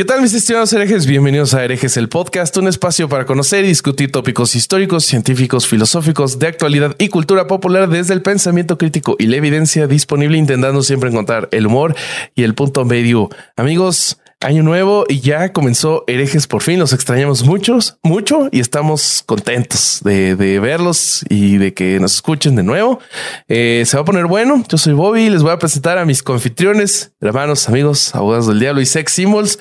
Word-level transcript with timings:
¿Qué 0.00 0.06
tal 0.06 0.22
mis 0.22 0.32
estimados 0.32 0.72
herejes? 0.72 1.04
Bienvenidos 1.04 1.52
a 1.52 1.62
Herejes 1.62 1.98
el 1.98 2.08
Podcast, 2.08 2.56
un 2.56 2.68
espacio 2.68 3.06
para 3.10 3.26
conocer 3.26 3.66
y 3.66 3.68
discutir 3.68 4.10
tópicos 4.10 4.54
históricos, 4.56 5.04
científicos, 5.04 5.66
filosóficos, 5.66 6.38
de 6.38 6.46
actualidad 6.46 6.96
y 6.98 7.10
cultura 7.10 7.46
popular 7.46 7.86
desde 7.86 8.14
el 8.14 8.22
pensamiento 8.22 8.78
crítico 8.78 9.16
y 9.18 9.26
la 9.26 9.36
evidencia 9.36 9.86
disponible, 9.86 10.38
intentando 10.38 10.82
siempre 10.82 11.10
encontrar 11.10 11.50
el 11.52 11.66
humor 11.66 11.94
y 12.34 12.44
el 12.44 12.54
punto 12.54 12.86
medio. 12.86 13.28
Amigos, 13.56 14.18
Año 14.42 14.62
nuevo 14.62 15.04
y 15.06 15.20
ya 15.20 15.52
comenzó 15.52 16.02
herejes 16.06 16.46
por 16.46 16.62
fin. 16.62 16.78
Los 16.78 16.94
extrañamos 16.94 17.44
muchos, 17.44 17.98
mucho 18.02 18.48
y 18.50 18.60
estamos 18.60 19.22
contentos 19.26 20.00
de, 20.02 20.34
verlos 20.34 21.26
y 21.28 21.58
de 21.58 21.74
que 21.74 22.00
nos 22.00 22.14
escuchen 22.14 22.56
de 22.56 22.62
nuevo. 22.62 23.00
Eh, 23.48 23.82
se 23.84 23.98
va 23.98 24.00
a 24.00 24.06
poner 24.06 24.24
bueno. 24.24 24.64
Yo 24.66 24.78
soy 24.78 24.94
Bobby. 24.94 25.28
Les 25.28 25.42
voy 25.42 25.52
a 25.52 25.58
presentar 25.58 25.98
a 25.98 26.06
mis 26.06 26.22
confitriones, 26.22 27.14
hermanos, 27.20 27.68
amigos, 27.68 28.14
abogados 28.14 28.46
del 28.46 28.60
diablo 28.60 28.80
y 28.80 28.86
sex 28.86 29.12
symbols. 29.12 29.58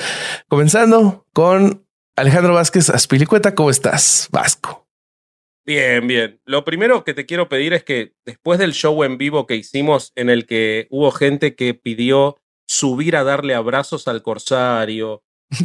Comenzando 0.47 1.25
con 1.33 1.85
Alejandro 2.15 2.53
Vázquez 2.53 2.89
Aspilicueta. 2.89 3.53
¿Cómo 3.55 3.71
estás, 3.71 4.29
Vasco? 4.31 4.87
Bien, 5.65 6.07
bien. 6.07 6.39
Lo 6.45 6.63
primero 6.63 7.03
que 7.03 7.13
te 7.13 7.25
quiero 7.25 7.49
pedir 7.49 7.73
es 7.73 7.83
que 7.83 8.13
después 8.25 8.59
del 8.59 8.71
show 8.71 9.03
en 9.03 9.17
vivo 9.17 9.45
que 9.45 9.57
hicimos 9.57 10.13
en 10.15 10.29
el 10.29 10.45
que 10.45 10.87
hubo 10.89 11.11
gente 11.11 11.53
que 11.53 11.73
pidió 11.73 12.37
subir 12.69 13.15
a 13.15 13.23
darle 13.23 13.55
abrazos 13.55 14.07
al 14.07 14.21
corsario. 14.21 15.23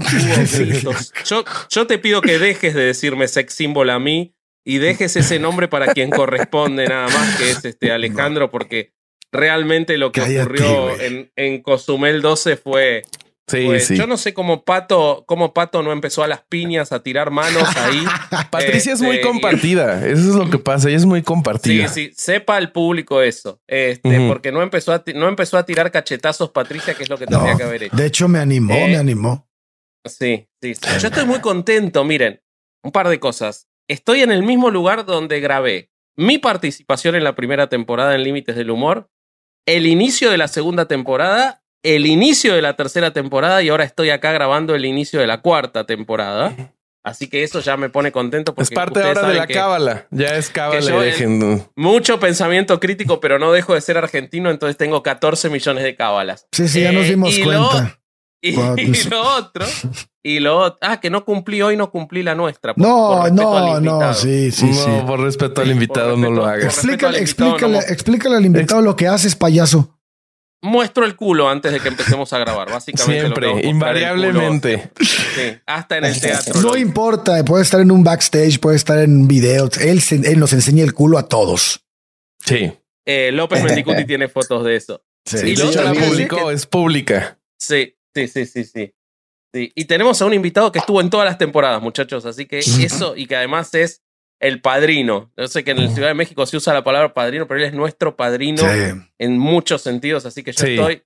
yo, 1.26 1.44
yo 1.68 1.86
te 1.86 1.98
pido 1.98 2.22
que 2.22 2.38
dejes 2.38 2.72
de 2.72 2.80
decirme 2.80 3.28
sex 3.28 3.52
symbol 3.52 3.90
a 3.90 3.98
mí 3.98 4.34
y 4.64 4.78
dejes 4.78 5.14
ese 5.16 5.38
nombre 5.38 5.68
para 5.68 5.92
quien 5.92 6.08
corresponde 6.08 6.86
nada 6.86 7.08
más, 7.08 7.36
que 7.36 7.50
es 7.50 7.62
este 7.62 7.92
Alejandro, 7.92 8.50
porque 8.50 8.94
realmente 9.30 9.98
lo 9.98 10.12
que 10.12 10.22
ocurrió 10.22 10.98
en, 10.98 11.30
en 11.36 11.60
Cozumel 11.62 12.22
12 12.22 12.56
fue 12.56 13.02
Sí, 13.46 13.64
pues, 13.66 13.86
sí. 13.88 13.96
Yo 13.96 14.06
no 14.06 14.16
sé 14.16 14.32
cómo 14.32 14.64
Pato, 14.64 15.24
cómo 15.26 15.52
Pato 15.52 15.82
no 15.82 15.92
empezó 15.92 16.24
a 16.24 16.28
las 16.28 16.40
piñas 16.48 16.92
a 16.92 17.02
tirar 17.02 17.30
manos 17.30 17.64
ahí. 17.76 18.02
Patricia 18.50 18.94
es 18.94 19.02
muy 19.02 19.16
Este, 19.16 19.28
y- 19.28 19.30
compartida. 19.30 20.06
Eso 20.06 20.20
es 20.30 20.34
lo 20.34 20.48
que 20.48 20.58
pasa. 20.58 20.88
Ella 20.88 20.96
es 20.96 21.04
muy 21.04 21.20
Sí, 21.20 21.24
compartida. 21.24 21.88
sí, 21.88 22.10
sepa 22.16 22.56
el 22.56 22.72
público 22.72 23.20
eso. 23.20 23.60
Este, 23.66 24.26
porque 24.28 24.50
no 24.50 24.62
empezó, 24.62 24.94
a 24.94 25.02
no 25.14 25.28
empezó 25.28 25.58
a 25.58 25.66
tirar 25.66 25.90
cachetazos 25.90 26.50
Patricia, 26.52 26.94
que 26.94 27.02
es 27.02 27.10
lo 27.10 27.18
que 27.18 27.26
tendría 27.26 27.52
No, 27.52 27.58
que 27.58 27.64
haber 27.64 27.82
hecho. 27.82 27.96
de 27.96 28.06
hecho 28.06 28.28
me 28.28 28.38
animó, 28.38 28.74
Eh, 28.74 28.88
me 28.88 28.96
animó. 28.96 29.46
Sí, 30.06 30.48
sí, 30.62 30.74
sí. 30.74 30.80
Yo 31.00 31.08
estoy 31.08 31.26
muy 31.26 31.40
contento. 31.40 32.02
Miren, 32.04 32.40
un 32.82 32.92
par 32.92 33.08
de 33.08 33.20
cosas. 33.20 33.68
Estoy 33.88 34.22
en 34.22 34.32
el 34.32 34.42
mismo 34.42 34.70
lugar 34.70 35.04
donde 35.04 35.40
grabé 35.40 35.90
mi 36.16 36.38
participación 36.38 37.14
en 37.14 37.24
la 37.24 37.34
primera 37.34 37.68
temporada 37.68 38.14
en 38.14 38.22
Límites 38.22 38.56
del 38.56 38.70
Humor, 38.70 39.10
el 39.66 39.86
inicio 39.86 40.30
de 40.30 40.38
la 40.38 40.48
segunda 40.48 40.86
temporada, 40.86 41.62
el 41.84 42.06
inicio 42.06 42.54
de 42.54 42.62
la 42.62 42.74
tercera 42.74 43.12
temporada 43.12 43.62
y 43.62 43.68
ahora 43.68 43.84
estoy 43.84 44.10
acá 44.10 44.32
grabando 44.32 44.74
el 44.74 44.84
inicio 44.84 45.20
de 45.20 45.26
la 45.28 45.40
cuarta 45.42 45.84
temporada. 45.84 46.52
Así 47.04 47.28
que 47.28 47.42
eso 47.44 47.60
ya 47.60 47.76
me 47.76 47.90
pone 47.90 48.10
contento 48.12 48.54
porque 48.54 48.72
Es 48.72 48.74
parte 48.74 49.02
ahora 49.02 49.28
de 49.28 49.34
la 49.34 49.46
que 49.46 49.52
cábala. 49.52 50.06
Ya 50.10 50.28
es 50.36 50.48
cábala. 50.48 51.04
eh, 51.06 51.62
Mucho 51.76 52.18
pensamiento 52.18 52.80
crítico, 52.80 53.20
pero 53.20 53.38
no 53.38 53.52
dejo 53.52 53.74
de 53.74 53.82
ser 53.82 53.98
argentino, 53.98 54.50
entonces 54.50 54.78
tengo 54.78 55.02
14 55.02 55.50
millones 55.50 55.84
de 55.84 55.94
cábalas. 55.96 56.46
Sí, 56.52 56.66
sí, 56.66 56.80
ya 56.80 56.92
nos 56.92 57.04
Eh, 57.04 57.08
dimos 57.10 57.36
y 57.38 57.44
lo- 57.44 57.68
cuenta. 57.68 58.00
Y, 58.46 58.52
lo 59.08 59.22
otro, 59.38 59.64
y 60.22 60.38
lo 60.40 60.58
otro, 60.58 60.78
ah, 60.82 61.00
que 61.00 61.08
no 61.08 61.24
cumplí 61.24 61.62
hoy, 61.62 61.78
no 61.78 61.90
cumplí 61.90 62.22
la 62.22 62.34
nuestra. 62.34 62.74
por- 62.74 62.86
No, 62.86 63.20
por 63.22 63.32
no, 63.32 63.80
no, 63.80 64.12
sí, 64.14 64.50
sí, 64.50 64.72
sí. 64.74 64.86
no, 64.90 65.06
por 65.06 65.20
respeto 65.20 65.62
al 65.62 65.70
invitado, 65.70 66.10
Por 66.10 66.18
no 66.18 66.30
lo 66.30 66.44
hagas. 66.46 66.64
Explícale, 66.64 67.20
explícale, 67.20 67.72
no- 67.74 67.80
explícale 67.80 68.36
al 68.36 68.44
invitado 68.44 68.80
lo 68.82 68.96
que 68.96 69.08
haces, 69.08 69.34
payaso. 69.34 69.98
Muestro 70.64 71.04
el 71.04 71.14
culo 71.14 71.48
antes 71.48 71.72
de 71.72 71.80
que 71.80 71.88
empecemos 71.88 72.32
a 72.32 72.38
grabar, 72.38 72.70
básicamente. 72.70 73.28
lo 73.28 73.34
que 73.34 73.44
hago 73.46 73.54
Siempre, 73.60 73.68
invariablemente. 73.70 74.90
Sí, 75.00 75.58
hasta 75.66 75.98
en 75.98 76.04
el 76.06 76.20
teatro. 76.20 76.54
No 76.60 76.68
lo- 76.70 76.76
importa, 76.76 77.44
puede 77.44 77.62
estar 77.62 77.80
en 77.80 77.90
un 77.90 78.02
backstage, 78.02 78.58
puede 78.60 78.76
estar 78.76 78.98
en 78.98 79.28
videos. 79.28 79.76
Él, 79.78 80.00
él 80.24 80.38
nos 80.38 80.52
enseña 80.52 80.82
el 80.84 80.94
culo 80.94 81.18
a 81.18 81.28
todos. 81.28 81.84
Sí. 82.44 82.72
Eh, 83.06 83.30
López 83.32 83.62
Mendicuti 83.62 84.04
tiene 84.06 84.28
fotos 84.28 84.64
de 84.64 84.76
eso. 84.76 85.04
Sí. 85.26 85.38
Y 85.44 85.50
Y 85.50 85.56
lo 85.56 85.70
la 85.70 85.92
que- 85.92 86.00
publicó, 86.00 86.50
es 86.50 86.66
pública. 86.66 87.38
Sí, 87.58 87.96
sí, 88.14 88.28
sí, 88.28 88.46
sí, 88.46 88.64
sí. 88.64 88.94
Sí, 89.52 89.70
Y 89.74 89.84
tenemos 89.84 90.20
a 90.20 90.24
un 90.24 90.34
invitado 90.34 90.72
que 90.72 90.80
estuvo 90.80 91.00
en 91.00 91.10
todas 91.10 91.26
las 91.26 91.38
temporadas, 91.38 91.80
muchachos. 91.80 92.26
Así 92.26 92.46
que 92.46 92.58
eso, 92.58 93.14
y 93.16 93.26
que 93.26 93.36
además 93.36 93.72
es 93.74 94.02
el 94.40 94.60
padrino. 94.60 95.32
Yo 95.36 95.46
sé 95.48 95.64
que 95.64 95.70
en 95.72 95.84
la 95.84 95.90
Ciudad 95.90 96.08
de 96.08 96.14
México 96.14 96.44
se 96.46 96.56
usa 96.56 96.74
la 96.74 96.84
palabra 96.84 97.14
padrino, 97.14 97.46
pero 97.48 97.60
él 97.60 97.66
es 97.66 97.72
nuestro 97.74 98.16
padrino 98.16 98.58
Sí. 98.58 98.90
en 99.18 99.38
muchos 99.38 99.82
sentidos. 99.82 100.26
Así 100.26 100.42
que 100.42 100.52
yo 100.52 100.64
Sí. 100.66 100.74
estoy 100.74 101.02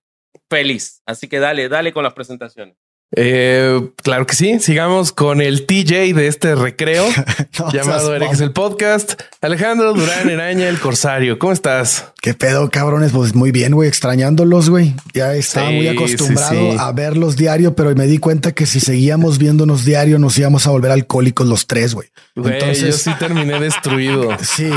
feliz. 0.51 1.03
Así 1.07 1.29
que 1.29 1.39
dale, 1.39 1.69
dale 1.69 1.93
con 1.93 2.03
las 2.05 2.15
presentaciones. 2.15 2.77
Eh, 3.17 3.81
claro 4.03 4.27
que 4.27 4.35
sí. 4.37 4.59
Sigamos 4.61 5.13
con 5.13 5.41
el 5.41 5.65
TJ 5.67 6.13
de 6.15 6.27
este 6.27 6.55
recreo 6.55 7.07
No, 7.59 7.73
llamado 7.73 8.15
Erex 8.15 8.41
el 8.41 8.53
podcast. 8.53 9.15
Alejandro 9.41 9.95
Durán 9.95 10.29
Eraña, 10.29 10.69
el 10.69 10.79
Corsario. 10.79 11.39
¿Cómo 11.39 11.53
estás? 11.53 12.07
¿Qué 12.21 12.35
pedo, 12.35 12.69
cabrones? 12.71 13.13
Pues 13.13 13.35
muy 13.35 13.51
bien, 13.51 13.73
güey, 13.75 13.89
extrañándolos, 13.89 14.69
güey. 14.69 14.95
Ya 15.15 15.35
estaba 15.35 15.69
Sí, 15.69 15.75
muy 15.77 15.89
acostumbrado 15.89 16.51
sí, 16.51 16.71
sí. 16.73 16.77
a 16.79 16.93
verlos 16.93 17.37
diario, 17.37 17.75
pero 17.75 17.95
me 17.95 18.07
di 18.07 18.19
cuenta 18.19 18.53
que 18.53 18.67
si 18.67 18.81
seguíamos 18.81 19.39
viéndonos 19.39 19.85
diario 19.85 20.19
nos 20.19 20.37
íbamos 20.39 20.67
a 20.67 20.71
volver 20.71 20.91
alcohólicos 20.91 21.47
los 21.47 21.67
tres, 21.67 21.95
güey. 21.95 22.09
Entonces- 22.37 22.81
yo 22.81 22.93
sí 22.93 23.11
terminé 23.19 23.59
destruido. 23.61 24.37
Sí, 24.43 24.69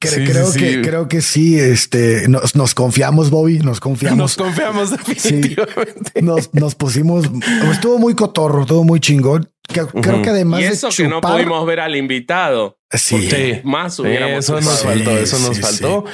cre- 0.00 0.08
Sí, 0.08 0.24
creo 0.24 0.52
que 0.52 0.58
sí. 0.74 0.82
creo 0.82 1.08
que 1.08 1.20
sí. 1.22 1.58
Este 1.60 2.26
nos, 2.28 2.56
nos 2.56 2.74
confiamos, 2.74 3.30
Bobby. 3.30 3.58
Nos 3.58 3.64
Nos 3.66 3.80
confiamos. 3.80 4.36
confiamos 4.36 4.90
definitivamente. 4.90 6.20
Nos, 6.22 6.52
nos 6.54 6.74
pusimos. 6.74 7.26
Estuvo 7.72 7.98
muy 7.98 8.14
cotorro, 8.14 8.66
todo 8.66 8.84
muy 8.84 9.00
chingón. 9.00 9.48
Creo 9.68 9.88
Ujú. 9.92 10.22
que 10.22 10.30
además 10.30 10.60
y 10.60 10.64
de 10.64 10.68
eso 10.70 10.88
que 10.90 11.08
no 11.08 11.20
chupar- 11.20 11.32
pudimos 11.34 11.66
ver 11.66 11.80
al 11.80 11.96
invitado. 11.96 12.78
Sí. 12.90 13.30
Sí. 13.30 13.60
Más 13.64 13.98
hubiéramos 13.98 14.38
Eso 14.44 14.54
nos 14.60 14.64
chupado. 14.64 14.84
faltó, 14.94 15.10
eso 15.18 15.36
Sí, 15.36 15.46
nos 15.46 15.56
sí, 15.56 15.62
faltó. 15.62 16.04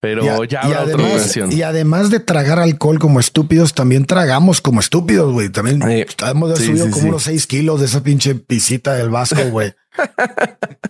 Pero 0.00 0.22
Y 0.24 0.28
a- 0.28 0.36
ya 0.46 0.60
y 0.62 0.66
habrá 0.66 0.82
otra 0.82 0.94
además, 0.96 1.12
ocasión. 1.22 1.52
y 1.52 1.62
además 1.62 2.10
de 2.10 2.20
tragar 2.20 2.58
alcohol 2.58 2.98
como 2.98 3.20
estúpidos, 3.20 3.72
también 3.72 4.04
tragamos 4.04 4.60
como 4.60 4.80
estúpidos, 4.80 5.32
güey. 5.32 5.48
También 5.48 5.80
Sí. 5.82 6.14
hemos 6.26 6.50
de 6.50 6.56
Sí, 6.56 6.66
subido 6.66 6.84
sí, 6.86 6.90
como 6.90 7.02
sí. 7.04 7.08
unos 7.08 7.22
seis 7.22 7.46
kilos 7.46 7.80
de 7.80 7.86
esa 7.86 8.02
pinche 8.02 8.34
pisita 8.34 8.94
del 8.94 9.08
Vasco, 9.10 9.42
güey. 9.50 9.72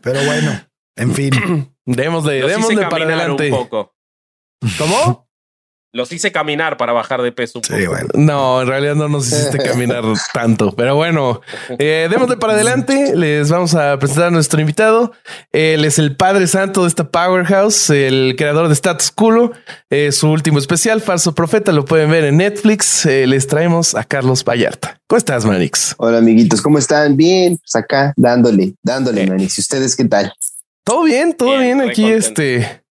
Pero 0.03 0.25
bueno, 0.25 0.61
en 0.97 1.15
fin. 1.15 1.31
Demos 1.87 2.25
de, 2.25 2.41
Los 2.41 2.51
demos 2.51 2.71
hice 2.73 2.81
de 2.81 2.87
para 2.89 3.05
adelante. 3.05 3.53
un 3.53 3.59
poco. 3.59 3.95
¿Cómo? 4.79 5.24
Los 5.95 6.11
hice 6.11 6.33
caminar 6.33 6.77
para 6.77 6.93
bajar 6.93 7.23
de 7.23 7.31
peso 7.31 7.61
un 7.61 7.65
Sí, 7.65 7.73
poco. 7.73 7.91
bueno. 7.93 8.09
No, 8.15 8.63
en 8.63 8.67
realidad 8.67 8.97
no 8.97 9.09
nos 9.09 9.29
hiciste 9.29 9.59
caminar 9.65 10.03
tanto, 10.33 10.73
pero 10.75 10.97
bueno, 10.97 11.41
eh, 11.79 12.09
démosle 12.11 12.37
para 12.37 12.55
adelante. 12.55 13.15
Les 13.15 13.49
vamos 13.49 13.77
a 13.77 13.97
presentar 14.01 14.27
a 14.27 14.31
nuestro 14.33 14.61
invitado. 14.61 15.13
Él 15.53 15.85
es 15.85 16.01
el 16.01 16.17
padre 16.17 16.49
santo 16.49 16.83
de 16.83 16.89
esta 16.89 17.09
powerhouse, 17.09 17.91
el 17.91 18.35
creador 18.37 18.67
de 18.67 18.75
Status 18.75 19.13
Culo. 19.13 19.53
Eh, 19.89 20.11
su 20.11 20.29
último 20.31 20.59
especial, 20.59 21.01
Falso 21.01 21.33
Profeta, 21.33 21.71
lo 21.71 21.85
pueden 21.85 22.11
ver 22.11 22.25
en 22.25 22.39
Netflix. 22.39 23.07
Eh, 23.07 23.29
les 23.29 23.47
traemos 23.47 23.95
a 23.95 24.03
Carlos 24.03 24.43
Vallarta. 24.45 24.99
¿Cómo 25.07 25.19
estás, 25.19 25.45
Manix? 25.45 25.95
Hola 25.99 26.19
amiguitos, 26.19 26.61
¿cómo 26.61 26.79
están? 26.79 27.17
Bien, 27.17 27.57
pues 27.57 27.77
acá 27.77 28.13
dándole, 28.17 28.75
dándole, 28.83 29.29
Manix. 29.29 29.59
¿Y 29.59 29.61
ustedes 29.61 29.95
qué 29.95 30.07
tal? 30.07 30.33
Todo 30.83 31.05
bien, 31.05 31.35
todo 31.35 31.57
Bien, 31.57 31.81
aquí, 31.83 32.03
contento. 32.03 32.19
este, 32.43 32.84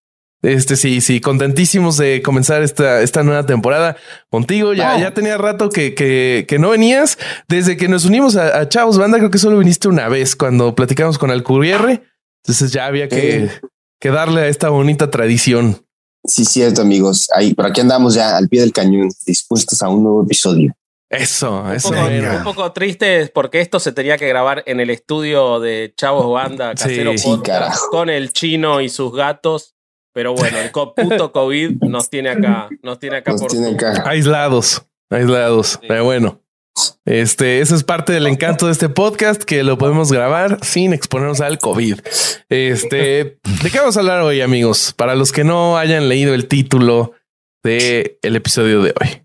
Este 0.43 0.75
sí, 0.75 0.99
sí, 0.99 1.21
contentísimos 1.21 1.95
de 1.95 2.21
comenzar 2.21 2.63
esta, 2.63 3.01
esta 3.01 3.23
nueva 3.23 3.45
temporada 3.45 3.95
contigo. 4.29 4.73
Ya, 4.73 4.99
ya 4.99 5.13
tenía 5.13 5.37
rato 5.37 5.69
que, 5.69 5.95
que, 5.95 6.45
que, 6.49 6.59
no 6.59 6.71
venías. 6.71 7.17
Desde 7.47 7.77
que 7.77 7.87
nos 7.87 8.03
unimos 8.03 8.35
a, 8.35 8.67
Chavos 8.67 8.97
Banda, 8.97 9.19
creo 9.19 9.31
que 9.31 9.37
solo 9.37 9.57
viniste 9.57 9.87
una 9.87 10.09
vez 10.09 10.35
cuando 10.35 10.75
platicamos 10.75 11.17
con 11.17 11.31
Alcubierre. 11.31 12.03
Entonces 12.43 12.73
ya 12.73 12.87
había 12.87 13.07
que, 13.07 13.49
que 14.01 14.09
darle 14.09 14.41
a 14.41 14.47
esta 14.49 14.67
bonita 14.67 15.09
tradición. 15.09 15.85
Sí, 16.25 16.43
cierto, 16.43 16.81
amigos. 16.81 17.29
Ahí, 17.33 17.53
por 17.53 17.65
aquí 17.65 17.79
andamos 17.79 18.13
ya 18.13 18.35
al 18.35 18.49
pie 18.49 18.59
del 18.59 18.73
cañón, 18.73 19.09
dispuestos 19.25 19.81
a 19.81 19.87
un 19.87 20.03
nuevo 20.03 20.23
episodio. 20.23 20.73
Eso, 21.09 21.71
eso. 21.71 21.89
Un 21.89 21.95
poco, 21.95 22.37
un 22.37 22.43
poco 22.43 22.71
triste 22.73 23.27
porque 23.33 23.61
esto 23.61 23.79
se 23.79 23.93
tenía 23.93 24.17
que 24.17 24.27
grabar 24.27 24.63
en 24.65 24.81
el 24.81 24.89
estudio 24.89 25.61
de 25.61 25.93
Chavos 25.95 26.33
Banda 26.33 26.73
Casero 26.73 27.13
con 27.91 28.09
el 28.09 28.33
chino 28.33 28.81
y 28.81 28.89
sus 28.89 29.13
gatos. 29.13 29.72
Pero 30.13 30.33
bueno, 30.36 30.60
el 30.60 30.71
puto 30.71 31.31
COVID 31.31 31.81
nos 31.81 32.10
tiene 32.10 32.30
acá, 32.30 32.69
nos 32.83 33.00
tiene 33.00 33.18
acá 33.18 33.33
por 33.36 33.51
aislados, 34.06 34.86
aislados. 35.10 35.80
Pero 35.88 36.06
bueno, 36.06 36.39
este, 37.06 37.62
eso 37.62 37.75
es 37.75 37.83
parte 37.83 38.13
del 38.13 38.27
encanto 38.27 38.68
de 38.68 38.74
este 38.74 38.89
podcast 38.89 39.44
que 39.44 39.63
lo 39.63 39.77
podemos 39.77 40.12
grabar 40.12 40.60
sin 40.63 40.94
exponernos 40.94 41.42
al 41.42 41.57
COVID. 41.57 42.00
Este, 42.50 43.39
¿de 43.63 43.71
qué 43.71 43.80
vamos 43.80 43.98
a 43.98 44.01
hablar 44.01 44.21
hoy, 44.21 44.42
amigos? 44.42 44.94
Para 44.95 45.15
los 45.15 45.31
que 45.31 45.44
no 45.44 45.77
hayan 45.77 46.07
leído 46.07 46.36
el 46.36 46.48
título 46.48 47.13
del 47.63 48.18
el 48.21 48.36
episodio 48.36 48.83
de 48.83 48.94
hoy. 49.01 49.24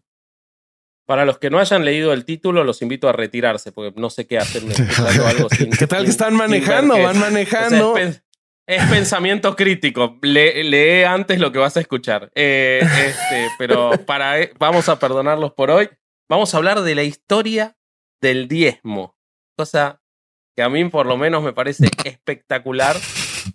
Para 1.06 1.24
los 1.24 1.38
que 1.38 1.48
no 1.48 1.58
hayan 1.58 1.84
leído 1.84 2.12
el 2.12 2.26
título, 2.26 2.64
los 2.64 2.82
invito 2.82 3.08
a 3.08 3.12
retirarse 3.12 3.72
porque 3.72 3.98
no 3.98 4.10
sé 4.10 4.26
qué 4.26 4.38
hacer. 4.38 4.62
¿Qué 5.78 5.86
tal 5.86 6.04
que 6.04 6.10
están 6.10 6.34
manejando? 6.34 7.00
Van 7.00 7.18
manejando. 7.20 7.94
Es, 8.68 8.84
pensamiento 8.90 9.56
crítico. 9.56 10.18
lee 10.22 11.02
antes 11.04 11.40
lo 11.40 11.50
que 11.50 11.58
vas 11.58 11.76
a 11.76 11.80
escuchar. 11.80 12.30
Eh, 12.34 12.80
este, 12.82 13.48
pero 13.58 13.92
para, 14.06 14.40
eh, 14.40 14.52
vamos 14.58 14.88
a 14.88 14.98
perdonarlos 14.98 15.52
por 15.54 15.70
hoy. 15.70 15.88
Vamos 16.28 16.52
a 16.52 16.58
hablar 16.58 16.82
de 16.82 16.94
la 16.94 17.02
historia 17.02 17.76
del 18.20 18.46
diezmo. 18.46 19.16
Cosa 19.56 20.02
que 20.54 20.62
a 20.62 20.68
mí 20.68 20.84
por 20.86 21.06
lo 21.06 21.16
menos 21.16 21.42
me 21.42 21.52
parece 21.52 21.88
espectacular 22.04 22.96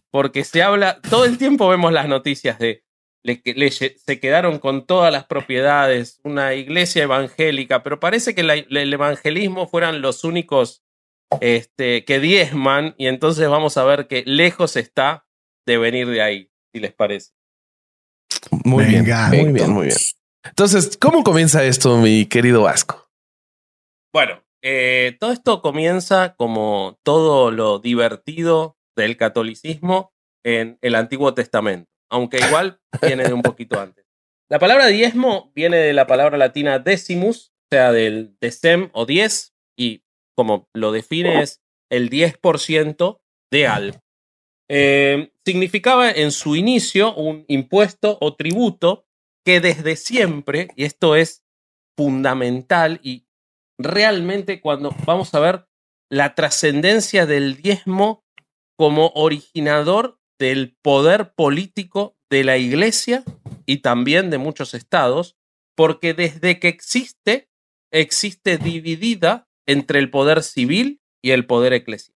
porque 0.10 0.44
se 0.44 0.64
habla, 0.64 1.00
todo 1.02 1.26
el 1.26 1.38
tiempo 1.38 1.68
vemos 1.68 1.94
las 1.94 2.08
noticias 2.08 2.58
de 2.58 2.84
le, 3.24 3.72
se 3.72 4.20
quedaron 4.20 4.60
con 4.60 4.86
todas 4.86 5.12
las 5.12 5.26
propiedades, 5.26 6.20
una 6.24 6.56
iglesia 6.56 7.04
evangélica, 7.04 7.82
pero 7.82 8.00
parece 8.00 8.36
que 8.36 8.42
el 8.42 8.94
evangelismo 8.94 9.68
fueran 9.68 10.02
los 10.02 10.26
únicos 10.26 10.84
este, 11.42 12.06
que 12.06 12.20
diezman 12.20 12.96
y 12.98 13.08
entonces 13.08 13.48
vamos 13.50 13.78
a 13.78 13.84
ver 13.84 14.08
que 14.08 14.24
lejos 14.26 14.76
está 14.76 15.28
de 15.66 15.78
venir 15.78 16.08
de 16.08 16.22
ahí, 16.22 16.52
si 16.74 16.80
les 16.80 16.94
parece. 16.94 17.34
Muy 18.64 18.86
bien, 18.86 19.06
muy 19.30 19.52
bien, 19.52 19.72
muy 19.72 19.86
bien. 19.88 19.98
Entonces, 20.44 20.98
¿cómo 20.98 21.24
comienza 21.24 21.64
esto, 21.64 21.98
mi 21.98 22.26
querido 22.26 22.64
Vasco? 22.64 23.10
Bueno, 24.14 24.44
eh, 24.62 25.16
todo 25.20 25.32
esto 25.32 25.62
comienza 25.62 26.36
como 26.36 27.00
todo 27.04 27.52
lo 27.52 27.80
divertido 27.80 28.78
del 28.96 29.18
catolicismo 29.18 30.14
en 30.44 30.78
el 30.82 30.96
Antiguo 30.96 31.34
Testamento 31.34 31.94
aunque 32.14 32.38
igual 32.38 32.80
viene 33.02 33.24
de 33.24 33.34
un 33.34 33.42
poquito 33.42 33.80
antes. 33.80 34.06
La 34.48 34.60
palabra 34.60 34.86
diezmo 34.88 35.52
viene 35.56 35.78
de 35.78 35.94
la 35.94 36.06
palabra 36.06 36.38
latina 36.38 36.78
decimus, 36.78 37.54
o 37.72 37.76
sea, 37.76 37.92
del 37.92 38.38
decem 38.40 38.92
o 38.94 39.08
diez, 39.08 39.56
y 39.76 40.03
como 40.36 40.68
lo 40.74 40.92
define 40.92 41.42
es 41.42 41.62
el 41.92 42.10
10% 42.10 43.22
de 43.52 43.68
algo. 43.68 44.00
Eh, 44.70 45.32
significaba 45.46 46.10
en 46.10 46.32
su 46.32 46.56
inicio 46.56 47.14
un 47.16 47.46
impuesto 47.48 48.18
o 48.22 48.36
tributo 48.36 49.06
que 49.46 49.60
desde 49.60 49.96
siempre, 49.96 50.70
y 50.76 50.86
esto 50.86 51.16
es 51.16 51.44
fundamental 51.98 53.00
y 53.04 53.28
realmente 53.78 54.62
cuando 54.62 54.96
vamos 55.06 55.34
a 55.34 55.40
ver 55.40 55.68
la 56.10 56.36
trascendencia 56.36 57.26
del 57.26 57.58
diezmo 57.62 58.24
como 58.78 59.12
originador 59.16 60.20
del 60.40 60.76
poder 60.82 61.34
político 61.34 62.18
de 62.30 62.44
la 62.44 62.58
iglesia 62.58 63.24
y 63.66 63.78
también 63.78 64.30
de 64.30 64.38
muchos 64.38 64.74
estados, 64.74 65.38
porque 65.76 66.14
desde 66.14 66.60
que 66.60 66.68
existe, 66.68 67.50
existe 67.92 68.58
dividida 68.58 69.48
entre 69.68 70.00
el 70.00 70.10
poder 70.10 70.44
civil 70.44 71.02
y 71.22 71.32
el 71.32 71.46
poder 71.46 71.74
eclesial. 71.74 72.18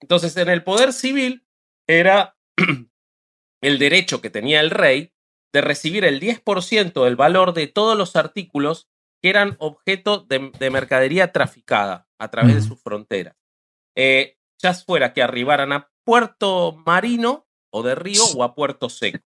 Entonces, 0.00 0.36
en 0.36 0.48
el 0.48 0.64
poder 0.64 0.92
civil 0.92 1.46
era 1.88 2.36
el 3.62 3.78
derecho 3.78 4.20
que 4.20 4.30
tenía 4.30 4.60
el 4.60 4.70
rey 4.70 5.12
de 5.52 5.60
recibir 5.60 6.04
el 6.04 6.20
10% 6.20 7.04
del 7.04 7.16
valor 7.16 7.52
de 7.52 7.66
todos 7.66 7.96
los 7.96 8.16
artículos 8.16 8.88
que 9.22 9.30
eran 9.30 9.56
objeto 9.60 10.18
de, 10.20 10.70
mercadería 10.70 11.30
traficada 11.30 12.08
a 12.18 12.30
través 12.30 12.56
de 12.56 12.62
sus 12.62 12.82
fronteras. 12.82 13.36
Eh, 13.96 14.36
ya 14.60 14.74
fuera 14.74 15.12
que 15.12 15.22
arribaran 15.22 15.72
a 15.72 15.90
puerto 16.04 16.82
marino 16.84 17.46
o 17.70 17.82
de 17.82 17.94
río 17.94 18.22
o 18.36 18.42
a 18.42 18.54
puerto 18.54 18.88
seco. 18.88 19.18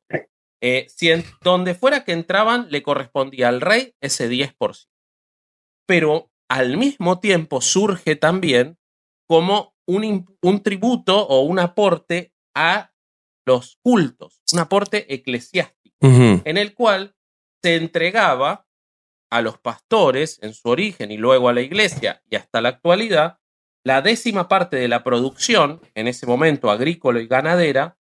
Eh, 0.63 0.87
si 0.89 1.11
en 1.11 1.25
donde 1.43 1.75
fuera 1.75 2.05
que 2.05 2.13
entraban 2.13 2.69
le 2.71 2.83
correspondía 2.83 3.49
al 3.49 3.61
rey 3.61 3.95
ese 4.01 4.29
10%. 4.29 4.89
Pero 5.87 6.31
al 6.49 6.77
mismo 6.77 7.21
tiempo 7.21 7.61
surge 7.61 8.17
también 8.17 8.79
como 9.29 9.75
un, 9.87 10.27
un 10.43 10.63
tributo 10.63 11.27
o 11.27 11.43
un 11.43 11.59
aporte 11.59 12.33
a 12.55 12.93
los 13.47 13.79
cultos, 13.83 14.43
un 14.53 14.59
aporte 14.59 15.13
eclesiástico, 15.13 15.97
en 16.01 16.57
el 16.57 16.75
cual 16.75 17.17
se 17.63 17.77
entregaba 17.77 18.67
a 19.31 19.41
los 19.41 19.59
pastores 19.59 20.39
en 20.43 20.55
su 20.55 20.69
origen 20.69 21.11
y 21.11 21.17
luego 21.17 21.49
a 21.49 21.53
la 21.53 21.61
iglesia 21.61 22.23
y 22.31 22.37
hasta 22.37 22.61
la 22.61 22.71
actualidad 22.71 23.39
la 23.87 24.03
décima 24.03 24.49
parte 24.49 24.77
de 24.77 24.89
la 24.89 25.05
producción, 25.05 25.81
en 25.95 26.09
ese 26.09 26.27
momento 26.27 26.73
agrícola 26.73 27.21
y 27.21 27.29
ganadera, 27.29 27.97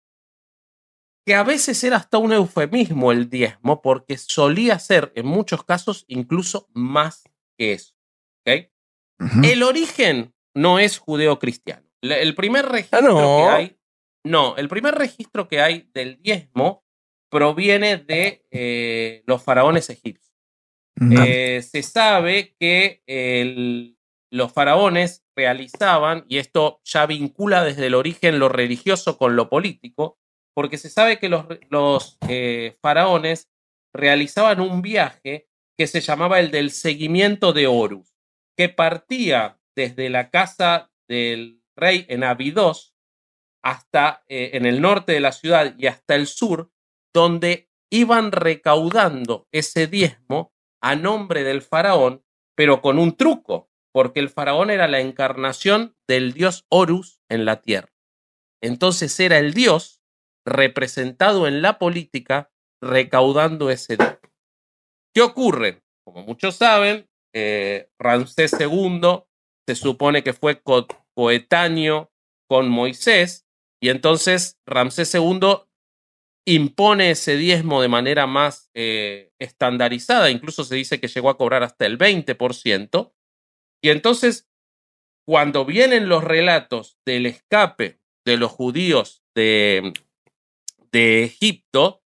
que 1.24 1.36
a 1.36 1.44
veces 1.44 1.82
era 1.84 1.96
hasta 1.96 2.18
un 2.18 2.32
eufemismo 2.32 3.12
el 3.12 3.30
diezmo, 3.30 3.82
porque 3.82 4.18
solía 4.18 4.80
ser 4.80 5.12
en 5.14 5.26
muchos 5.26 5.62
casos 5.62 6.04
incluso 6.08 6.68
más 6.74 7.22
que 7.56 7.74
eso. 7.74 7.95
El 9.42 9.62
origen 9.62 10.34
no 10.54 10.78
es 10.78 10.98
judeo-cristiano. 10.98 11.86
El 12.02 12.34
primer 12.34 12.66
registro 12.66 13.18
ah, 13.18 13.36
que 13.38 13.48
hay, 13.48 13.76
no, 14.24 14.56
el 14.56 14.68
primer 14.68 14.94
registro 14.94 15.48
que 15.48 15.60
hay 15.60 15.90
del 15.92 16.20
diezmo 16.22 16.84
proviene 17.30 17.96
de 17.96 18.46
eh, 18.50 19.22
los 19.26 19.42
faraones 19.42 19.90
egipcios. 19.90 20.34
Eh, 20.98 21.60
se 21.62 21.82
sabe 21.82 22.56
que 22.58 23.02
el, 23.06 23.98
los 24.30 24.52
faraones 24.52 25.24
realizaban, 25.36 26.24
y 26.28 26.38
esto 26.38 26.80
ya 26.84 27.06
vincula 27.06 27.64
desde 27.64 27.86
el 27.86 27.94
origen 27.94 28.38
lo 28.38 28.48
religioso 28.48 29.18
con 29.18 29.36
lo 29.36 29.48
político, 29.48 30.18
porque 30.54 30.78
se 30.78 30.88
sabe 30.88 31.18
que 31.18 31.28
los, 31.28 32.18
eh, 32.28 32.76
faraones 32.80 33.50
realizaban 33.94 34.60
un 34.60 34.80
viaje 34.80 35.48
que 35.76 35.86
se 35.86 36.00
llamaba 36.00 36.40
el 36.40 36.50
del 36.50 36.70
seguimiento 36.70 37.52
de 37.52 37.66
Horus, 37.66 38.15
que 38.56 38.68
partía 38.68 39.60
desde 39.74 40.08
la 40.10 40.30
casa 40.30 40.90
del 41.08 41.62
rey 41.76 42.06
en 42.08 42.24
Abidos 42.24 42.94
hasta 43.62 44.24
eh, 44.28 44.50
en 44.54 44.64
el 44.64 44.80
norte 44.80 45.12
de 45.12 45.20
la 45.20 45.32
ciudad 45.32 45.74
y 45.76 45.86
hasta 45.86 46.14
el 46.14 46.26
sur, 46.26 46.72
donde 47.12 47.68
iban 47.90 48.32
recaudando 48.32 49.48
ese 49.52 49.86
diezmo 49.86 50.52
a 50.80 50.94
nombre 50.96 51.42
del 51.44 51.62
faraón, 51.62 52.24
pero 52.54 52.80
con 52.80 52.98
un 52.98 53.16
truco, 53.16 53.70
porque 53.92 54.20
el 54.20 54.28
faraón 54.28 54.70
era 54.70 54.88
la 54.88 55.00
encarnación 55.00 55.96
del 56.06 56.32
dios 56.32 56.64
Horus 56.68 57.20
en 57.28 57.44
la 57.44 57.60
tierra. 57.60 57.92
Entonces 58.62 59.18
era 59.20 59.38
el 59.38 59.52
dios 59.52 60.02
representado 60.44 61.46
en 61.46 61.60
la 61.60 61.78
política 61.78 62.52
recaudando 62.80 63.70
ese 63.70 63.96
dinero. 63.96 64.20
¿Qué 65.12 65.22
ocurre? 65.22 65.82
Como 66.04 66.22
muchos 66.22 66.56
saben, 66.56 67.08
eh, 67.38 67.90
Ramsés 67.98 68.56
II 68.58 69.00
se 69.68 69.74
supone 69.74 70.22
que 70.22 70.32
fue 70.32 70.62
coetáneo 71.14 72.10
con 72.48 72.70
Moisés 72.70 73.46
y 73.78 73.90
entonces 73.90 74.58
Ramsés 74.66 75.14
II 75.14 75.66
impone 76.46 77.10
ese 77.10 77.36
diezmo 77.36 77.82
de 77.82 77.88
manera 77.88 78.26
más 78.26 78.70
eh, 78.72 79.32
estandarizada, 79.38 80.30
incluso 80.30 80.64
se 80.64 80.76
dice 80.76 80.98
que 80.98 81.08
llegó 81.08 81.28
a 81.28 81.36
cobrar 81.36 81.62
hasta 81.62 81.84
el 81.84 81.98
20%, 81.98 83.12
y 83.82 83.90
entonces, 83.90 84.48
cuando 85.26 85.66
vienen 85.66 86.08
los 86.08 86.24
relatos 86.24 86.98
del 87.04 87.26
escape 87.26 88.00
de 88.24 88.36
los 88.38 88.50
judíos 88.50 89.22
de, 89.34 89.92
de 90.90 91.24
Egipto 91.24 92.02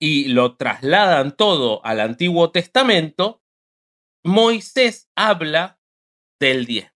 y 0.00 0.28
lo 0.28 0.56
trasladan 0.56 1.36
todo 1.36 1.84
al 1.84 2.00
Antiguo 2.00 2.50
Testamento, 2.50 3.41
Moisés 4.24 5.08
habla 5.16 5.78
del 6.40 6.66
diez. 6.66 6.92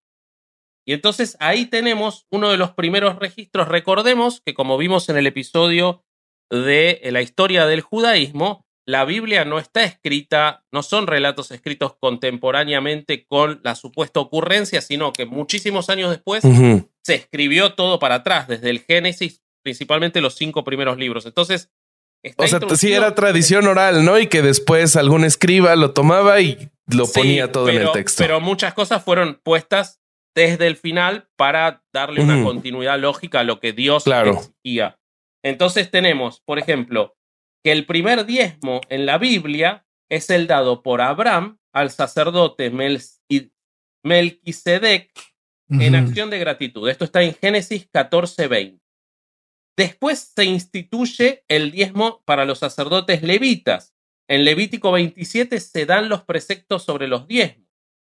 Y 0.87 0.93
entonces 0.93 1.37
ahí 1.41 1.67
tenemos 1.67 2.27
uno 2.31 2.51
de 2.51 2.57
los 2.57 2.73
primeros 2.73 3.19
registros. 3.19 3.69
Recordemos 3.69 4.41
que 4.45 4.55
como 4.55 4.79
vimos 4.79 5.09
en 5.09 5.17
el 5.17 5.27
episodio 5.27 6.05
de 6.51 7.01
la 7.11 7.23
historia 7.23 7.67
del 7.67 7.81
judaísmo, 7.81 8.67
la 8.89 9.05
Biblia 9.05 9.45
no 9.45 9.59
está 9.59 9.83
escrita, 9.83 10.65
no 10.71 10.85
son 10.85 11.09
relatos 11.09 11.51
escritos 11.51 11.97
contemporáneamente 11.99 13.27
con 13.27 13.61
la 13.65 13.75
supuesta 13.75 14.21
ocurrencia, 14.21 14.81
sino 14.81 15.13
que 15.13 15.27
muchísimos 15.27 15.91
años 15.91 16.11
después 16.11 16.45
se 17.03 17.15
escribió 17.15 17.75
todo 17.75 17.99
para 17.99 18.17
atrás, 18.17 18.47
desde 18.47 18.71
el 18.71 18.79
Génesis, 18.79 19.43
principalmente 19.65 20.21
los 20.21 20.37
cinco 20.37 20.63
primeros 20.63 20.99
libros. 20.99 21.27
Entonces, 21.27 21.73
O 22.37 22.47
sea, 22.47 22.61
sí 22.77 22.93
era 22.93 23.15
tradición 23.17 23.67
oral, 23.67 24.05
¿no? 24.05 24.21
Y 24.21 24.29
que 24.29 24.43
después 24.43 24.95
algún 24.95 25.25
escriba 25.25 25.75
lo 25.75 25.93
tomaba 25.93 26.41
y 26.41 26.71
lo 26.89 27.05
Sí, 27.07 27.13
ponía 27.21 27.51
todo 27.53 27.69
en 27.69 27.83
el 27.83 27.93
texto. 27.93 28.23
Pero 28.23 28.41
muchas 28.41 28.75
cosas 28.75 29.03
fueron 29.05 29.41
puestas 29.43 30.01
desde 30.35 30.67
el 30.67 30.77
final 30.77 31.29
para 31.37 31.83
darle 31.93 32.21
una 32.23 32.43
continuidad 32.45 32.99
lógica 33.01 33.41
a 33.41 33.45
lo 33.45 33.59
que 33.59 33.73
Dios 33.73 34.05
Claro. 34.05 34.33
exigía. 34.35 34.99
Entonces 35.43 35.91
tenemos, 35.91 36.41
por 36.43 36.59
ejemplo, 36.59 37.17
que 37.65 37.73
el 37.73 37.87
primer 37.87 38.27
diezmo 38.27 38.81
en 38.91 39.07
la 39.07 39.19
Biblia 39.19 39.87
es 40.11 40.29
el 40.31 40.47
dado 40.47 40.83
por 40.83 41.01
Abraham 41.01 41.59
al 41.73 41.91
sacerdote 41.91 42.71
Melqui- 42.73 43.51
Melquisedec 44.05 45.11
en 45.69 45.95
acción 45.97 46.31
de 46.31 46.39
gratitud. 46.39 46.89
Esto 46.89 47.05
está 47.05 47.23
en 47.23 47.35
Génesis 47.35 47.89
14:20. 47.93 48.79
Después 49.77 50.33
se 50.35 50.45
instituye 50.45 51.45
el 51.49 51.71
diezmo 51.73 52.23
para 52.25 52.45
los 52.45 52.61
sacerdotes 52.61 53.23
levitas. 53.23 53.95
En 54.29 54.45
Levítico 54.45 54.91
27 54.93 55.61
se 55.61 55.87
dan 55.87 56.09
los 56.09 56.23
preceptos 56.23 56.83
sobre 56.85 57.07
los 57.09 57.27
diezmos. 57.29 57.65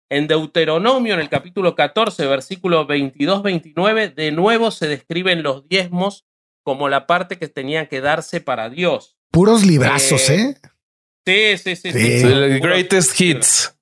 En 0.10 0.28
Deuteronomio, 0.28 1.14
en 1.16 1.20
el 1.20 1.28
capítulo 1.30 1.76
14, 1.76 2.26
versículo 2.28 2.88
22-29, 2.88 4.14
de 4.14 4.32
nuevo 4.32 4.72
se 4.72 4.88
describen 4.88 5.44
los 5.44 5.68
diezmos 5.68 6.26
como 6.64 6.88
la 6.88 7.08
parte 7.08 7.38
que 7.38 7.50
tenían 7.50 7.88
que 7.88 8.00
darse 8.00 8.40
para 8.40 8.70
Dios. 8.70 9.18
Puros 9.32 9.66
librazos, 9.66 10.30
Eh, 10.30 10.56
¿eh? 11.26 11.58
Sí, 11.60 11.76
sí, 11.76 11.92
sí. 11.92 11.92
Sí. 11.92 12.22
Puro- 12.24 12.60
greatest 12.62 13.20
hits. 13.20 13.78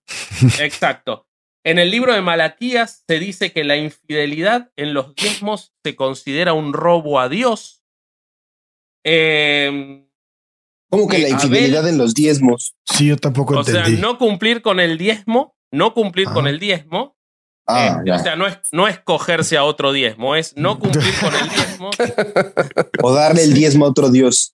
Exacto. 0.59 1.27
En 1.63 1.77
el 1.79 1.91
libro 1.91 2.13
de 2.13 2.21
Malaquías 2.21 3.03
se 3.07 3.19
dice 3.19 3.51
que 3.51 3.63
la 3.63 3.77
infidelidad 3.77 4.71
en 4.75 4.93
los 4.95 5.13
diezmos 5.15 5.73
se 5.83 5.95
considera 5.95 6.53
un 6.53 6.73
robo 6.73 7.19
a 7.19 7.29
Dios. 7.29 7.83
Eh, 9.03 10.04
¿Cómo 10.89 11.07
que 11.07 11.17
la 11.19 11.27
Abel- 11.27 11.33
infidelidad 11.33 11.87
en 11.87 11.97
los 11.97 12.13
diezmos? 12.13 12.75
Sí, 12.85 13.07
yo 13.07 13.17
tampoco 13.17 13.57
o 13.59 13.63
sea, 13.63 13.79
entendí. 13.79 14.01
no 14.01 14.17
cumplir 14.17 14.61
con 14.61 14.79
el 14.79 14.97
diezmo, 14.97 15.55
no 15.71 15.93
cumplir 15.93 16.27
con 16.29 16.45
Ah. 16.45 16.49
el 16.49 16.59
diezmo. 16.59 17.15
Ah, 17.67 17.97
eh, 17.99 18.03
ya. 18.05 18.15
o 18.17 18.19
sea, 18.19 18.35
no 18.35 18.45
es, 18.45 18.59
no 18.71 18.87
es 18.87 18.99
cogerse 18.99 19.57
a 19.57 19.63
otro 19.63 19.91
diezmo, 19.91 20.35
es 20.35 20.55
no 20.55 20.77
cumplir 20.79 21.13
con 21.19 21.33
el 21.33 21.49
diezmo. 21.49 21.89
O 23.01 23.13
darle 23.13 23.43
el 23.43 23.53
diezmo 23.53 23.85
a 23.85 23.89
otro 23.89 24.09
Dios. 24.11 24.53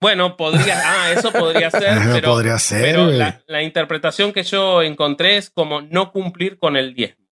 Bueno, 0.00 0.36
podría, 0.36 0.80
ah, 0.84 1.12
eso 1.12 1.32
podría 1.32 1.70
ser, 1.70 1.98
pero, 2.12 2.30
podría 2.30 2.58
ser, 2.58 2.80
pero 2.82 3.06
la, 3.06 3.42
la 3.48 3.62
interpretación 3.62 4.32
que 4.32 4.44
yo 4.44 4.82
encontré 4.82 5.36
es 5.36 5.50
como 5.50 5.82
no 5.82 6.12
cumplir 6.12 6.58
con 6.58 6.76
el 6.76 6.94
diezmo. 6.94 7.26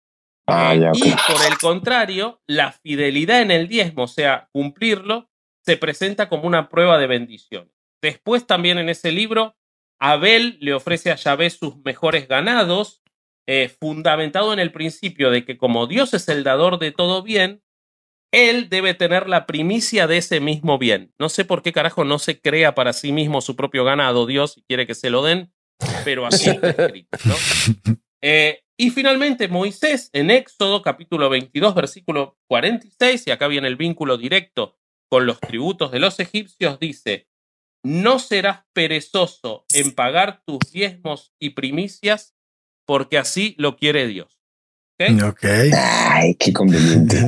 Ah, 0.48 0.74
ya. 0.74 0.92
Y 0.94 1.12
por 1.12 1.46
el 1.46 1.58
contrario, 1.60 2.42
la 2.48 2.72
fidelidad 2.72 3.42
en 3.42 3.52
el 3.52 3.68
diezmo, 3.68 4.04
o 4.04 4.08
sea, 4.08 4.48
cumplirlo, 4.54 5.30
se 5.66 5.76
presenta 5.76 6.30
como 6.30 6.44
una 6.48 6.70
prueba 6.70 6.98
de 6.98 7.08
bendición. 7.08 7.70
Después 8.02 8.46
también 8.46 8.78
en 8.78 8.90
ese 8.90 9.12
libro, 9.12 9.56
Abel 10.00 10.58
le 10.62 10.74
ofrece 10.74 11.12
a 11.12 11.16
Yahvé 11.16 11.50
sus 11.50 11.78
mejores 11.84 12.28
ganados, 12.28 13.02
eh, 13.48 13.70
fundamentado 13.80 14.54
en 14.54 14.60
el 14.60 14.72
principio 14.72 15.32
de 15.32 15.46
que 15.46 15.58
como 15.58 15.88
Dios 15.88 16.14
es 16.14 16.28
el 16.30 16.44
dador 16.44 16.80
de 16.80 16.92
todo 16.92 17.24
bien, 17.24 17.64
él 18.32 18.70
debe 18.70 18.94
tener 18.94 19.30
la 19.30 19.46
primicia 19.46 20.06
de 20.06 20.18
ese 20.18 20.40
mismo 20.40 20.78
bien. 20.78 21.14
No 21.18 21.30
sé 21.30 21.46
por 21.46 21.62
qué 21.62 21.72
carajo 21.72 22.04
no 22.04 22.20
se 22.20 22.40
crea 22.40 22.76
para 22.76 22.94
sí 22.94 23.12
mismo 23.12 23.42
su 23.42 23.56
propio 23.56 23.84
ganado 23.86 24.26
Dios 24.26 24.58
y 24.58 24.64
quiere 24.64 24.86
que 24.86 24.96
se 24.96 25.10
lo 25.10 25.24
den, 25.24 25.54
pero 26.04 26.26
así 26.26 26.50
está 26.50 26.70
escrito, 26.70 27.18
¿no? 27.26 27.36
Eh, 28.20 28.64
y 28.76 28.90
finalmente 28.90 29.48
Moisés 29.48 30.10
en 30.12 30.32
Éxodo 30.32 30.82
capítulo 30.82 31.30
22 31.30 31.76
versículo 31.76 32.36
46, 32.48 33.28
y 33.28 33.32
acá 33.32 33.48
viene 33.48 33.68
el 33.68 33.76
vínculo 33.76 34.18
directo 34.18 34.76
con 35.08 35.28
los 35.28 35.40
tributos 35.40 35.92
de 35.92 36.00
los 36.00 36.20
egipcios, 36.20 36.80
dice, 36.80 37.28
no 37.84 38.20
serás 38.20 38.62
perezoso 38.74 39.66
en 39.74 39.94
pagar 39.94 40.42
tus 40.46 40.60
diezmos 40.72 41.34
y 41.40 41.52
primicias, 41.52 42.36
porque 42.86 43.18
así 43.18 43.56
lo 43.58 43.78
quiere 43.78 44.08
Dios. 44.08 44.38
¿Ok? 45.00 45.24
Ok. 45.24 45.46
Ay, 45.76 46.36
qué 46.36 46.52
conveniente. 46.52 47.18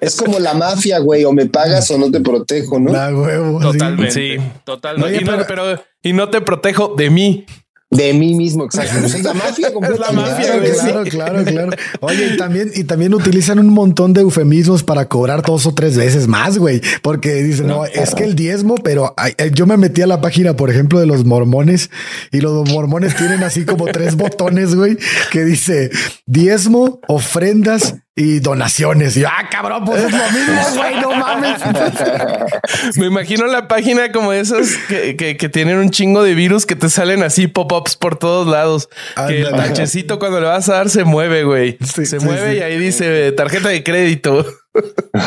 Es 0.00 0.16
como 0.16 0.38
la 0.38 0.54
mafia, 0.54 0.98
güey. 0.98 1.24
O 1.24 1.32
me 1.32 1.44
pagas 1.46 1.90
o 1.90 1.98
no 1.98 2.10
te 2.10 2.20
protejo, 2.20 2.78
¿no? 2.78 2.90
La 2.90 3.14
huevo. 3.14 3.60
Totalmente. 3.60 4.12
Sí. 4.12 4.36
Totalmente. 4.64 5.20
Y, 5.20 5.24
no, 5.24 5.44
pero, 5.46 5.84
y 6.02 6.12
no 6.14 6.30
te 6.30 6.40
protejo 6.40 6.94
de 6.96 7.10
mí. 7.10 7.44
De 7.90 8.14
mí 8.14 8.34
mismo, 8.34 8.64
exacto. 8.64 9.00
Pues 9.00 9.14
es 9.14 9.24
la 9.24 9.34
mafia 9.34 9.72
completa. 9.74 10.12
mafia, 10.12 10.60
Claro, 10.60 10.62
claro, 10.62 11.04
claro, 11.04 11.44
claro. 11.44 11.70
Oye, 11.98 12.34
y 12.34 12.36
también, 12.36 12.70
y 12.72 12.84
también 12.84 13.14
utilizan 13.14 13.58
un 13.58 13.70
montón 13.70 14.12
de 14.12 14.20
eufemismos 14.20 14.84
para 14.84 15.08
cobrar 15.08 15.42
dos 15.42 15.66
o 15.66 15.74
tres 15.74 15.96
veces 15.96 16.28
más, 16.28 16.56
güey. 16.56 16.80
Porque 17.02 17.34
dicen, 17.42 17.66
no, 17.66 17.84
es 17.84 18.14
que 18.14 18.22
el 18.22 18.36
diezmo, 18.36 18.76
pero 18.76 19.12
ay, 19.16 19.34
yo 19.52 19.66
me 19.66 19.76
metí 19.76 20.02
a 20.02 20.06
la 20.06 20.20
página, 20.20 20.54
por 20.54 20.70
ejemplo, 20.70 21.00
de 21.00 21.06
los 21.06 21.24
mormones 21.24 21.90
y 22.30 22.40
los 22.40 22.68
mormones 22.70 23.16
tienen 23.16 23.42
así 23.42 23.64
como 23.64 23.86
tres 23.86 24.14
botones, 24.16 24.76
güey, 24.76 24.96
que 25.32 25.44
dice 25.44 25.90
diezmo, 26.26 27.00
ofrendas 27.08 27.96
y 28.16 28.40
donaciones. 28.40 29.16
Y 29.16 29.20
yo, 29.20 29.28
ah, 29.30 29.48
cabrón, 29.50 29.84
pues 29.84 30.04
es 30.04 30.12
lo 30.12 30.30
mismo, 30.30 30.60
güey, 30.76 31.00
no 31.00 31.12
mames. 31.12 31.60
Me 32.96 33.06
imagino 33.06 33.46
la 33.46 33.68
página 33.68 34.12
como 34.12 34.32
esas 34.32 34.76
que, 34.88 35.16
que, 35.16 35.36
que 35.36 35.48
tienen 35.48 35.78
un 35.78 35.90
chingo 35.90 36.22
de 36.22 36.34
virus 36.34 36.66
que 36.66 36.76
te 36.76 36.90
salen 36.90 37.22
así 37.22 37.46
pop-ups 37.46 37.96
por 37.96 38.16
todos 38.18 38.46
lados. 38.46 38.88
Que 39.28 39.42
el 39.42 39.50
tachecito 39.50 40.18
cuando 40.18 40.40
le 40.40 40.46
vas 40.46 40.68
a 40.68 40.74
dar 40.74 40.90
se 40.90 41.04
mueve, 41.04 41.44
güey. 41.44 41.78
Sí, 41.80 42.04
se 42.06 42.18
sí, 42.20 42.24
mueve 42.24 42.52
sí. 42.52 42.58
y 42.58 42.62
ahí 42.62 42.78
dice 42.78 43.32
tarjeta 43.32 43.68
de 43.68 43.82
crédito. 43.82 44.44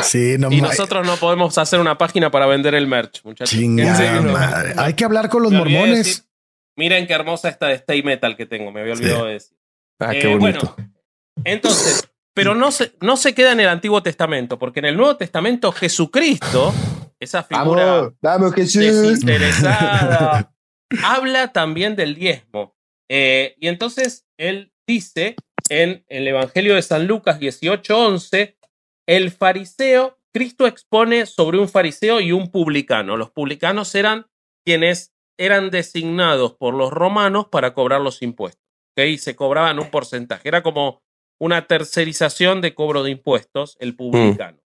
Sí, 0.03 0.35
no 0.37 0.51
Y 0.51 0.61
nosotros 0.61 1.05
no 1.05 1.15
podemos 1.17 1.57
hacer 1.57 1.79
una 1.79 1.97
página 1.97 2.31
para 2.31 2.45
vender 2.45 2.75
el 2.75 2.87
merch, 2.87 3.23
muchachos. 3.23 3.59
Madre. 3.59 4.73
Hay 4.77 4.93
que 4.93 5.03
hablar 5.05 5.29
con 5.29 5.43
los 5.43 5.51
mormones. 5.51 5.97
decir, 6.05 6.23
miren 6.77 7.07
qué 7.07 7.13
hermosa 7.13 7.49
esta 7.49 7.67
de 7.67 7.75
Stay 7.75 8.03
Metal 8.03 8.37
que 8.37 8.45
tengo, 8.45 8.71
me 8.71 8.81
había 8.81 8.93
olvidado 8.93 9.25
de 9.25 9.33
decir. 9.33 9.57
Ah, 9.99 10.13
Eh, 10.13 10.19
qué 10.19 10.27
bonito. 10.27 10.75
bueno, 10.77 10.93
entonces, 11.45 12.07
pero 12.33 12.55
no 12.55 12.71
se, 12.71 12.93
no 13.01 13.17
se 13.17 13.35
queda 13.35 13.51
en 13.51 13.59
el 13.59 13.67
Antiguo 13.67 14.01
Testamento, 14.01 14.57
porque 14.57 14.79
en 14.79 14.85
el 14.85 14.97
Nuevo 14.97 15.17
Testamento 15.17 15.71
Jesucristo, 15.71 16.73
esa 17.19 17.43
figura 17.43 18.11
Vamos, 18.21 18.55
desinteresada, 18.55 20.53
habla 21.03 21.51
también 21.51 21.95
del 21.95 22.15
diezmo. 22.15 22.75
Eh, 23.09 23.55
y 23.59 23.67
entonces 23.67 24.25
él 24.37 24.73
dice 24.87 25.35
en 25.69 26.03
el 26.07 26.27
Evangelio 26.27 26.75
de 26.75 26.81
San 26.81 27.05
Lucas 27.07 27.39
18:11, 27.39 28.57
el 29.07 29.31
fariseo, 29.31 30.17
Cristo 30.33 30.65
expone 30.65 31.25
sobre 31.25 31.59
un 31.59 31.69
fariseo 31.69 32.19
y 32.19 32.31
un 32.31 32.49
publicano. 32.51 33.17
Los 33.17 33.31
publicanos 33.31 33.93
eran 33.95 34.25
quienes 34.65 35.13
eran 35.37 35.69
designados 35.69 36.55
por 36.55 36.73
los 36.73 36.91
romanos 36.91 37.47
para 37.51 37.73
cobrar 37.73 38.01
los 38.01 38.21
impuestos. 38.21 38.63
¿ok? 38.95 39.05
Y 39.05 39.17
se 39.17 39.35
cobraban 39.35 39.79
un 39.79 39.89
porcentaje. 39.89 40.47
Era 40.47 40.63
como 40.63 41.02
una 41.39 41.67
tercerización 41.67 42.61
de 42.61 42.73
cobro 42.73 43.03
de 43.03 43.11
impuestos, 43.11 43.77
el 43.79 43.95
publicano, 43.95 44.59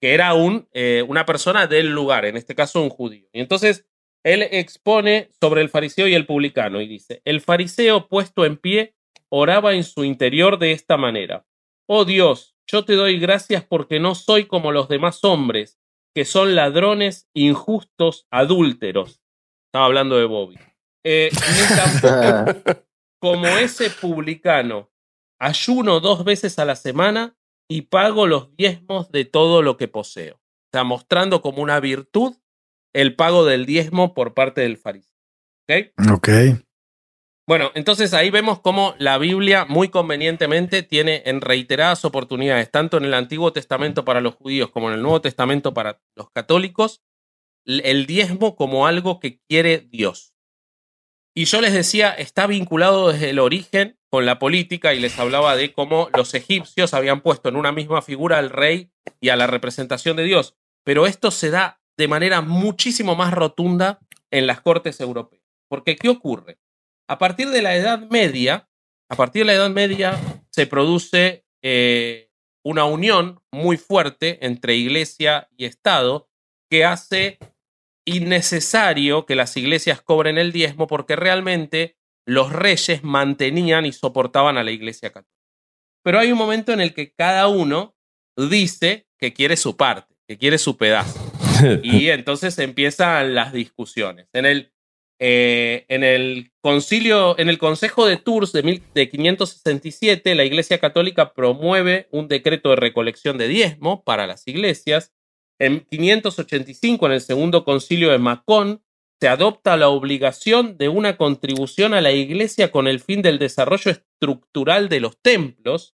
que 0.00 0.14
era 0.14 0.34
un, 0.34 0.68
eh, 0.72 1.04
una 1.06 1.24
persona 1.24 1.66
del 1.66 1.90
lugar, 1.90 2.24
en 2.24 2.36
este 2.36 2.54
caso 2.54 2.82
un 2.82 2.90
judío. 2.90 3.28
Y 3.32 3.40
entonces 3.40 3.86
él 4.24 4.42
expone 4.42 5.30
sobre 5.40 5.62
el 5.62 5.68
fariseo 5.68 6.08
y 6.08 6.14
el 6.14 6.26
publicano 6.26 6.80
y 6.80 6.88
dice, 6.88 7.22
el 7.24 7.40
fariseo 7.40 8.08
puesto 8.08 8.44
en 8.44 8.56
pie 8.56 8.96
oraba 9.28 9.74
en 9.74 9.84
su 9.84 10.04
interior 10.04 10.58
de 10.58 10.72
esta 10.72 10.96
manera, 10.96 11.46
oh 11.86 12.04
Dios, 12.04 12.56
yo 12.66 12.84
te 12.84 12.94
doy 12.94 13.20
gracias 13.20 13.64
porque 13.64 14.00
no 14.00 14.14
soy 14.14 14.46
como 14.46 14.72
los 14.72 14.88
demás 14.88 15.22
hombres, 15.24 15.78
que 16.14 16.24
son 16.24 16.54
ladrones, 16.54 17.28
injustos, 17.34 18.26
adúlteros. 18.30 19.20
Estaba 19.66 19.84
hablando 19.84 20.16
de 20.16 20.24
Bobby. 20.24 20.58
Eh, 21.04 21.30
ni 21.30 21.76
tampoco 21.76 22.80
como 23.20 23.46
ese 23.46 23.90
publicano, 23.90 24.90
ayuno 25.38 26.00
dos 26.00 26.24
veces 26.24 26.58
a 26.58 26.64
la 26.64 26.76
semana 26.76 27.36
y 27.68 27.82
pago 27.82 28.26
los 28.26 28.54
diezmos 28.56 29.10
de 29.10 29.24
todo 29.24 29.62
lo 29.62 29.76
que 29.76 29.88
poseo. 29.88 30.36
O 30.36 30.68
sea, 30.72 30.84
mostrando 30.84 31.42
como 31.42 31.62
una 31.62 31.80
virtud 31.80 32.36
el 32.92 33.14
pago 33.14 33.44
del 33.44 33.66
diezmo 33.66 34.14
por 34.14 34.34
parte 34.34 34.62
del 34.62 34.78
fariseo. 34.78 35.16
¿Ok? 35.68 36.12
Ok. 36.12 36.28
Bueno, 37.48 37.70
entonces 37.74 38.12
ahí 38.12 38.30
vemos 38.30 38.60
cómo 38.60 38.96
la 38.98 39.18
Biblia 39.18 39.66
muy 39.66 39.88
convenientemente 39.88 40.82
tiene 40.82 41.22
en 41.26 41.40
reiteradas 41.40 42.04
oportunidades, 42.04 42.70
tanto 42.72 42.96
en 42.96 43.04
el 43.04 43.14
Antiguo 43.14 43.52
Testamento 43.52 44.04
para 44.04 44.20
los 44.20 44.34
judíos 44.34 44.70
como 44.70 44.88
en 44.88 44.94
el 44.94 45.02
Nuevo 45.02 45.20
Testamento 45.20 45.72
para 45.72 46.00
los 46.16 46.30
católicos, 46.30 47.02
el 47.64 48.06
diezmo 48.06 48.56
como 48.56 48.86
algo 48.86 49.20
que 49.20 49.40
quiere 49.48 49.78
Dios. 49.78 50.35
Y 51.38 51.44
yo 51.44 51.60
les 51.60 51.74
decía, 51.74 52.12
está 52.12 52.46
vinculado 52.46 53.12
desde 53.12 53.28
el 53.28 53.40
origen 53.40 53.98
con 54.08 54.24
la 54.24 54.38
política 54.38 54.94
y 54.94 55.00
les 55.00 55.18
hablaba 55.18 55.54
de 55.54 55.70
cómo 55.70 56.08
los 56.16 56.32
egipcios 56.32 56.94
habían 56.94 57.20
puesto 57.20 57.50
en 57.50 57.56
una 57.56 57.72
misma 57.72 58.00
figura 58.00 58.38
al 58.38 58.48
rey 58.48 58.90
y 59.20 59.28
a 59.28 59.36
la 59.36 59.46
representación 59.46 60.16
de 60.16 60.24
Dios. 60.24 60.56
pero 60.82 61.06
esto 61.06 61.30
se 61.30 61.50
da 61.50 61.82
de 61.98 62.08
manera 62.08 62.40
muchísimo 62.40 63.16
más 63.16 63.34
rotunda 63.34 63.98
en 64.30 64.46
las 64.46 64.62
cortes 64.62 64.98
europeas. 65.00 65.42
Porque, 65.68 65.96
¿qué 65.96 66.08
ocurre? 66.08 66.58
A 67.06 67.18
partir 67.18 67.50
de 67.50 67.60
la 67.60 67.76
Edad 67.76 68.08
Media, 68.08 68.70
a 69.10 69.16
partir 69.16 69.42
de 69.42 69.46
la 69.46 69.54
Edad 69.54 69.70
Media 69.70 70.18
se 70.50 70.66
produce 70.66 71.44
eh, 71.60 72.30
una 72.64 72.86
unión 72.86 73.42
muy 73.52 73.76
fuerte 73.76 74.46
entre 74.46 74.76
iglesia 74.76 75.48
y 75.54 75.66
Estado 75.66 76.30
que 76.70 76.86
hace 76.86 77.38
innecesario 78.06 79.26
que 79.26 79.34
las 79.36 79.56
iglesias 79.56 80.00
cobren 80.00 80.38
el 80.38 80.52
diezmo 80.52 80.86
porque 80.86 81.16
realmente 81.16 81.98
los 82.24 82.52
reyes 82.52 83.04
mantenían 83.04 83.84
y 83.84 83.92
soportaban 83.92 84.56
a 84.56 84.64
la 84.64 84.70
iglesia 84.70 85.10
católica. 85.10 85.36
Pero 86.02 86.18
hay 86.18 86.32
un 86.32 86.38
momento 86.38 86.72
en 86.72 86.80
el 86.80 86.94
que 86.94 87.12
cada 87.12 87.48
uno 87.48 87.96
dice 88.36 89.06
que 89.18 89.32
quiere 89.32 89.56
su 89.56 89.76
parte, 89.76 90.14
que 90.26 90.38
quiere 90.38 90.58
su 90.58 90.76
pedazo. 90.76 91.20
Y 91.82 92.10
entonces 92.10 92.58
empiezan 92.58 93.34
las 93.34 93.52
discusiones. 93.52 94.28
En 94.34 94.44
el, 94.44 94.72
eh, 95.18 95.86
en 95.88 96.04
el 96.04 96.52
concilio, 96.60 97.38
en 97.38 97.48
el 97.48 97.58
Consejo 97.58 98.06
de 98.06 98.18
Tours 98.18 98.52
de, 98.52 98.82
de 98.94 99.08
567, 99.08 100.34
la 100.34 100.44
Iglesia 100.44 100.78
Católica 100.78 101.32
promueve 101.32 102.08
un 102.10 102.28
decreto 102.28 102.70
de 102.70 102.76
recolección 102.76 103.38
de 103.38 103.48
diezmo 103.48 104.04
para 104.04 104.26
las 104.26 104.46
iglesias. 104.46 105.14
En 105.58 105.80
585, 105.80 107.06
en 107.06 107.12
el 107.12 107.20
segundo 107.20 107.64
concilio 107.64 108.10
de 108.10 108.18
Macón, 108.18 108.82
se 109.20 109.28
adopta 109.28 109.76
la 109.76 109.88
obligación 109.88 110.76
de 110.76 110.88
una 110.88 111.16
contribución 111.16 111.94
a 111.94 112.02
la 112.02 112.12
iglesia 112.12 112.70
con 112.70 112.86
el 112.86 113.00
fin 113.00 113.22
del 113.22 113.38
desarrollo 113.38 113.90
estructural 113.90 114.88
de 114.88 115.00
los 115.00 115.18
templos. 115.22 115.94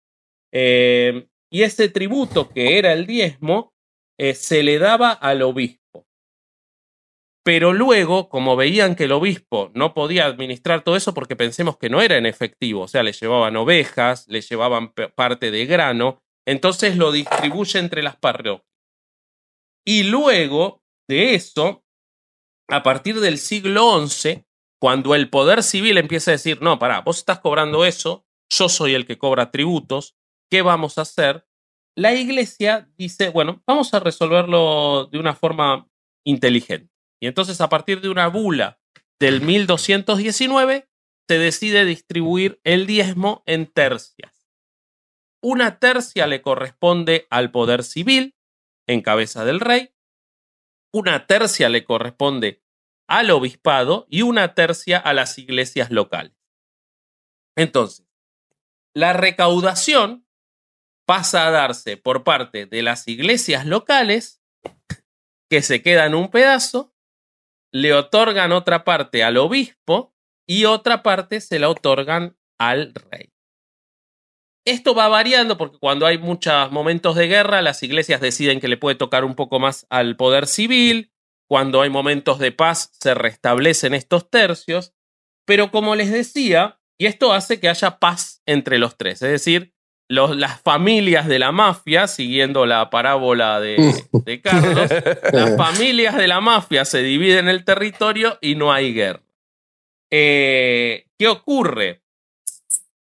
Eh, 0.53 1.27
y 1.51 1.63
ese 1.63 1.89
tributo, 1.89 2.49
que 2.49 2.79
era 2.79 2.93
el 2.93 3.07
diezmo, 3.07 3.73
eh, 4.19 4.35
se 4.35 4.63
le 4.63 4.79
daba 4.79 5.11
al 5.11 5.43
obispo. 5.43 6.07
Pero 7.45 7.73
luego, 7.73 8.29
como 8.29 8.57
veían 8.57 8.95
que 8.95 9.05
el 9.05 9.13
obispo 9.13 9.71
no 9.75 9.95
podía 9.95 10.27
administrar 10.27 10.85
todo 10.85 10.97
eso 10.97 11.15
porque 11.15 11.35
pensemos 11.35 11.79
que 11.79 11.89
no 11.89 12.03
era 12.03 12.19
en 12.19 12.27
efectivo, 12.27 12.83
o 12.83 12.89
sea, 12.89 13.03
le 13.03 13.13
llevaban 13.13 13.57
ovejas, 13.57 14.29
le 14.29 14.43
llevaban 14.43 14.93
parte 14.93 15.51
de 15.51 15.65
grano, 15.65 16.23
entonces 16.47 16.97
lo 16.97 17.11
distribuye 17.11 17.79
entre 17.79 18.03
las 18.03 18.17
parroquias. 18.17 18.68
Y 19.89 20.03
luego 20.03 20.83
de 21.09 21.35
eso, 21.35 21.83
a 22.69 22.83
partir 22.83 23.21
del 23.21 23.39
siglo 23.39 24.07
XI, 24.07 24.45
cuando 24.79 25.15
el 25.15 25.31
poder 25.31 25.63
civil 25.63 25.97
empieza 25.97 26.31
a 26.31 26.33
decir, 26.33 26.61
no, 26.61 26.79
pará, 26.79 27.01
vos 27.01 27.17
estás 27.17 27.39
cobrando 27.41 27.87
eso, 27.87 28.27
yo 28.51 28.69
soy 28.69 28.93
el 28.93 29.07
que 29.07 29.17
cobra 29.17 29.51
tributos, 29.51 30.15
¿qué 30.51 30.61
vamos 30.61 30.99
a 30.99 31.03
hacer? 31.03 31.49
La 31.97 32.15
iglesia 32.15 32.93
dice, 32.99 33.31
bueno, 33.31 33.63
vamos 33.67 33.95
a 33.95 34.01
resolverlo 34.01 35.09
de 35.11 35.19
una 35.19 35.35
forma 35.35 35.89
inteligente. 36.23 36.93
Y 37.19 37.27
entonces 37.27 37.59
a 37.63 37.71
partir 37.71 38.03
de 38.03 38.11
una 38.11 38.29
bula 38.29 38.79
del 39.19 39.41
1219 39.41 40.87
se 41.27 41.39
decide 41.39 41.87
distribuir 41.87 42.61
el 42.63 42.87
diezmo 42.87 43.43
en 43.47 43.65
tercias. 43.67 44.45
Una 45.43 45.79
tercia 45.79 46.27
le 46.27 46.43
corresponde 46.43 47.27
al 47.31 47.51
poder 47.51 47.85
civil, 47.85 48.35
en 48.89 49.03
cabeza 49.03 49.45
del 49.45 49.61
rey, 49.61 49.95
una 50.93 51.27
tercia 51.27 51.69
le 51.69 51.85
corresponde 51.85 52.65
al 53.07 53.31
obispado 53.31 54.07
y 54.11 54.23
una 54.23 54.55
tercia 54.55 54.99
a 54.99 55.13
las 55.13 55.39
iglesias 55.39 55.91
locales. 55.91 56.33
Entonces, 57.57 58.07
la 58.95 59.13
recaudación 59.13 60.27
pasa 61.07 61.47
a 61.47 61.51
darse 61.51 61.97
por 61.97 62.25
parte 62.25 62.67
de 62.67 62.83
las 62.83 63.07
iglesias 63.09 63.67
locales, 63.67 64.43
que 65.49 65.63
se 65.63 65.83
quedan 65.83 66.15
un 66.15 66.31
pedazo, 66.31 66.95
le 67.73 67.95
otorgan 67.95 68.53
otra 68.53 68.85
parte 68.85 69.23
al 69.23 69.37
obispo 69.37 70.15
y 70.47 70.65
otra 70.65 71.03
parte 71.03 71.41
se 71.41 71.59
la 71.59 71.69
otorgan 71.69 72.39
al 72.59 72.95
rey. 72.95 73.33
Esto 74.69 74.95
va 74.95 75.09
variando 75.09 75.57
porque 75.57 75.79
cuando 75.79 76.05
hay 76.05 76.19
muchos 76.19 76.71
momentos 76.71 77.17
de 77.17 77.27
guerra, 77.27 77.63
las 77.63 77.83
iglesias 77.83 78.21
deciden 78.21 78.61
que 78.61 78.69
le 78.69 78.77
puede 78.77 78.97
tocar 78.97 79.25
un 79.25 79.35
poco 79.35 79.59
más 79.59 79.87
al 79.89 80.15
poder 80.17 80.47
civil. 80.47 81.11
Cuando 81.49 81.81
hay 81.81 81.89
momentos 81.89 82.39
de 82.39 82.53
paz, 82.53 82.91
se 83.01 83.15
restablecen 83.15 83.95
estos 83.95 84.29
tercios. 84.29 84.93
Pero 85.47 85.71
como 85.71 85.95
les 85.95 86.13
decía, 86.13 86.81
y 86.99 87.07
esto 87.07 87.33
hace 87.33 87.61
que 87.61 87.71
haya 87.71 87.99
paz 87.99 88.43
entre 88.45 88.77
los 88.77 88.99
tres, 88.99 89.23
es 89.23 89.31
decir, 89.31 89.73
las 90.07 90.61
familias 90.61 91.29
de 91.29 91.39
la 91.39 91.51
mafia, 91.51 92.07
siguiendo 92.07 92.67
la 92.67 92.91
parábola 92.91 93.61
de, 93.61 93.77
Carlos, 94.43 94.91
las 95.33 95.57
familias 95.57 96.15
de 96.15 96.29
la 96.29 96.43
mafia 96.43 96.85
se 96.85 97.03
dividen 97.03 97.49
el 97.49 97.65
territorio 97.65 98.37
y 98.43 98.55
no 98.55 98.71
hay 98.71 98.93
guerra. 98.93 99.23
Eh, 100.11 101.07
¿Qué 101.19 101.27
ocurre? 101.27 102.03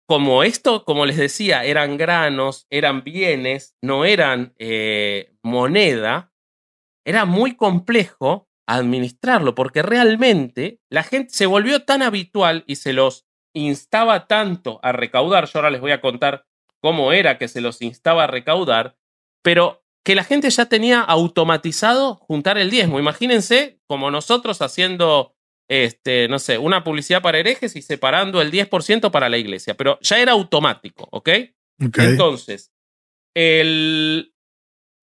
Como 0.08 0.44
esto, 0.44 0.86
como 0.86 1.06
les 1.06 1.18
decía, 1.18 1.63
eran 1.63 1.98
granos, 1.98 2.68
eran 2.70 3.04
bienes, 3.04 3.76
no 3.82 4.06
eran 4.06 4.54
eh, 4.60 5.34
moneda, 5.41 6.32
era 7.06 7.26
muy 7.26 7.56
complejo 7.56 8.48
administrarlo 8.68 9.56
porque 9.56 9.82
realmente 9.82 10.80
la 10.89 11.04
gente 11.04 11.34
se 11.34 11.46
volvió 11.46 11.84
tan 11.84 12.02
habitual 12.02 12.63
y 12.68 12.76
se 12.78 12.94
los 12.94 13.26
instaba 13.54 14.28
tanto 14.28 14.80
a 14.84 14.91
recaudar. 14.91 15.46
Yo 15.46 15.60
ahora 15.60 15.70
les 15.70 15.82
voy 15.82 15.91
a 15.91 16.02
contar 16.02 16.46
cómo 16.82 17.12
era 17.13 17.38
que 17.38 17.48
se 17.48 17.62
los 17.62 17.82
instaba 17.82 18.26
a 18.26 18.28
recaudar, 18.28 18.98
pero 19.44 19.84
que 20.04 20.15
la 20.15 20.24
gente 20.24 20.50
ya 20.50 20.65
tenía 20.65 21.02
automatizado 21.02 22.15
juntar 22.15 22.58
el 22.58 22.70
diezmo. 22.70 23.00
Imagínense 23.00 23.80
como 23.88 24.12
nosotros 24.12 24.62
haciendo, 24.62 25.35
este, 25.67 26.28
no 26.28 26.39
sé, 26.39 26.58
una 26.58 26.84
publicidad 26.84 27.21
para 27.21 27.39
herejes 27.39 27.75
y 27.75 27.82
separando 27.82 28.41
el 28.41 28.51
10% 28.51 29.12
para 29.12 29.30
la 29.30 29.38
iglesia, 29.38 29.75
pero 29.75 29.99
ya 30.01 30.19
era 30.19 30.34
automático, 30.34 31.08
¿ok? 31.12 31.30
Entonces, 31.80 32.71
el... 33.36 34.34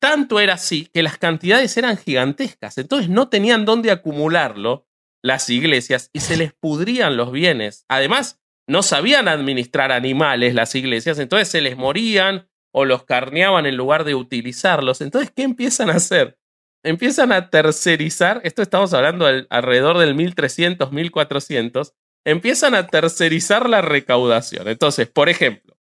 tanto 0.01 0.41
era 0.41 0.55
así 0.55 0.87
que 0.87 1.03
las 1.03 1.19
cantidades 1.19 1.77
eran 1.77 1.97
gigantescas, 1.97 2.79
entonces 2.79 3.09
no 3.09 3.29
tenían 3.29 3.65
dónde 3.65 3.91
acumularlo 3.91 4.87
las 5.23 5.49
iglesias 5.51 6.11
y 6.13 6.21
se 6.21 6.37
les 6.37 6.53
pudrían 6.53 7.17
los 7.17 7.31
bienes. 7.31 7.85
Además, 7.89 8.41
no 8.69 8.83
sabían 8.83 9.29
administrar 9.29 9.93
animales 9.93 10.55
las 10.55 10.75
iglesias, 10.75 11.19
entonces 11.19 11.49
se 11.49 11.61
les 11.61 11.77
morían 11.77 12.49
o 12.73 12.85
los 12.85 13.05
carneaban 13.05 13.67
en 13.67 13.77
lugar 13.77 14.05
de 14.05 14.15
utilizarlos. 14.15 15.01
Entonces, 15.01 15.31
¿qué 15.31 15.43
empiezan 15.43 15.91
a 15.91 15.95
hacer? 15.95 16.39
Empiezan 16.85 17.33
a 17.33 17.49
tercerizar, 17.49 18.41
esto 18.45 18.63
estamos 18.63 18.93
hablando 18.93 19.27
alrededor 19.51 19.99
del 19.99 20.15
1300, 20.15 20.91
1400, 20.91 21.95
empiezan 22.25 22.75
a 22.75 22.87
tercerizar 22.87 23.69
la 23.69 23.83
recaudación. 23.83 24.69
Entonces, 24.69 25.09
por 25.09 25.29
ejemplo, 25.29 25.77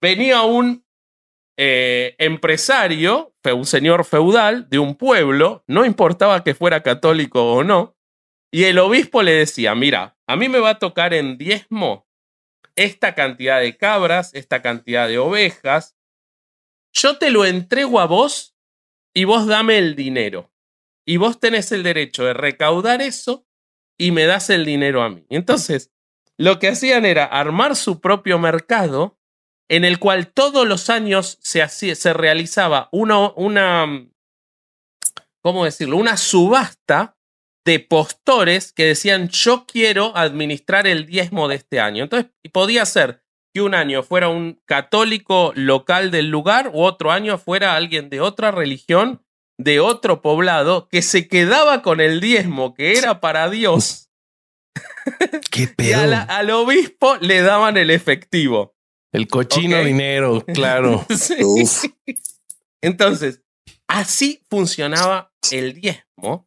venía 0.00 0.42
un 0.42 0.84
eh, 1.56 2.14
empresario, 2.18 3.34
un 3.44 3.64
señor 3.64 4.04
feudal 4.04 4.68
de 4.68 4.78
un 4.78 4.96
pueblo, 4.96 5.64
no 5.66 5.86
importaba 5.86 6.44
que 6.44 6.54
fuera 6.54 6.82
católico 6.82 7.52
o 7.52 7.64
no, 7.64 7.96
y 8.52 8.64
el 8.64 8.78
obispo 8.78 9.22
le 9.22 9.32
decía, 9.32 9.74
mira, 9.74 10.16
a 10.26 10.36
mí 10.36 10.48
me 10.48 10.58
va 10.58 10.70
a 10.70 10.78
tocar 10.78 11.14
en 11.14 11.38
diezmo 11.38 12.06
esta 12.74 13.14
cantidad 13.14 13.60
de 13.60 13.76
cabras, 13.76 14.34
esta 14.34 14.60
cantidad 14.62 15.08
de 15.08 15.18
ovejas, 15.18 15.96
yo 16.92 17.18
te 17.18 17.30
lo 17.30 17.44
entrego 17.44 18.00
a 18.00 18.06
vos 18.06 18.55
y 19.16 19.24
vos 19.24 19.46
dame 19.46 19.78
el 19.78 19.96
dinero. 19.96 20.52
Y 21.06 21.16
vos 21.16 21.40
tenés 21.40 21.72
el 21.72 21.82
derecho 21.82 22.26
de 22.26 22.34
recaudar 22.34 23.00
eso 23.00 23.46
y 23.98 24.10
me 24.10 24.26
das 24.26 24.50
el 24.50 24.66
dinero 24.66 25.02
a 25.02 25.08
mí. 25.08 25.24
Entonces, 25.30 25.90
lo 26.36 26.58
que 26.58 26.68
hacían 26.68 27.06
era 27.06 27.24
armar 27.24 27.76
su 27.76 28.02
propio 28.02 28.38
mercado 28.38 29.18
en 29.70 29.86
el 29.86 29.98
cual 29.98 30.30
todos 30.34 30.68
los 30.68 30.90
años 30.90 31.38
se, 31.40 31.66
se 31.66 32.12
realizaba 32.12 32.90
una, 32.92 33.32
una, 33.36 34.06
¿cómo 35.40 35.64
decirlo? 35.64 35.96
Una 35.96 36.18
subasta 36.18 37.16
de 37.64 37.80
postores 37.80 38.74
que 38.74 38.84
decían 38.84 39.30
yo 39.30 39.64
quiero 39.66 40.14
administrar 40.14 40.86
el 40.86 41.06
diezmo 41.06 41.48
de 41.48 41.54
este 41.54 41.80
año. 41.80 42.04
Entonces 42.04 42.30
podía 42.52 42.84
ser 42.84 43.24
que 43.56 43.62
un 43.62 43.74
año 43.74 44.02
fuera 44.02 44.28
un 44.28 44.60
católico 44.66 45.50
local 45.54 46.10
del 46.10 46.28
lugar 46.28 46.72
u 46.74 46.82
otro 46.82 47.10
año 47.10 47.38
fuera 47.38 47.74
alguien 47.74 48.10
de 48.10 48.20
otra 48.20 48.50
religión, 48.50 49.24
de 49.56 49.80
otro 49.80 50.20
poblado, 50.20 50.88
que 50.88 51.00
se 51.00 51.26
quedaba 51.26 51.80
con 51.80 52.02
el 52.02 52.20
diezmo 52.20 52.74
que 52.74 52.98
era 52.98 53.18
para 53.18 53.48
Dios. 53.48 54.10
¿Qué 55.50 55.72
y 55.78 55.92
al 55.94 56.50
obispo 56.50 57.16
le 57.22 57.40
daban 57.40 57.78
el 57.78 57.90
efectivo. 57.90 58.76
El 59.10 59.26
cochino 59.26 59.82
dinero, 59.82 60.44
claro. 60.52 61.06
Entonces, 62.82 63.40
así 63.88 64.44
funcionaba 64.50 65.32
el 65.50 65.72
diezmo 65.72 66.46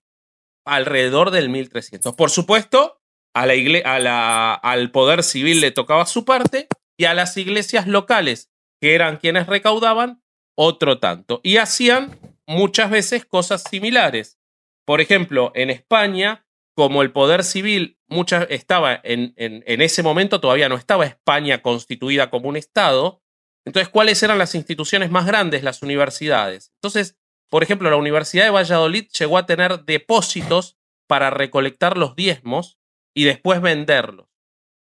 alrededor 0.64 1.32
del 1.32 1.50
1300. 1.50 2.14
Por 2.14 2.30
supuesto, 2.30 3.02
a 3.34 3.48
la 3.48 4.54
al 4.54 4.92
poder 4.92 5.24
civil 5.24 5.60
le 5.60 5.72
tocaba 5.72 6.06
su 6.06 6.24
parte 6.24 6.68
y 7.00 7.06
a 7.06 7.14
las 7.14 7.38
iglesias 7.38 7.88
locales, 7.88 8.52
que 8.82 8.94
eran 8.94 9.18
quienes 9.18 9.48
recaudaban, 9.48 10.22
otro 10.54 11.00
tanto. 11.00 11.40
Y 11.44 11.56
hacían 11.56 12.20
muchas 12.46 12.92
veces 12.92 13.26
cosas 13.26 13.64
similares. 13.64 14.38
Por 14.86 15.00
ejemplo, 15.00 15.54
en 15.56 15.70
España, 15.70 16.46
como 16.76 17.02
el 17.02 17.14
poder 17.14 17.46
civil 17.46 17.98
muchas, 18.08 18.48
estaba 18.50 19.00
en, 19.02 19.34
en, 19.38 19.82
ese 19.82 20.04
momento, 20.04 20.42
todavía 20.42 20.68
no 20.68 20.76
estaba 20.76 21.06
España 21.06 21.62
constituida 21.62 22.30
como 22.30 22.50
un 22.50 22.58
Estado, 22.58 23.24
entonces, 23.66 23.90
¿cuáles 23.90 24.22
eran 24.24 24.38
las 24.38 24.56
instituciones 24.56 25.12
más 25.12 25.26
grandes? 25.26 25.64
Las 25.64 25.84
universidades. 25.84 26.72
Entonces, 26.76 27.18
por 27.50 27.62
ejemplo, 27.62 27.90
la 27.90 27.98
Universidad 27.98 28.46
de 28.46 28.50
Valladolid 28.50 29.08
llegó 29.18 29.38
a 29.38 29.46
tener 29.46 29.86
depósitos 29.86 30.78
para 31.08 31.30
recolectar 31.30 31.98
los 31.98 32.16
diezmos 32.16 32.80
y 33.14 33.26
después 33.26 33.62
venderlos. 33.62 34.28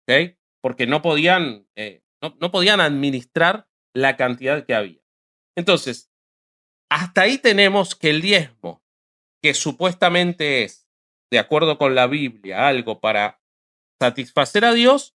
¿Ok? 0.08 0.36
Porque 0.62 0.86
no 0.86 1.02
podían, 1.02 1.66
eh, 1.76 2.02
no, 2.22 2.36
no 2.40 2.50
podían 2.50 2.80
administrar 2.80 3.68
la 3.94 4.16
cantidad 4.16 4.64
que 4.64 4.74
había. 4.74 5.02
Entonces, 5.56 6.10
hasta 6.90 7.22
ahí 7.22 7.38
tenemos 7.38 7.94
que 7.94 8.10
el 8.10 8.22
diezmo, 8.22 8.82
que 9.42 9.54
supuestamente 9.54 10.64
es, 10.64 10.88
de 11.30 11.38
acuerdo 11.38 11.78
con 11.78 11.94
la 11.94 12.06
Biblia, 12.06 12.68
algo 12.68 13.00
para 13.00 13.42
satisfacer 14.00 14.64
a 14.64 14.72
Dios, 14.72 15.14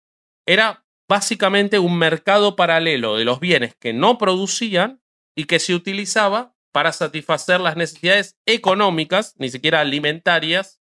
era 0.47 0.87
básicamente 1.09 1.79
un 1.79 1.99
mercado 1.99 2.57
paralelo 2.57 3.17
de 3.17 3.25
los 3.25 3.41
bienes 3.41 3.75
que 3.77 3.93
no 3.93 4.19
producían 4.19 5.03
y 5.37 5.45
que 5.45 5.59
se 5.59 5.75
utilizaba 5.75 6.57
para 6.73 6.93
satisfacer 6.93 7.61
las 7.61 7.77
necesidades 7.77 8.39
económicas, 8.47 9.35
ni 9.39 9.51
siquiera 9.51 9.81
alimentarias, 9.81 10.81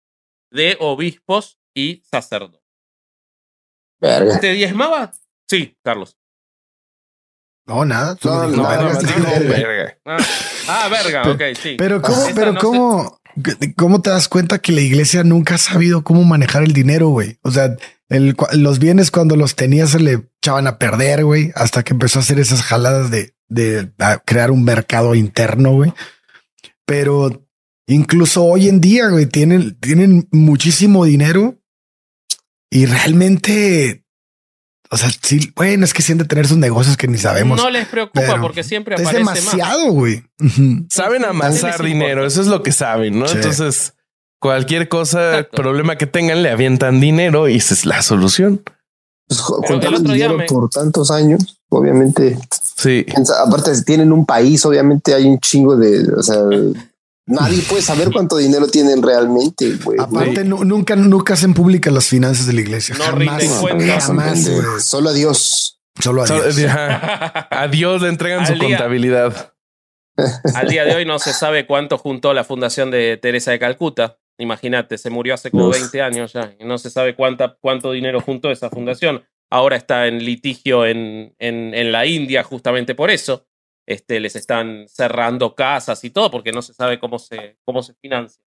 de 0.50 0.76
obispos 0.80 1.58
y 1.74 2.02
sacerdotes. 2.04 2.57
Verga. 4.00 4.40
¿Te 4.40 4.52
diezmaba? 4.52 5.12
Sí, 5.48 5.76
Carlos. 5.82 6.16
No, 7.66 7.84
nada. 7.84 8.16
No, 8.24 8.46
no, 8.46 8.62
verga. 8.68 9.98
Ah, 10.06 10.16
ah, 10.68 10.88
verga, 10.88 11.22
Pero- 11.22 11.34
ok, 11.34 11.56
sí. 11.60 11.74
Pero 11.78 12.00
cómo, 12.00 12.16
Esa 12.26 12.34
pero 12.34 12.54
cómo, 12.56 13.20
cómo 13.76 14.00
te 14.00 14.08
das 14.10 14.28
cuenta 14.28 14.58
que 14.58 14.72
la 14.72 14.80
iglesia 14.80 15.22
nunca 15.22 15.56
ha 15.56 15.58
sabido 15.58 16.02
cómo 16.02 16.24
manejar 16.24 16.62
el 16.62 16.72
dinero, 16.72 17.08
güey? 17.08 17.38
O 17.42 17.50
sea, 17.50 17.76
el, 18.08 18.34
los 18.54 18.78
bienes 18.78 19.10
cuando 19.10 19.36
los 19.36 19.54
tenía 19.54 19.86
se 19.86 20.00
le 20.00 20.28
echaban 20.40 20.66
a 20.66 20.78
perder, 20.78 21.24
güey, 21.24 21.52
hasta 21.54 21.82
que 21.82 21.92
empezó 21.92 22.18
a 22.18 22.22
hacer 22.22 22.38
esas 22.40 22.62
jaladas 22.62 23.10
de, 23.10 23.34
de 23.48 23.90
crear 24.24 24.50
un 24.50 24.64
mercado 24.64 25.14
interno, 25.14 25.72
güey. 25.72 25.92
Pero 26.86 27.46
incluso 27.86 28.44
hoy 28.44 28.68
en 28.68 28.80
día, 28.80 29.08
güey, 29.08 29.26
tienen, 29.26 29.78
tienen 29.78 30.26
muchísimo 30.32 31.04
dinero 31.04 31.58
y 32.70 32.86
realmente, 32.86 34.04
o 34.90 34.96
sea, 34.96 35.10
sí, 35.22 35.52
bueno, 35.56 35.84
es 35.84 35.92
que 35.94 36.02
de 36.14 36.24
tener 36.24 36.46
sus 36.46 36.58
negocios 36.58 36.96
que 36.96 37.08
ni 37.08 37.18
sabemos. 37.18 37.58
No 37.60 37.70
les 37.70 37.88
preocupa 37.88 38.40
porque 38.40 38.62
siempre 38.64 38.94
es 38.94 39.00
aparece 39.00 39.24
más. 39.24 39.34
demasiado, 39.34 39.92
güey. 39.92 40.22
Saben 40.90 41.22
¿Qué 41.22 41.28
amasar 41.28 41.82
dinero, 41.82 42.26
eso 42.26 42.40
es 42.40 42.46
lo 42.46 42.62
que 42.62 42.72
saben, 42.72 43.18
¿no? 43.18 43.26
Sí. 43.28 43.36
Entonces, 43.36 43.94
cualquier 44.40 44.88
cosa, 44.88 45.30
Exacto. 45.38 45.62
problema 45.62 45.96
que 45.96 46.06
tengan, 46.06 46.42
le 46.42 46.50
avientan 46.50 47.00
dinero 47.00 47.48
y 47.48 47.56
esa 47.56 47.74
es 47.74 47.84
la 47.86 48.02
solución. 48.02 48.62
Pues, 49.28 49.40
juntaron 49.40 50.02
dinero 50.04 50.38
me- 50.38 50.46
por 50.46 50.70
tantos 50.70 51.10
años, 51.10 51.60
obviamente. 51.68 52.38
Sí. 52.76 53.04
Aparte, 53.44 53.74
si 53.74 53.84
tienen 53.84 54.10
un 54.12 54.24
país, 54.24 54.64
obviamente 54.64 55.12
hay 55.14 55.24
un 55.26 55.38
chingo 55.38 55.76
de, 55.76 56.10
o 56.14 56.22
sea, 56.22 56.40
nadie 57.28 57.62
puede 57.62 57.82
saber 57.82 58.10
cuánto 58.12 58.36
dinero 58.36 58.66
tienen 58.66 59.02
realmente, 59.02 59.76
güey. 59.84 59.98
Aparte, 60.00 60.44
nu- 60.44 60.64
nunca, 60.64 60.96
nunca 60.96 61.34
hacen 61.34 61.54
públicas 61.54 61.92
las 61.92 62.06
finanzas 62.08 62.46
de 62.46 62.52
la 62.54 62.60
iglesia. 62.60 62.94
No 62.98 63.04
jamás, 63.04 63.44
cuentas. 63.60 64.04
jamás. 64.06 64.48
Solo 64.84 65.10
a 65.10 65.12
Dios. 65.12 65.80
Solo 66.00 66.22
a 66.22 66.26
So- 66.26 66.42
Dios. 66.52 66.70
A 66.70 67.68
Dios 67.70 68.02
le 68.02 68.08
entregan 68.08 68.46
su 68.46 68.54
día. 68.54 68.62
contabilidad. 68.78 69.52
Al 70.54 70.68
día 70.68 70.84
de 70.84 70.96
hoy 70.96 71.04
no 71.04 71.18
se 71.18 71.32
sabe 71.32 71.66
cuánto 71.66 71.96
juntó 71.98 72.34
la 72.34 72.42
fundación 72.44 72.90
de 72.90 73.16
Teresa 73.18 73.52
de 73.52 73.58
Calcuta. 73.58 74.18
Imagínate, 74.38 74.98
se 74.98 75.10
murió 75.10 75.34
hace 75.34 75.50
como 75.50 75.68
Uf. 75.68 75.76
20 75.78 76.02
años 76.02 76.32
ya. 76.32 76.54
Y 76.58 76.64
no 76.64 76.78
se 76.78 76.90
sabe 76.90 77.14
cuánta, 77.14 77.56
cuánto 77.60 77.92
dinero 77.92 78.20
juntó 78.20 78.50
esa 78.50 78.70
fundación. 78.70 79.24
Ahora 79.50 79.76
está 79.76 80.06
en 80.06 80.24
litigio 80.24 80.86
en, 80.86 81.34
en, 81.38 81.72
en 81.74 81.92
la 81.92 82.04
India 82.06 82.42
justamente 82.44 82.94
por 82.94 83.10
eso. 83.10 83.46
Este, 83.88 84.20
les 84.20 84.36
están 84.36 84.84
cerrando 84.86 85.54
casas 85.54 86.04
y 86.04 86.10
todo 86.10 86.30
porque 86.30 86.52
no 86.52 86.60
se 86.60 86.74
sabe 86.74 86.98
cómo 87.00 87.18
se, 87.18 87.56
cómo 87.64 87.82
se 87.82 87.94
financia. 87.94 88.42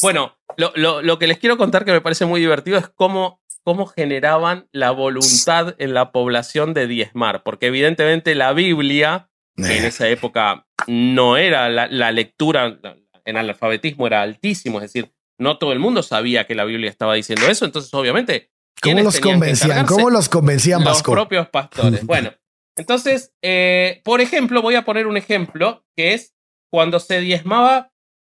Bueno, 0.00 0.36
lo, 0.56 0.70
lo, 0.76 1.02
lo 1.02 1.18
que 1.18 1.26
les 1.26 1.38
quiero 1.38 1.56
contar 1.56 1.84
que 1.84 1.90
me 1.90 2.00
parece 2.00 2.26
muy 2.26 2.40
divertido 2.40 2.78
es 2.78 2.88
cómo, 2.88 3.40
cómo 3.64 3.86
generaban 3.86 4.68
la 4.70 4.92
voluntad 4.92 5.74
en 5.78 5.94
la 5.94 6.12
población 6.12 6.74
de 6.74 6.86
diezmar. 6.86 7.42
Porque 7.42 7.66
evidentemente 7.66 8.36
la 8.36 8.52
Biblia 8.52 9.30
en 9.56 9.64
Eh, 9.66 9.86
esa 9.86 10.08
época 10.08 10.66
no 10.86 11.36
era 11.36 11.68
la, 11.68 11.88
la 11.88 12.12
lectura, 12.12 12.78
en 13.24 13.36
alfabetismo 13.36 14.06
era 14.06 14.22
altísimo, 14.22 14.78
es 14.78 14.82
decir, 14.92 15.12
no 15.38 15.58
todo 15.58 15.72
el 15.72 15.78
mundo 15.80 16.02
sabía 16.04 16.46
que 16.46 16.54
la 16.54 16.64
Biblia 16.64 16.90
estaba 16.90 17.14
diciendo 17.14 17.46
eso, 17.48 17.64
entonces 17.64 17.92
obviamente... 17.94 18.50
¿Cómo 18.82 18.94
¿quiénes 18.96 19.04
los 19.04 19.20
convencían? 19.20 19.86
¿Cómo 19.86 20.10
los 20.10 20.28
convencían, 20.28 20.80
Los 20.84 20.94
Vasco? 20.94 21.12
propios 21.12 21.48
pastores. 21.48 22.04
Bueno, 22.06 22.32
entonces, 22.76 23.32
eh, 23.42 24.00
por 24.04 24.20
ejemplo, 24.20 24.62
voy 24.62 24.74
a 24.74 24.84
poner 24.84 25.06
un 25.06 25.16
ejemplo 25.16 25.84
que 25.96 26.14
es 26.14 26.34
cuando 26.70 26.98
se 26.98 27.20
diezmaba 27.20 27.92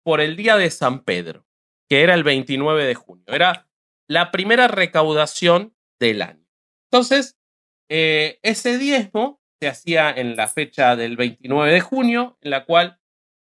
por 0.05 0.21
el 0.21 0.37
día 0.37 0.57
de 0.57 0.71
San 0.71 1.05
Pedro, 1.05 1.47
que 1.89 2.03
era 2.03 2.15
el 2.15 2.23
29 2.23 2.85
de 2.85 2.95
junio. 2.95 3.25
Era 3.29 3.69
la 4.09 4.31
primera 4.31 4.69
recaudación 4.69 5.75
del 5.99 6.23
año. 6.23 6.47
Entonces, 6.91 7.39
eh, 7.89 8.39
ese 8.43 8.79
diezmo 8.79 9.41
se 9.61 9.69
hacía 9.69 10.11
en 10.11 10.37
la 10.37 10.49
fecha 10.49 10.97
del 10.97 11.17
29 11.17 11.73
de 11.73 11.81
junio, 11.81 12.39
en 12.43 12.51
la 12.51 12.67
cual, 12.67 13.01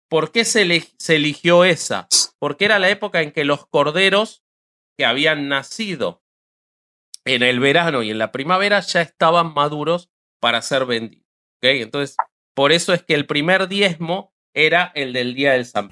¿por 0.09 0.31
qué 0.31 0.45
se, 0.45 0.65
se 0.97 1.15
eligió 1.17 1.65
esa? 1.65 2.07
Porque 2.39 2.65
era 2.65 2.79
la 2.79 2.89
época 2.89 3.21
en 3.21 3.31
que 3.31 3.43
los 3.43 3.67
corderos 3.67 4.43
que 4.97 5.05
habían 5.05 5.49
nacido 5.49 6.23
en 7.25 7.43
el 7.43 7.59
verano 7.59 8.01
y 8.01 8.11
en 8.11 8.17
la 8.17 8.31
primavera 8.31 8.79
ya 8.79 9.01
estaban 9.01 9.53
maduros 9.53 10.09
para 10.39 10.61
ser 10.61 10.85
vendidos. 10.85 11.25
¿ok? 11.57 11.65
Entonces, 11.81 12.15
por 12.55 12.71
eso 12.71 12.93
es 12.93 13.03
que 13.03 13.13
el 13.13 13.25
primer 13.25 13.67
diezmo 13.67 14.33
era 14.53 14.91
el 14.95 15.13
del 15.13 15.35
día 15.35 15.53
del 15.53 15.65
San. 15.65 15.91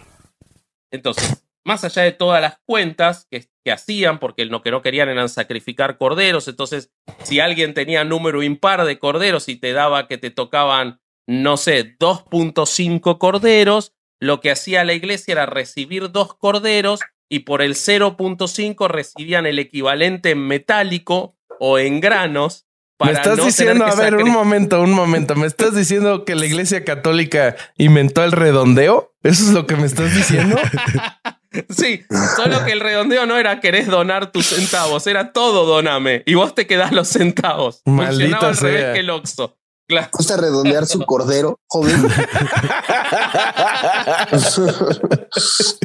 Entonces, 0.91 1.45
más 1.63 1.83
allá 1.83 2.03
de 2.03 2.11
todas 2.11 2.41
las 2.41 2.59
cuentas 2.65 3.27
que, 3.29 3.47
que 3.63 3.71
hacían, 3.71 4.19
porque 4.19 4.45
lo 4.45 4.61
que 4.61 4.71
no 4.71 4.81
querían 4.81 5.09
eran 5.09 5.29
sacrificar 5.29 5.97
corderos, 5.97 6.47
entonces, 6.47 6.91
si 7.23 7.39
alguien 7.39 7.73
tenía 7.73 8.03
número 8.03 8.43
impar 8.43 8.85
de 8.85 8.99
corderos 8.99 9.49
y 9.49 9.57
te 9.57 9.73
daba 9.73 10.07
que 10.07 10.17
te 10.17 10.31
tocaban, 10.31 11.01
no 11.27 11.57
sé, 11.57 11.97
2.5 11.97 13.17
corderos, 13.17 13.93
lo 14.19 14.39
que 14.39 14.51
hacía 14.51 14.83
la 14.83 14.93
iglesia 14.93 15.33
era 15.33 15.45
recibir 15.45 16.11
dos 16.11 16.33
corderos 16.33 17.01
y 17.29 17.39
por 17.39 17.61
el 17.61 17.75
0.5 17.75 18.87
recibían 18.87 19.45
el 19.45 19.59
equivalente 19.59 20.31
en 20.31 20.47
metálico 20.47 21.37
o 21.59 21.77
en 21.79 21.99
granos. 21.99 22.66
Para 22.97 23.11
Me 23.11 23.17
estás 23.19 23.37
no 23.37 23.45
diciendo, 23.45 23.85
a 23.85 23.95
ver, 23.95 24.15
un 24.15 24.31
momento, 24.31 24.81
un 24.81 24.91
momento. 24.91 25.35
¿Me 25.35 25.45
estás 25.45 25.75
diciendo 25.75 26.25
que 26.25 26.35
la 26.35 26.47
iglesia 26.47 26.83
católica 26.83 27.55
inventó 27.77 28.23
el 28.23 28.31
redondeo? 28.31 29.13
¿Eso 29.21 29.43
es 29.43 29.49
lo 29.49 29.67
que 29.67 29.75
me 29.75 29.85
estás 29.85 30.13
diciendo? 30.15 30.57
Sí, 31.69 32.03
solo 32.35 32.65
que 32.65 32.73
el 32.73 32.81
redondeo 32.81 33.25
no 33.25 33.37
era 33.37 33.61
querés 33.61 33.87
donar 33.87 34.31
tus 34.31 34.47
centavos, 34.47 35.07
era 35.07 35.31
todo 35.31 35.65
doname 35.65 36.21
y 36.25 36.35
vos 36.35 36.53
te 36.53 36.67
quedás 36.67 36.91
los 36.91 37.07
centavos. 37.07 37.81
Maldita 37.85 38.11
Funcionaba 38.11 38.47
al 38.49 38.57
revés 38.57 38.81
sea. 38.81 38.93
que 38.93 38.99
el 38.99 39.09
Oxxo. 39.09 39.56
Claro. 39.87 40.09
gusta 40.11 40.35
redondear 40.35 40.85
su 40.85 40.99
cordero, 41.05 41.59
joven. 41.67 42.05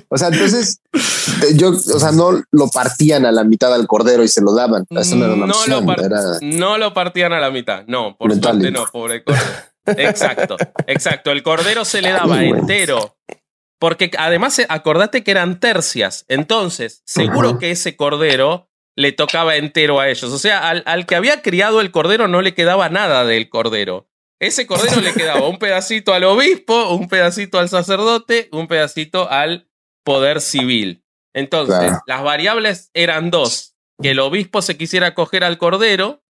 o 0.08 0.18
sea, 0.18 0.28
entonces 0.28 0.80
yo, 1.54 1.70
o 1.70 1.74
sea, 2.00 2.10
no 2.12 2.42
lo 2.50 2.68
partían 2.68 3.24
a 3.26 3.32
la 3.32 3.44
mitad 3.44 3.72
al 3.72 3.86
cordero 3.86 4.24
y 4.24 4.28
se 4.28 4.40
lo 4.40 4.54
daban. 4.54 4.84
Eso 4.90 5.16
no 5.16 5.24
era 5.26 5.34
una 5.34 5.46
No 5.46 5.52
opción, 5.52 5.86
lo, 5.86 5.92
era 6.04 6.20
no 6.40 6.78
lo 6.78 6.92
partían 6.92 7.32
a 7.32 7.40
la 7.40 7.50
mitad. 7.50 7.84
No, 7.86 8.16
por 8.16 8.34
suerte 8.34 8.70
no, 8.70 8.86
pobre 8.86 9.22
cordero. 9.22 9.46
Exacto, 9.86 10.56
exacto. 10.86 11.30
El 11.30 11.42
cordero 11.42 11.84
se 11.84 12.02
le 12.02 12.12
daba 12.12 12.36
Ay, 12.36 12.50
entero. 12.50 13.16
Porque 13.78 14.12
además, 14.16 14.56
eh, 14.60 14.66
acordate 14.68 15.24
que 15.24 15.32
eran 15.32 15.58
tercias. 15.58 16.24
Entonces, 16.28 17.02
seguro 17.04 17.58
que 17.58 17.72
ese 17.72 17.96
cordero 17.96 18.68
le 18.96 19.12
tocaba 19.12 19.56
entero 19.56 20.00
a 20.00 20.08
ellos. 20.08 20.24
O 20.32 20.38
sea, 20.38 20.68
al, 20.68 20.82
al 20.86 21.06
que 21.06 21.14
había 21.16 21.42
criado 21.42 21.80
el 21.80 21.90
cordero 21.90 22.28
no 22.28 22.42
le 22.42 22.54
quedaba 22.54 22.88
nada 22.88 23.24
del 23.24 23.48
cordero. 23.48 24.08
Ese 24.40 24.66
cordero 24.66 25.00
le 25.00 25.12
quedaba 25.14 25.46
un 25.48 25.58
pedacito 25.58 26.12
al 26.14 26.24
obispo, 26.24 26.90
un 26.94 27.08
pedacito 27.08 27.58
al 27.58 27.68
sacerdote, 27.68 28.48
un 28.52 28.66
pedacito 28.66 29.30
al 29.30 29.68
poder 30.04 30.40
civil. 30.40 31.04
Entonces, 31.34 31.76
Claro. 31.78 32.00
las 32.06 32.22
variables 32.22 32.90
eran 32.92 33.30
dos. 33.30 33.76
Que 34.02 34.10
el 34.10 34.18
obispo 34.18 34.60
se 34.62 34.76
quisiera 34.76 35.14
coger 35.14 35.44
al 35.44 35.58
cordero, 35.58 36.22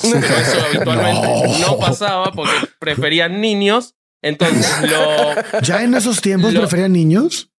pero 0.00 0.16
eso 0.18 0.60
habitualmente 0.66 1.28
No. 1.28 1.58
no 1.58 1.78
pasaba 1.78 2.32
porque 2.32 2.52
preferían 2.78 3.40
niños. 3.40 3.94
Entonces, 4.22 4.66
lo, 4.90 5.60
¿Ya 5.62 5.82
en 5.82 5.94
esos 5.94 6.20
tiempos 6.20 6.52
Lo- 6.52 6.60
preferían 6.60 6.92
niños? 6.92 7.49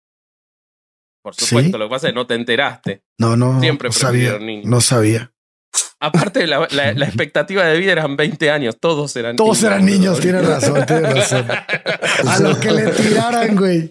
Por 1.22 1.36
supuesto, 1.36 1.72
¿Sí? 1.72 1.78
lo 1.78 1.86
que 1.88 1.90
pasa 1.90 2.08
es 2.08 2.14
que 2.14 2.16
no 2.16 2.28
te 2.28 2.36
enteraste. 2.36 3.04
No, 3.18 3.36
no. 3.36 3.60
Siempre 3.60 3.90
no 3.90 3.94
sabía. 3.94 4.40
niños. 4.40 4.66
No 4.66 4.82
sabía. 4.82 5.34
aparte 6.00 6.48
la, 6.48 6.68
la, 6.72 6.94
la, 6.94 7.06
expectativa 7.08 7.66
de 7.66 7.78
vida 7.78 7.92
eran 7.94 8.16
20 8.16 8.50
años, 8.50 8.78
todos 8.80 9.16
eran 9.16 9.36
todos 9.36 9.50
niños. 9.50 9.60
Todos 9.62 9.74
eran 9.74 9.86
niños, 9.86 10.20
tienes 10.20 10.48
razón, 10.48 10.86
tienes 10.86 11.14
razón. 11.32 11.48
A 12.28 12.40
lo 12.40 12.60
que 12.60 12.72
le 12.72 12.88
tiraran, 12.92 13.56
güey. 13.56 13.90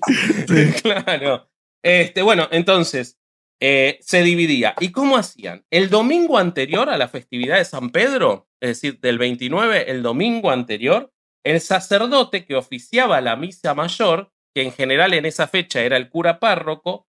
Claro. 0.83 1.49
Este, 1.83 2.23
bueno, 2.23 2.49
entonces, 2.51 3.19
eh, 3.63 3.99
se 4.01 4.23
dividía. 4.23 4.75
¿Y 4.81 4.91
cómo 4.91 5.17
hacían? 5.17 5.65
El 5.71 5.91
domingo 5.91 6.39
anterior 6.39 6.89
a 6.89 6.97
la 6.97 7.09
festividad 7.09 7.59
de 7.59 7.65
San 7.67 7.91
Pedro, 7.91 8.49
es 8.61 8.71
decir, 8.71 9.01
del 9.01 9.19
29, 9.19 9.91
el 9.91 10.03
domingo 10.03 10.51
anterior, 10.51 11.13
el 11.45 11.61
sacerdote 11.61 12.47
que 12.47 12.57
oficiaba 12.57 13.21
la 13.21 13.37
misa 13.37 13.75
mayor, 13.75 14.33
que 14.55 14.63
en 14.63 14.73
general 14.73 15.13
en 15.13 15.27
esa 15.27 15.47
fecha 15.47 15.83
era 15.83 15.97
el 15.97 16.09
cura 16.09 16.41
párroco, 16.41 17.07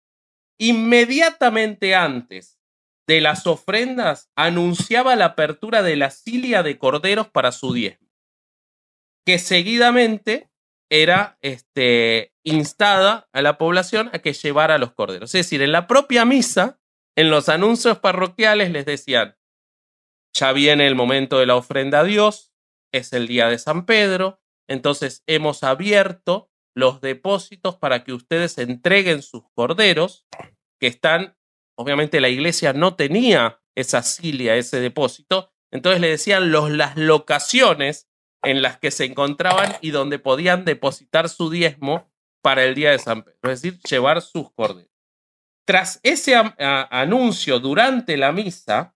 inmediatamente 0.60 1.96
antes 1.96 2.60
de 3.08 3.22
las 3.22 3.48
ofrendas 3.48 4.30
anunciaba 4.36 5.16
la 5.16 5.26
apertura 5.26 5.82
de 5.82 5.96
la 5.96 6.12
cilia 6.12 6.62
de 6.64 6.78
corderos 6.78 7.30
para 7.30 7.52
su 7.52 7.74
diezmo, 7.74 8.10
que 9.26 9.40
seguidamente 9.40 10.50
era 10.90 11.38
este, 11.42 12.34
instada 12.44 13.30
a 13.32 13.42
la 13.42 13.58
población 13.58 14.10
a 14.14 14.20
que 14.20 14.34
llevara 14.34 14.78
los 14.78 14.94
corderos. 14.94 15.34
Es 15.36 15.46
decir, 15.46 15.62
en 15.62 15.72
la 15.72 15.88
propia 15.88 16.26
misa, 16.26 16.80
en 17.16 17.30
los 17.30 17.50
anuncios 17.50 18.00
parroquiales 18.00 18.72
les 18.72 18.86
decían, 18.86 19.38
ya 20.34 20.52
viene 20.52 20.88
el 20.88 20.96
momento 20.96 21.40
de 21.40 21.46
la 21.46 21.56
ofrenda 21.56 22.02
a 22.02 22.04
Dios, 22.04 22.54
es 22.94 23.12
el 23.14 23.28
día 23.28 23.48
de 23.48 23.58
San 23.58 23.86
Pedro, 23.86 24.40
entonces 24.68 25.24
hemos 25.28 25.64
abierto 25.64 26.52
los 26.78 27.02
depósitos 27.02 27.76
para 27.76 28.04
que 28.04 28.14
ustedes 28.14 28.60
entreguen 28.60 29.24
sus 29.24 29.42
corderos, 29.56 30.28
que 30.80 30.86
están, 30.86 31.36
obviamente 31.76 32.22
la 32.22 32.30
iglesia 32.30 32.72
no 32.72 32.96
tenía 32.96 33.60
esa 33.76 34.04
cilia, 34.04 34.56
ese 34.56 34.80
depósito, 34.80 35.52
entonces 35.72 36.00
le 36.00 36.10
decían 36.10 36.52
los, 36.52 36.70
las 36.70 36.96
locaciones 36.96 38.08
en 38.44 38.62
las 38.62 38.78
que 38.78 38.92
se 38.92 39.06
encontraban 39.06 39.76
y 39.82 39.90
donde 39.90 40.20
podían 40.20 40.66
depositar 40.66 41.30
su 41.30 41.50
diezmo 41.50 42.12
para 42.44 42.64
el 42.64 42.76
día 42.76 42.92
de 42.92 43.00
San 43.00 43.24
Pedro, 43.24 43.52
es 43.52 43.64
decir, 43.64 43.80
llevar 43.82 44.22
sus 44.22 44.52
corderos. 44.52 44.92
Tras 45.66 46.00
ese 46.04 46.36
anuncio 46.36 47.60
durante 47.60 48.18
la 48.18 48.32
misa, 48.32 48.96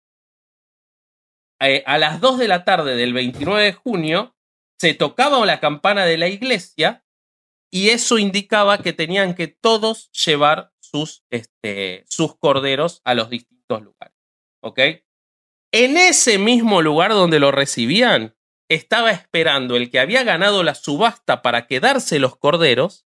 eh, 1.60 1.84
a 1.88 1.98
las 1.98 2.22
2 2.22 2.38
de 2.38 2.48
la 2.48 2.64
tarde 2.64 2.96
del 2.96 3.14
29 3.14 3.64
de 3.64 3.74
junio, 3.74 4.36
se 4.80 4.94
tocaba 4.94 5.44
la 5.48 5.60
campana 5.60 6.06
de 6.06 6.20
la 6.20 6.28
iglesia 6.28 7.04
y 7.72 7.90
eso 7.90 8.18
indicaba 8.18 8.80
que 8.80 8.94
tenían 8.94 9.34
que 9.34 9.48
todos 9.48 10.12
llevar 10.12 10.74
sus, 10.80 11.24
este, 11.30 12.04
sus 12.10 12.38
corderos 12.38 13.02
a 13.06 13.16
los 13.16 13.30
distintos 13.30 13.82
lugares. 13.82 14.16
¿Ok? 14.62 14.80
En 15.72 15.96
ese 15.96 16.38
mismo 16.38 16.82
lugar 16.82 17.12
donde 17.12 17.40
lo 17.40 17.52
recibían, 17.52 18.36
estaba 18.68 19.12
esperando 19.12 19.76
el 19.76 19.90
que 19.90 20.00
había 20.00 20.24
ganado 20.24 20.64
la 20.64 20.76
subasta 20.76 21.42
para 21.42 21.68
quedarse 21.68 22.20
los 22.20 22.38
corderos, 22.38 23.06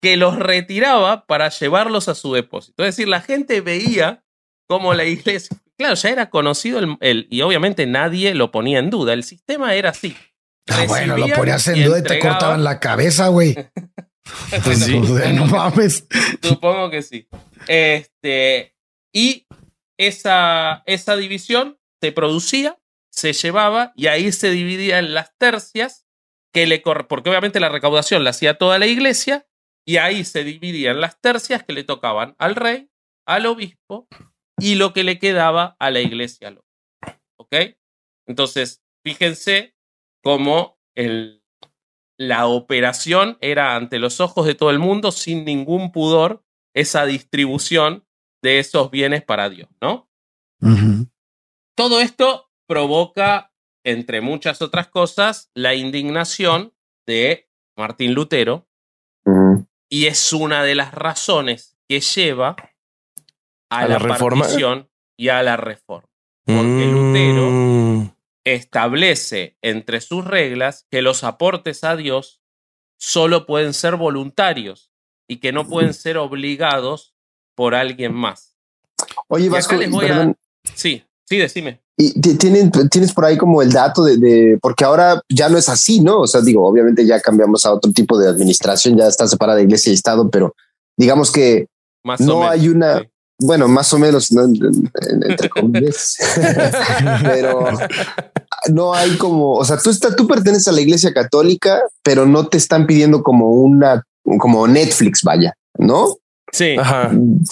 que 0.00 0.16
los 0.16 0.36
retiraba 0.36 1.26
para 1.26 1.48
llevarlos 1.48 2.08
a 2.08 2.14
su 2.14 2.32
depósito. 2.32 2.84
Es 2.84 2.96
decir, 2.96 3.08
la 3.08 3.20
gente 3.20 3.60
veía 3.60 4.24
cómo 4.66 4.94
la 4.94 5.04
iglesia, 5.04 5.56
claro, 5.76 5.94
ya 5.94 6.10
era 6.10 6.30
conocido 6.30 6.80
el, 7.00 7.26
y 7.30 7.42
obviamente 7.42 7.86
nadie 7.86 8.34
lo 8.34 8.50
ponía 8.50 8.78
en 8.78 8.90
duda. 8.90 9.12
El 9.12 9.24
sistema 9.24 9.74
era 9.74 9.90
así. 9.90 10.16
Ah, 10.70 10.84
bueno, 10.86 11.16
lo 11.16 11.28
ponías 11.28 11.66
en 11.68 11.84
duda 11.84 11.98
y 11.98 12.02
te 12.02 12.18
cortaban 12.18 12.64
la 12.64 12.80
cabeza, 12.80 13.28
güey. 13.28 13.54
pues 14.64 14.84
sí. 14.84 14.98
no 14.98 15.46
mames. 15.46 16.06
Supongo 16.42 16.90
que 16.90 17.02
sí. 17.02 17.28
Este, 17.66 18.76
y 19.12 19.46
esa, 19.98 20.82
esa 20.86 21.16
división 21.16 21.78
se 22.00 22.12
producía 22.12 22.80
se 23.10 23.32
llevaba 23.32 23.92
y 23.96 24.06
ahí 24.06 24.32
se 24.32 24.50
dividía 24.50 24.98
en 24.98 25.14
las 25.14 25.36
tercias 25.36 26.06
que 26.52 26.66
le 26.66 26.80
porque 26.80 27.28
obviamente 27.28 27.60
la 27.60 27.68
recaudación 27.68 28.24
la 28.24 28.30
hacía 28.30 28.58
toda 28.58 28.78
la 28.78 28.86
iglesia 28.86 29.46
y 29.84 29.98
ahí 29.98 30.24
se 30.24 30.44
dividían 30.44 31.00
las 31.00 31.20
tercias 31.20 31.64
que 31.64 31.72
le 31.72 31.84
tocaban 31.84 32.34
al 32.38 32.54
rey, 32.54 32.90
al 33.26 33.46
obispo 33.46 34.08
y 34.58 34.76
lo 34.76 34.92
que 34.92 35.04
le 35.04 35.18
quedaba 35.18 35.76
a 35.78 35.90
la 35.90 36.00
iglesia 36.00 36.54
¿Ok? 37.36 37.54
Entonces, 38.26 38.82
fíjense 39.04 39.74
cómo 40.22 40.78
el, 40.94 41.42
la 42.16 42.46
operación 42.46 43.38
era 43.40 43.76
ante 43.76 43.98
los 43.98 44.20
ojos 44.20 44.46
de 44.46 44.54
todo 44.54 44.70
el 44.70 44.78
mundo 44.78 45.10
sin 45.10 45.44
ningún 45.44 45.90
pudor 45.90 46.44
esa 46.74 47.06
distribución 47.06 48.04
de 48.42 48.58
esos 48.58 48.90
bienes 48.90 49.22
para 49.22 49.48
Dios, 49.48 49.68
¿no? 49.80 50.08
Todo 51.74 52.00
esto 52.00 52.50
provoca, 52.66 53.54
entre 53.84 54.20
muchas 54.20 54.60
otras 54.60 54.88
cosas, 54.88 55.50
la 55.54 55.74
indignación 55.74 56.74
de 57.06 57.48
Martín 57.76 58.12
Lutero 58.12 58.68
y 59.88 60.06
es 60.06 60.32
una 60.32 60.62
de 60.62 60.74
las 60.74 60.92
razones 60.92 61.78
que 61.88 62.00
lleva 62.00 62.56
a, 63.70 63.88
la, 63.88 63.98
reforma 63.98 64.46
y 65.16 65.28
a 65.28 65.42
la 65.42 65.56
reforma. 65.56 66.08
Porque 66.44 66.86
Lutero 66.86 67.50
mm. 67.50 68.14
Establece 68.54 69.56
entre 69.62 70.00
sus 70.00 70.24
reglas 70.24 70.86
que 70.90 71.02
los 71.02 71.24
aportes 71.24 71.84
a 71.84 71.96
Dios 71.96 72.40
solo 72.98 73.46
pueden 73.46 73.74
ser 73.74 73.96
voluntarios 73.96 74.90
y 75.28 75.38
que 75.38 75.52
no 75.52 75.66
pueden 75.66 75.94
ser 75.94 76.18
obligados 76.18 77.14
por 77.54 77.74
alguien 77.74 78.14
más. 78.14 78.56
Oye, 79.28 79.48
Vasco, 79.48 79.76
Sí, 80.74 81.02
sí, 81.24 81.36
decime. 81.38 81.80
Y 81.96 82.18
tienes 82.20 83.12
por 83.12 83.24
ahí 83.26 83.36
como 83.36 83.60
el 83.62 83.72
dato 83.72 84.04
de, 84.04 84.58
porque 84.60 84.84
ahora 84.84 85.20
ya 85.28 85.48
no 85.48 85.58
es 85.58 85.68
así, 85.68 86.00
¿no? 86.00 86.20
O 86.20 86.26
sea, 86.26 86.40
digo, 86.40 86.66
obviamente 86.66 87.06
ya 87.06 87.20
cambiamos 87.20 87.66
a 87.66 87.72
otro 87.74 87.92
tipo 87.92 88.18
de 88.18 88.28
administración, 88.28 88.96
ya 88.96 89.06
está 89.06 89.26
separada 89.26 89.60
iglesia 89.60 89.90
y 89.90 89.94
Estado, 89.94 90.30
pero 90.30 90.54
digamos 90.96 91.30
que 91.30 91.66
no 92.18 92.48
hay 92.48 92.68
una, 92.68 93.06
bueno, 93.40 93.68
más 93.68 93.92
o 93.92 93.98
menos, 93.98 94.30
entre 94.30 95.48
comillas, 95.50 96.16
pero 97.22 97.70
no 98.68 98.94
hay 98.94 99.16
como, 99.16 99.54
o 99.54 99.64
sea, 99.64 99.78
tú, 99.78 99.90
está, 99.90 100.14
tú 100.14 100.26
perteneces 100.26 100.68
a 100.68 100.72
la 100.72 100.80
iglesia 100.80 101.12
católica, 101.12 101.82
pero 102.02 102.26
no 102.26 102.48
te 102.48 102.58
están 102.58 102.86
pidiendo 102.86 103.22
como 103.22 103.50
una, 103.50 104.04
como 104.38 104.66
Netflix, 104.68 105.22
vaya, 105.22 105.54
¿no? 105.78 106.16
Sí. 106.52 106.76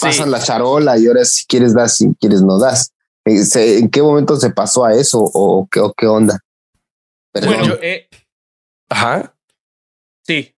Pasan 0.00 0.30
la 0.30 0.40
charola 0.40 0.98
y 0.98 1.06
ahora 1.06 1.24
si 1.24 1.46
quieres 1.46 1.74
das, 1.74 1.96
si 1.96 2.12
quieres 2.20 2.42
no 2.42 2.58
das. 2.58 2.92
¿En 3.24 3.90
qué 3.90 4.02
momento 4.02 4.36
se 4.36 4.50
pasó 4.50 4.84
a 4.84 4.94
eso 4.94 5.20
o 5.20 5.68
qué, 5.70 5.80
qué 5.96 6.06
onda? 6.06 6.40
Bueno, 7.32 7.74
eh, 7.80 8.08
Ajá. 8.88 9.34
Sí. 10.26 10.54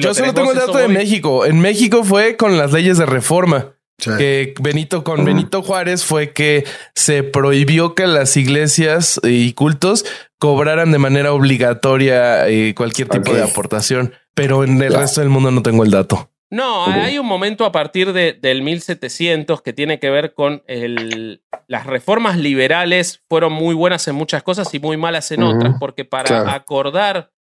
yo 0.00 0.14
solo 0.14 0.32
tengo 0.34 0.52
el 0.52 0.58
dato 0.58 0.78
de 0.78 0.88
México. 0.88 1.44
En 1.44 1.60
México 1.60 2.04
fue 2.04 2.36
con 2.36 2.56
las 2.56 2.72
leyes 2.72 2.98
de 2.98 3.06
reforma. 3.06 3.74
Que 4.18 4.54
Benito 4.60 5.04
con 5.04 5.24
Benito 5.24 5.62
Juárez 5.62 6.04
fue 6.04 6.32
que 6.32 6.64
se 6.94 7.22
prohibió 7.22 7.94
que 7.94 8.06
las 8.06 8.36
iglesias 8.36 9.20
y 9.22 9.52
cultos 9.52 10.04
cobraran 10.38 10.90
de 10.90 10.98
manera 10.98 11.32
obligatoria 11.32 12.48
eh, 12.48 12.74
cualquier 12.74 13.08
tipo 13.08 13.32
de 13.32 13.42
aportación, 13.42 14.12
pero 14.34 14.64
en 14.64 14.82
el 14.82 14.92
resto 14.92 15.20
del 15.20 15.30
mundo 15.30 15.50
no 15.50 15.62
tengo 15.62 15.84
el 15.84 15.90
dato. 15.90 16.28
No, 16.52 16.84
hay 16.84 17.18
un 17.18 17.24
momento 17.24 17.64
a 17.64 17.72
partir 17.72 18.12
de, 18.12 18.34
del 18.34 18.60
1700 18.60 19.62
que 19.62 19.72
tiene 19.72 19.98
que 19.98 20.10
ver 20.10 20.34
con 20.34 20.62
el, 20.66 21.42
las 21.66 21.86
reformas 21.86 22.36
liberales 22.36 23.22
fueron 23.26 23.54
muy 23.54 23.74
buenas 23.74 24.06
en 24.06 24.16
muchas 24.16 24.42
cosas 24.42 24.74
y 24.74 24.78
muy 24.78 24.98
malas 24.98 25.32
en 25.32 25.44
otras, 25.44 25.76
porque 25.80 26.04
para 26.04 26.52
acordar 26.52 27.32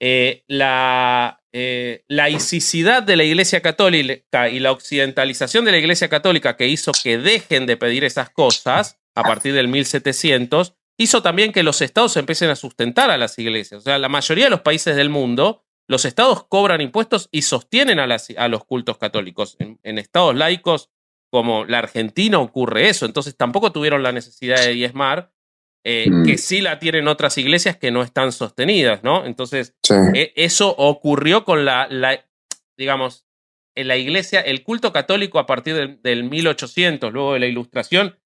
eh, 0.00 0.42
la 0.48 1.39
eh, 1.52 2.04
laicidad 2.08 3.02
de 3.02 3.16
la 3.16 3.24
Iglesia 3.24 3.60
Católica 3.60 4.48
y 4.48 4.60
la 4.60 4.72
occidentalización 4.72 5.64
de 5.64 5.72
la 5.72 5.78
Iglesia 5.78 6.08
Católica 6.08 6.56
que 6.56 6.68
hizo 6.68 6.92
que 6.92 7.18
dejen 7.18 7.66
de 7.66 7.76
pedir 7.76 8.04
esas 8.04 8.30
cosas 8.30 8.98
a 9.14 9.22
partir 9.22 9.52
del 9.54 9.68
1700, 9.68 10.74
hizo 10.96 11.22
también 11.22 11.52
que 11.52 11.62
los 11.62 11.82
estados 11.82 12.16
empiecen 12.16 12.50
a 12.50 12.56
sustentar 12.56 13.10
a 13.10 13.18
las 13.18 13.38
iglesias. 13.38 13.80
O 13.80 13.84
sea, 13.84 13.98
la 13.98 14.08
mayoría 14.08 14.44
de 14.44 14.50
los 14.50 14.60
países 14.60 14.96
del 14.96 15.08
mundo 15.08 15.64
los 15.90 16.04
estados 16.04 16.44
cobran 16.44 16.80
impuestos 16.80 17.28
y 17.32 17.42
sostienen 17.42 17.98
a, 17.98 18.48
los 18.48 18.64
cultos 18.64 18.96
católicos. 18.96 19.56
En, 19.58 19.98
estados 19.98 20.36
laicos 20.36 20.88
como 21.32 21.64
la 21.64 21.78
Argentina 21.78 22.38
ocurre 22.38 22.88
eso, 22.88 23.06
entonces 23.06 23.36
tampoco 23.36 23.72
tuvieron 23.72 24.04
la 24.04 24.12
necesidad 24.12 24.60
de 24.60 24.72
diezmar, 24.72 25.32
eh, 25.84 26.10
mm. 26.10 26.24
que 26.24 26.38
sí 26.38 26.60
la 26.60 26.78
tienen 26.78 27.08
otras 27.08 27.38
iglesias 27.38 27.76
que 27.76 27.90
no 27.90 28.02
están 28.02 28.32
sostenidas, 28.32 29.02
¿no? 29.02 29.24
Entonces, 29.24 29.74
e, 30.14 30.32
eso 30.36 30.74
ocurrió 30.76 31.44
con 31.44 31.64
la, 31.64 31.88
digamos, 32.76 33.24
en 33.74 33.88
la 33.88 33.96
iglesia, 33.96 34.40
el 34.40 34.62
culto 34.62 34.92
católico 34.92 35.38
a 35.38 35.46
partir 35.46 35.74
del, 35.74 36.02
del 36.02 36.24
1800, 36.24 37.12
luego 37.12 37.34
de 37.34 37.40
la 37.40 37.46
ilustración, 37.46 38.18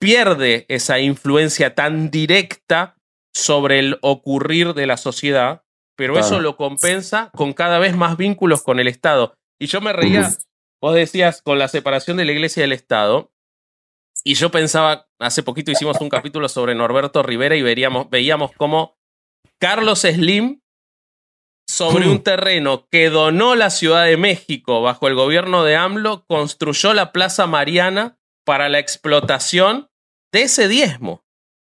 pierde 0.00 0.66
esa 0.68 0.98
influencia 0.98 1.74
tan 1.74 2.10
directa 2.10 2.96
sobre 3.34 3.78
el 3.78 3.98
ocurrir 4.02 4.74
de 4.74 4.86
la 4.86 4.96
sociedad 4.96 5.62
pero 5.98 6.16
eso 6.16 6.38
lo 6.38 6.56
compensa 6.56 7.32
con 7.34 7.52
cada 7.52 7.80
vez 7.80 7.96
más 7.96 8.16
vínculos 8.16 8.62
con 8.62 8.78
el 8.78 8.86
Estado. 8.86 9.34
Y 9.58 9.66
yo 9.66 9.80
me 9.80 9.92
reía, 9.92 10.30
vos 10.80 10.94
decías, 10.94 11.42
con 11.42 11.58
la 11.58 11.66
separación 11.66 12.16
de 12.16 12.24
la 12.24 12.30
Iglesia 12.30 12.60
y 12.60 12.62
del 12.62 12.72
Estado, 12.72 13.32
y 14.22 14.34
yo 14.34 14.52
pensaba, 14.52 15.07
hace 15.18 15.42
poquito 15.42 15.70
hicimos 15.70 16.00
un 16.00 16.08
capítulo 16.08 16.48
sobre 16.48 16.74
Norberto 16.74 17.22
Rivera 17.22 17.56
y 17.56 17.62
veríamos, 17.62 18.08
veíamos 18.10 18.52
cómo 18.56 18.96
Carlos 19.58 20.00
Slim, 20.00 20.60
sobre 21.66 22.06
hmm. 22.06 22.10
un 22.10 22.22
terreno 22.22 22.88
que 22.90 23.10
donó 23.10 23.54
la 23.54 23.70
Ciudad 23.70 24.06
de 24.06 24.16
México 24.16 24.80
bajo 24.80 25.06
el 25.06 25.14
gobierno 25.14 25.64
de 25.64 25.76
AMLO, 25.76 26.24
construyó 26.26 26.94
la 26.94 27.12
Plaza 27.12 27.46
Mariana 27.46 28.18
para 28.44 28.68
la 28.68 28.78
explotación 28.78 29.90
de 30.32 30.42
ese 30.42 30.68
diezmo. 30.68 31.24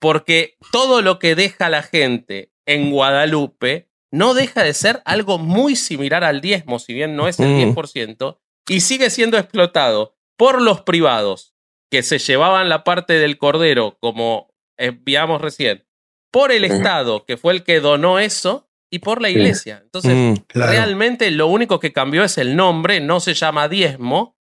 Porque 0.01 0.57
todo 0.71 1.01
lo 1.01 1.19
que 1.19 1.35
deja 1.35 1.69
la 1.69 1.81
gente 1.81 2.51
en 2.65 2.91
Guadalupe 2.91 3.89
no 4.11 4.33
deja 4.33 4.63
de 4.63 4.73
ser 4.73 5.01
algo 5.05 5.37
muy 5.37 5.75
similar 5.75 6.23
al 6.23 6.41
diezmo, 6.41 6.79
si 6.79 6.93
bien 6.93 7.15
no 7.15 7.27
es 7.27 7.39
el 7.39 7.73
10%, 7.73 8.35
mm. 8.35 8.71
y 8.71 8.81
sigue 8.81 9.09
siendo 9.09 9.37
explotado 9.37 10.15
por 10.37 10.61
los 10.61 10.81
privados 10.81 11.54
que 11.95 12.03
se 12.03 12.19
llevaban 12.19 12.67
la 12.67 12.83
parte 12.83 13.13
del 13.13 13.37
cordero, 13.37 13.97
como 14.01 14.53
enviamos 14.77 15.39
recién, 15.39 15.85
por 16.29 16.51
el 16.51 16.65
Estado, 16.65 17.23
que 17.23 17.37
fue 17.37 17.53
el 17.53 17.63
que 17.63 17.79
donó 17.79 18.19
eso, 18.19 18.67
y 18.91 18.99
por 18.99 19.21
la 19.21 19.29
iglesia. 19.29 19.79
Entonces, 19.81 20.13
mm, 20.13 20.33
realmente 20.49 21.31
lo 21.31 21.47
único 21.47 21.79
que 21.79 21.93
cambió 21.93 22.25
es 22.25 22.37
el 22.37 22.57
nombre, 22.57 22.99
no 22.99 23.21
se 23.21 23.33
llama 23.33 23.69
diezmo, 23.69 24.35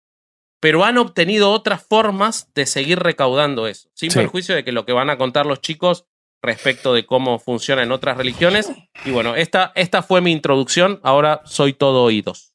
pero 0.61 0.85
han 0.85 0.97
obtenido 0.97 1.51
otras 1.51 1.83
formas 1.83 2.53
de 2.55 2.67
seguir 2.67 3.01
recaudando 3.01 3.67
eso, 3.67 3.91
sin 3.95 4.13
perjuicio 4.13 4.55
de 4.55 4.63
que 4.63 4.71
lo 4.71 4.87
que 4.87 4.93
van 4.93 5.11
a 5.11 5.19
contar 5.19 5.45
los 5.45 5.61
chicos 5.61 6.05
respecto 6.45 6.95
de 6.95 7.05
cómo 7.05 7.41
funciona 7.41 7.83
en 7.83 7.91
otras 7.91 8.17
religiones. 8.17 8.71
Y 9.05 9.11
bueno, 9.11 9.35
esta, 9.35 9.73
esta 9.75 10.03
fue 10.05 10.21
mi 10.21 10.31
introducción, 10.31 11.01
ahora 11.03 11.41
soy 11.47 11.73
todo 11.73 12.05
oídos. 12.05 12.55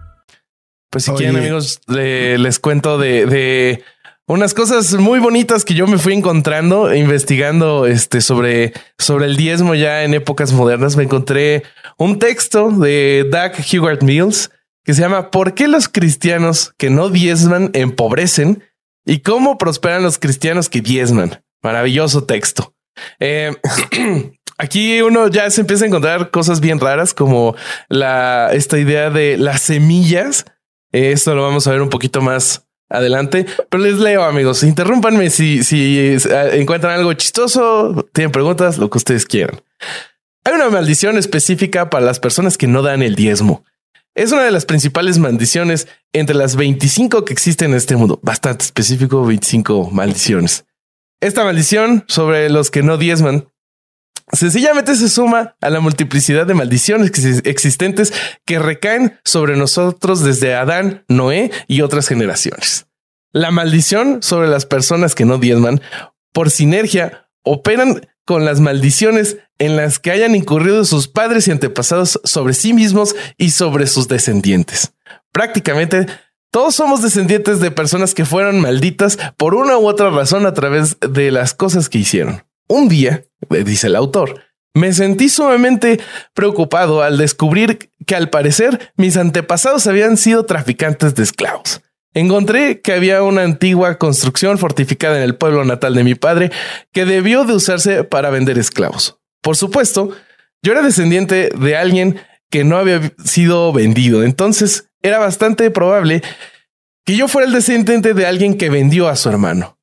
Pues 0.91 1.05
si 1.05 1.11
quieren, 1.13 1.37
amigos, 1.37 1.81
les 1.87 2.59
cuento 2.59 2.99
de, 2.99 3.25
de, 3.25 3.83
unas 4.27 4.53
cosas 4.53 4.93
muy 4.93 5.17
bonitas 5.19 5.65
que 5.65 5.73
yo 5.73 5.87
me 5.87 5.97
fui 5.97 6.13
encontrando 6.13 6.93
investigando 6.93 7.87
este 7.87 8.21
sobre, 8.21 8.73
sobre 8.99 9.25
el 9.25 9.37
diezmo 9.37 9.73
ya 9.73 10.03
en 10.03 10.13
épocas 10.13 10.53
modernas. 10.53 10.95
Me 10.97 11.03
encontré 11.03 11.63
un 11.97 12.19
texto 12.19 12.69
de 12.69 13.25
Doug 13.31 13.53
Hugart 13.73 14.03
Mills 14.03 14.51
que 14.83 14.93
se 14.93 15.01
llama 15.01 15.31
¿Por 15.31 15.55
qué 15.55 15.67
los 15.67 15.89
cristianos 15.89 16.73
que 16.77 16.89
no 16.89 17.09
diezman 17.09 17.71
empobrecen? 17.73 18.63
y 19.05 19.19
cómo 19.19 19.57
prosperan 19.57 20.03
los 20.03 20.17
cristianos 20.17 20.69
que 20.69 20.81
diezman. 20.81 21.43
Maravilloso 21.61 22.23
texto. 22.23 22.73
Eh, 23.19 23.55
aquí 24.57 25.01
uno 25.01 25.27
ya 25.27 25.49
se 25.49 25.61
empieza 25.61 25.85
a 25.85 25.87
encontrar 25.87 26.31
cosas 26.31 26.59
bien 26.59 26.79
raras 26.79 27.13
como 27.13 27.55
la, 27.89 28.49
esta 28.53 28.77
idea 28.79 29.09
de 29.09 29.37
las 29.37 29.61
semillas. 29.61 30.45
Esto 30.91 31.35
lo 31.35 31.43
vamos 31.43 31.67
a 31.67 31.71
ver 31.71 31.81
un 31.81 31.89
poquito 31.89 32.21
más 32.21 32.67
adelante, 32.89 33.45
pero 33.69 33.83
les 33.83 33.97
leo 33.97 34.23
amigos, 34.23 34.63
interrúmpanme 34.63 35.29
si, 35.29 35.63
si 35.63 35.97
eh, 35.97 36.19
encuentran 36.53 36.99
algo 36.99 37.13
chistoso, 37.13 38.07
tienen 38.13 38.31
preguntas, 38.31 38.77
lo 38.77 38.89
que 38.89 38.97
ustedes 38.97 39.25
quieran. 39.25 39.61
Hay 40.43 40.53
una 40.53 40.69
maldición 40.69 41.17
específica 41.17 41.89
para 41.89 42.05
las 42.05 42.19
personas 42.19 42.57
que 42.57 42.67
no 42.67 42.81
dan 42.81 43.01
el 43.01 43.15
diezmo. 43.15 43.63
Es 44.13 44.31
una 44.31 44.43
de 44.43 44.51
las 44.51 44.65
principales 44.65 45.19
maldiciones 45.19 45.87
entre 46.11 46.35
las 46.35 46.55
25 46.57 47.23
que 47.23 47.31
existen 47.31 47.71
en 47.71 47.77
este 47.77 47.95
mundo. 47.95 48.19
Bastante 48.23 48.65
específico, 48.65 49.25
25 49.25 49.89
maldiciones. 49.91 50.65
Esta 51.21 51.45
maldición 51.45 52.03
sobre 52.07 52.49
los 52.49 52.71
que 52.71 52.83
no 52.83 52.97
diezman 52.97 53.47
sencillamente 54.33 54.95
se 54.95 55.09
suma 55.09 55.55
a 55.61 55.69
la 55.69 55.79
multiplicidad 55.79 56.45
de 56.45 56.53
maldiciones 56.53 57.11
existentes 57.45 58.13
que 58.45 58.59
recaen 58.59 59.19
sobre 59.23 59.57
nosotros 59.57 60.23
desde 60.23 60.55
Adán, 60.55 61.03
Noé 61.07 61.51
y 61.67 61.81
otras 61.81 62.07
generaciones. 62.07 62.87
La 63.33 63.51
maldición 63.51 64.21
sobre 64.21 64.49
las 64.49 64.65
personas 64.65 65.15
que 65.15 65.25
no 65.25 65.37
diezman, 65.37 65.81
por 66.33 66.49
sinergia, 66.49 67.29
operan 67.43 68.07
con 68.25 68.45
las 68.45 68.59
maldiciones 68.59 69.37
en 69.57 69.75
las 69.77 69.99
que 69.99 70.11
hayan 70.11 70.35
incurrido 70.35 70.85
sus 70.85 71.07
padres 71.07 71.47
y 71.47 71.51
antepasados 71.51 72.19
sobre 72.23 72.53
sí 72.53 72.73
mismos 72.73 73.15
y 73.37 73.51
sobre 73.51 73.87
sus 73.87 74.07
descendientes. 74.07 74.93
Prácticamente 75.31 76.07
todos 76.51 76.75
somos 76.75 77.01
descendientes 77.01 77.61
de 77.61 77.71
personas 77.71 78.13
que 78.13 78.25
fueron 78.25 78.59
malditas 78.59 79.17
por 79.37 79.55
una 79.55 79.77
u 79.77 79.87
otra 79.87 80.09
razón 80.09 80.45
a 80.45 80.53
través 80.53 80.97
de 80.99 81.31
las 81.31 81.53
cosas 81.53 81.87
que 81.87 81.99
hicieron. 81.99 82.43
Un 82.71 82.87
día, 82.87 83.25
dice 83.65 83.87
el 83.87 83.97
autor, 83.97 84.43
me 84.73 84.93
sentí 84.93 85.27
sumamente 85.27 85.99
preocupado 86.33 87.03
al 87.03 87.17
descubrir 87.17 87.91
que 88.07 88.15
al 88.15 88.29
parecer 88.29 88.93
mis 88.95 89.17
antepasados 89.17 89.87
habían 89.87 90.15
sido 90.15 90.45
traficantes 90.45 91.13
de 91.13 91.23
esclavos. 91.23 91.81
Encontré 92.13 92.79
que 92.79 92.93
había 92.93 93.23
una 93.23 93.41
antigua 93.41 93.97
construcción 93.97 94.57
fortificada 94.57 95.17
en 95.17 95.23
el 95.23 95.35
pueblo 95.35 95.65
natal 95.65 95.95
de 95.95 96.05
mi 96.05 96.15
padre 96.15 96.49
que 96.93 97.03
debió 97.03 97.43
de 97.43 97.55
usarse 97.55 98.05
para 98.05 98.29
vender 98.29 98.57
esclavos. 98.57 99.19
Por 99.41 99.57
supuesto, 99.57 100.11
yo 100.63 100.71
era 100.71 100.81
descendiente 100.81 101.49
de 101.49 101.75
alguien 101.75 102.21
que 102.49 102.63
no 102.63 102.77
había 102.77 103.01
sido 103.25 103.73
vendido, 103.73 104.23
entonces 104.23 104.87
era 105.01 105.19
bastante 105.19 105.71
probable 105.71 106.21
que 107.05 107.17
yo 107.17 107.27
fuera 107.27 107.47
el 107.49 107.53
descendiente 107.53 108.13
de 108.13 108.25
alguien 108.25 108.57
que 108.57 108.69
vendió 108.69 109.09
a 109.09 109.17
su 109.17 109.27
hermano. 109.27 109.77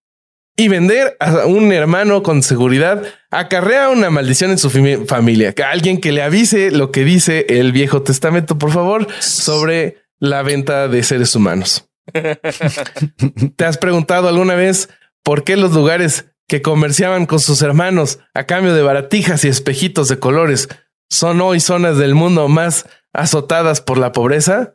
Y 0.59 0.67
vender 0.67 1.17
a 1.21 1.47
un 1.47 1.73
hermano 1.73 2.25
con 2.25 2.43
seguridad 2.43 3.05
acarrea 3.31 3.91
una 3.91 4.11
maldición 4.11 4.51
en 4.51 4.59
su 4.59 4.71
familia. 5.07 5.53
Que 5.53 5.63
alguien 5.63 6.01
que 6.01 6.11
le 6.11 6.21
avise 6.21 6.73
lo 6.73 6.91
que 6.91 7.05
dice 7.05 7.47
el 7.49 7.71
Viejo 7.71 8.03
Testamento, 8.03 8.59
por 8.59 8.73
favor, 8.73 9.07
sobre 9.21 9.99
la 10.19 10.43
venta 10.43 10.89
de 10.89 11.05
seres 11.05 11.37
humanos. 11.37 11.89
¿Te 13.57 13.65
has 13.65 13.79
preguntado 13.79 14.27
alguna 14.27 14.57
vez 14.57 14.89
por 15.23 15.45
qué 15.45 15.57
los 15.57 15.73
lugares 15.75 16.25
que 16.49 16.61
comerciaban 16.61 17.27
con 17.27 17.39
sus 17.39 17.63
hermanos 17.63 18.19
a 18.35 18.43
cambio 18.43 18.75
de 18.75 18.83
baratijas 18.83 19.45
y 19.45 19.49
espejitos 19.49 20.09
de 20.09 20.19
colores 20.19 20.69
son 21.09 21.41
hoy 21.41 21.61
zonas 21.61 21.99
del 21.99 22.17
mundo 22.17 22.49
más 22.49 22.85
azotadas 23.13 23.81
por 23.81 23.97
la 23.97 24.11
pobreza? 24.11 24.75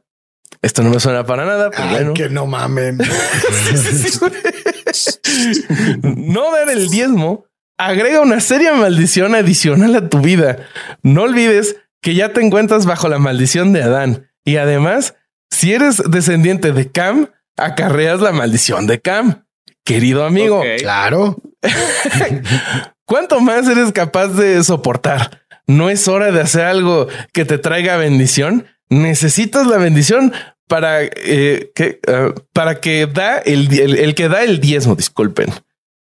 Esto 0.62 0.82
no 0.82 0.92
me 0.92 1.02
suena 1.02 1.26
para 1.26 1.46
nada, 1.46 1.72
pero 1.72 1.90
bueno. 1.90 2.14
Que 2.14 2.30
no 2.30 2.48
mamen. 2.48 3.00
no 6.02 6.52
dar 6.52 6.70
el 6.70 6.90
diezmo 6.90 7.46
agrega 7.78 8.22
una 8.22 8.40
seria 8.40 8.74
maldición 8.74 9.36
adicional 9.36 9.96
a 9.96 10.10
tu 10.10 10.20
vida. 10.20 10.68
No 11.02 11.24
olvides 11.24 11.78
que 12.02 12.16
ya 12.16 12.34
te 12.34 12.42
encuentras 12.42 12.86
bajo 12.86 13.08
la 13.10 13.20
maldición 13.20 13.74
de 13.74 13.84
Adán. 13.84 14.30
Y 14.46 14.58
además, 14.58 15.16
si 15.50 15.74
eres 15.74 16.02
descendiente 16.10 16.72
de 16.72 16.92
Cam, 16.92 17.30
acarreas 17.58 18.22
la 18.22 18.32
maldición 18.32 18.88
de 18.88 19.00
Cam. 19.00 19.46
Querido 19.84 20.26
amigo. 20.26 20.62
Claro. 20.80 21.38
¿Cuánto 23.06 23.40
más 23.42 23.68
eres 23.68 23.92
capaz 23.92 24.30
de 24.30 24.64
soportar? 24.64 25.42
¿No 25.68 25.90
es 25.90 26.08
hora 26.08 26.32
de 26.32 26.42
hacer 26.42 26.66
algo 26.66 27.08
que 27.32 27.46
te 27.46 27.58
traiga 27.58 27.98
bendición? 27.98 28.66
Necesitas 28.90 29.66
la 29.68 29.78
bendición 29.78 30.34
para 30.68 31.04
eh, 31.04 31.72
que 31.76 32.00
ah, 32.08 32.34
para 32.54 32.80
que 32.80 33.08
da 33.08 33.38
el, 33.38 33.72
el, 33.80 34.16
que 34.16 34.28
da 34.28 34.44
el 34.44 34.60
diezmo, 34.60 34.96
disculpen. 34.96 35.54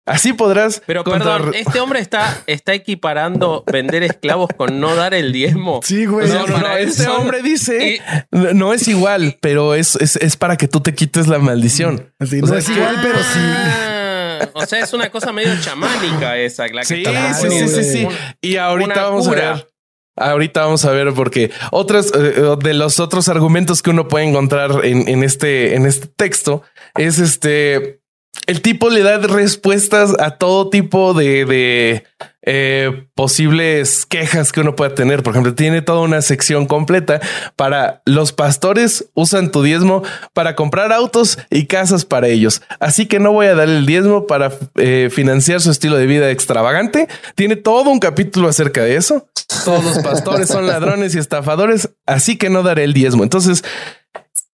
Así 0.06 0.34
podrás. 0.34 0.82
Pero 0.88 1.04
perdón, 1.04 1.52
este 1.54 1.80
hombre 1.80 2.00
está, 2.00 2.44
está 2.48 2.74
equiparando 2.74 3.64
vender 3.72 4.02
esclavos 4.02 4.50
con 4.58 4.80
no 4.80 4.96
dar 4.96 5.14
el 5.14 5.32
diezmo. 5.32 5.80
Sí, 5.84 6.06
güey. 6.06 6.28
No, 6.28 6.48
no, 6.48 6.58
no. 6.58 6.76
Este 6.76 7.08
hombre 7.08 7.42
dice 7.44 8.02
no 8.32 8.74
es 8.74 8.88
igual, 8.88 9.38
pero 9.42 9.76
es, 9.76 9.96
es, 9.98 10.16
es, 10.16 10.38
para 10.38 10.58
que 10.58 10.68
tú 10.68 10.82
te 10.82 10.96
quites 10.96 11.28
la 11.28 11.38
maldición. 11.40 12.12
no 12.20 12.58
es 12.58 12.70
igual, 12.70 12.98
pero 13.02 13.20
sí. 13.20 13.40
Ah, 13.40 14.50
o 14.54 14.66
sea, 14.66 14.80
es 14.80 14.92
una 14.94 15.10
cosa 15.10 15.32
medio 15.32 15.54
chamánica 15.62 16.36
esa. 16.38 16.68
La 16.68 16.82
que 16.82 16.88
sí, 16.88 17.04
sí, 17.50 17.68
sí, 17.68 17.84
sí, 17.84 18.08
Y 18.42 18.58
ahorita 18.58 19.04
vamos 19.04 19.28
a 19.28 19.32
ver. 19.32 19.71
Ahorita 20.16 20.66
vamos 20.66 20.84
a 20.86 20.92
ver 20.92 21.14
porque 21.14 21.52
otros 21.72 22.12
eh, 22.14 22.56
de 22.62 22.74
los 22.74 23.00
otros 23.00 23.30
argumentos 23.30 23.82
que 23.82 23.92
uno 23.92 24.08
puede 24.08 24.26
encontrar 24.26 24.84
en, 24.84 25.24
este, 25.24 25.76
en 25.76 25.86
este 25.86 26.08
texto 26.08 26.64
es 26.96 27.18
este 27.18 28.02
el 28.48 28.62
tipo 28.62 28.90
le 28.90 29.04
da 29.04 29.18
respuestas 29.18 30.16
a 30.20 30.38
todo 30.38 30.70
tipo 30.70 31.14
de, 31.14 32.04
eh, 32.44 33.08
posibles 33.16 34.06
quejas 34.06 34.52
que 34.52 34.62
uno 34.62 34.76
pueda 34.76 34.96
tener. 34.96 35.24
Por 35.24 35.34
ejemplo, 35.34 35.54
tiene 35.54 35.82
toda 35.82 36.02
una 36.02 36.22
sección 36.22 36.66
completa 36.66 37.22
para 37.56 38.02
los 38.06 38.34
pastores 38.34 39.06
usan 39.14 39.52
tu 39.52 39.64
diezmo 39.64 40.04
para 40.34 40.56
comprar 40.56 40.92
autos 40.92 41.38
y 41.50 41.66
casas 41.66 42.06
para 42.06 42.28
ellos. 42.28 42.62
Así 42.80 43.06
que 43.06 43.20
no 43.20 43.32
voy 43.32 43.48
a 43.48 43.56
dar 43.56 43.70
el 43.70 43.86
diezmo 43.86 44.28
para 44.28 44.52
eh, 44.76 45.10
financiar 45.12 45.62
su 45.62 45.72
estilo 45.72 45.98
de 45.98 46.08
vida 46.08 46.32
extravagante. 46.32 47.08
Tiene 47.36 47.56
todo 47.56 47.90
un 47.90 48.00
capítulo 48.00 48.48
acerca 48.48 48.84
de 48.84 48.96
eso. 48.96 49.28
Todos 49.66 49.84
los 49.84 50.00
pastores 50.00 50.48
son 50.48 50.68
ladrones 50.72 51.16
y 51.16 51.20
estafadores, 51.20 51.90
así 52.06 52.38
que 52.38 52.50
no 52.50 52.64
daré 52.64 52.84
el 52.84 52.94
diezmo. 52.94 53.24
Entonces, 53.24 53.64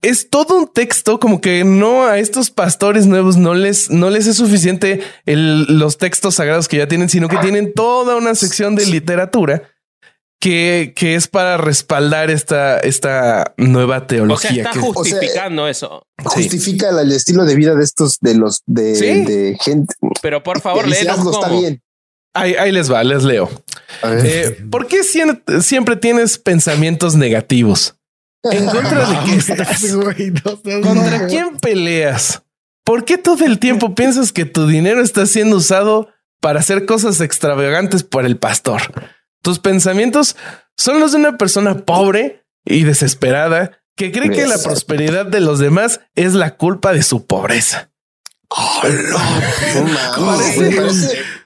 es 0.05 0.29
todo 0.29 0.57
un 0.57 0.67
texto 0.67 1.19
como 1.19 1.41
que 1.41 1.63
no 1.63 2.05
a 2.05 2.19
estos 2.19 2.51
pastores 2.51 3.07
nuevos 3.07 3.37
no 3.37 3.55
les, 3.55 3.89
no 3.89 4.09
les 4.09 4.27
es 4.27 4.37
suficiente 4.37 5.01
los 5.25 5.97
textos 5.97 6.35
sagrados 6.35 6.67
que 6.67 6.77
ya 6.77 6.87
tienen, 6.87 7.09
sino 7.09 7.27
que 7.27 7.37
tienen 7.37 7.73
toda 7.73 8.15
una 8.15 8.35
sección 8.35 8.75
de 8.75 8.85
literatura 8.85 9.63
que, 10.39 10.93
que 10.95 11.15
es 11.15 11.27
para 11.27 11.57
respaldar 11.57 12.29
esta, 12.29 12.79
esta 12.79 13.55
nueva 13.57 14.05
teología. 14.05 14.49
O 14.49 14.53
sea, 14.53 14.71
está 14.71 14.79
justificando 14.79 15.67
eso. 15.67 16.05
Justifica 16.23 16.89
el, 17.01 17.11
estilo 17.11 17.45
de 17.45 17.55
vida 17.55 17.73
de 17.73 17.83
estos, 17.83 18.19
de 18.21 18.35
los, 18.35 18.61
de, 18.67 19.57
gente. 19.59 19.95
Pero 20.21 20.43
por 20.43 20.61
favor, 20.61 20.87
Está 20.87 21.49
bien. 21.49 21.81
Ahí, 22.33 22.53
ahí, 22.55 22.71
les 22.71 22.91
va, 22.91 23.03
les 23.03 23.23
leo. 23.23 23.49
Eh, 24.03 24.65
¿Por 24.69 24.87
qué 24.87 25.03
siempre 25.03 25.95
tienes 25.95 26.37
pensamientos 26.37 27.15
negativos? 27.15 27.95
¿En 28.51 28.65
contra 28.65 29.05
de 29.05 29.17
qué 29.25 29.35
estás? 29.37 29.95
¿Contra 30.83 31.27
quién 31.27 31.57
peleas? 31.57 32.43
¿Por 32.83 33.05
qué 33.05 33.17
todo 33.17 33.43
el 33.45 33.59
tiempo 33.59 33.95
piensas 33.95 34.31
que 34.31 34.45
tu 34.45 34.67
dinero 34.67 35.01
está 35.01 35.25
siendo 35.25 35.57
usado 35.57 36.09
para 36.39 36.59
hacer 36.59 36.85
cosas 36.85 37.19
extravagantes 37.21 38.03
por 38.03 38.25
el 38.25 38.37
pastor? 38.37 38.81
Tus 39.41 39.59
pensamientos 39.59 40.35
son 40.77 40.99
los 40.99 41.11
de 41.11 41.19
una 41.19 41.37
persona 41.37 41.85
pobre 41.85 42.45
y 42.63 42.83
desesperada 42.83 43.79
que 43.95 44.11
cree 44.11 44.29
que 44.29 44.45
la 44.45 44.57
prosperidad 44.57 45.25
de 45.25 45.39
los 45.39 45.59
demás 45.59 46.01
es 46.15 46.33
la 46.33 46.57
culpa 46.57 46.93
de 46.93 47.01
su 47.01 47.25
pobreza. 47.25 47.91
Oh, 48.57 48.81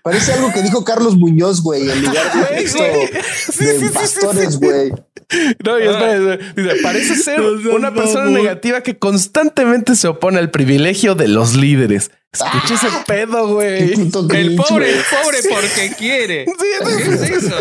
parece, 0.04 0.34
algo 0.34 0.54
que 0.54 0.62
dijo 0.62 0.86
Carlos 0.86 1.16
Muñoz, 1.16 1.64
güey, 1.64 1.90
en 1.90 2.06
lugar 2.06 2.50
de 2.52 2.62
esto 2.62 2.84
de 2.84 3.90
pastores, 3.92 4.60
güey. 4.60 4.92
No, 4.92 5.74
parece 6.84 7.16
ser 7.16 7.42
una 7.74 7.94
persona 7.94 8.26
negativa 8.26 8.82
que 8.82 9.00
constantemente 9.00 9.96
se 9.96 10.08
opone 10.08 10.38
al 10.38 10.52
privilegio 10.52 11.16
de 11.16 11.28
los 11.28 11.56
líderes. 11.56 12.12
Escucha 12.32 12.76
ese 12.76 12.88
ah. 12.92 13.04
pedo, 13.08 13.56
güey. 13.56 13.94
El 13.94 14.12
pobre 14.56 15.00
es 15.00 15.06
pobre 15.10 15.40
porque 15.50 15.96
quiere. 15.98 16.44
es 16.44 17.22
eso? 17.44 17.56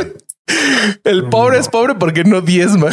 El 1.05 1.29
pobre 1.29 1.59
es 1.59 1.69
pobre 1.69 1.95
porque 1.95 2.25
no 2.25 2.41
diezma. 2.41 2.91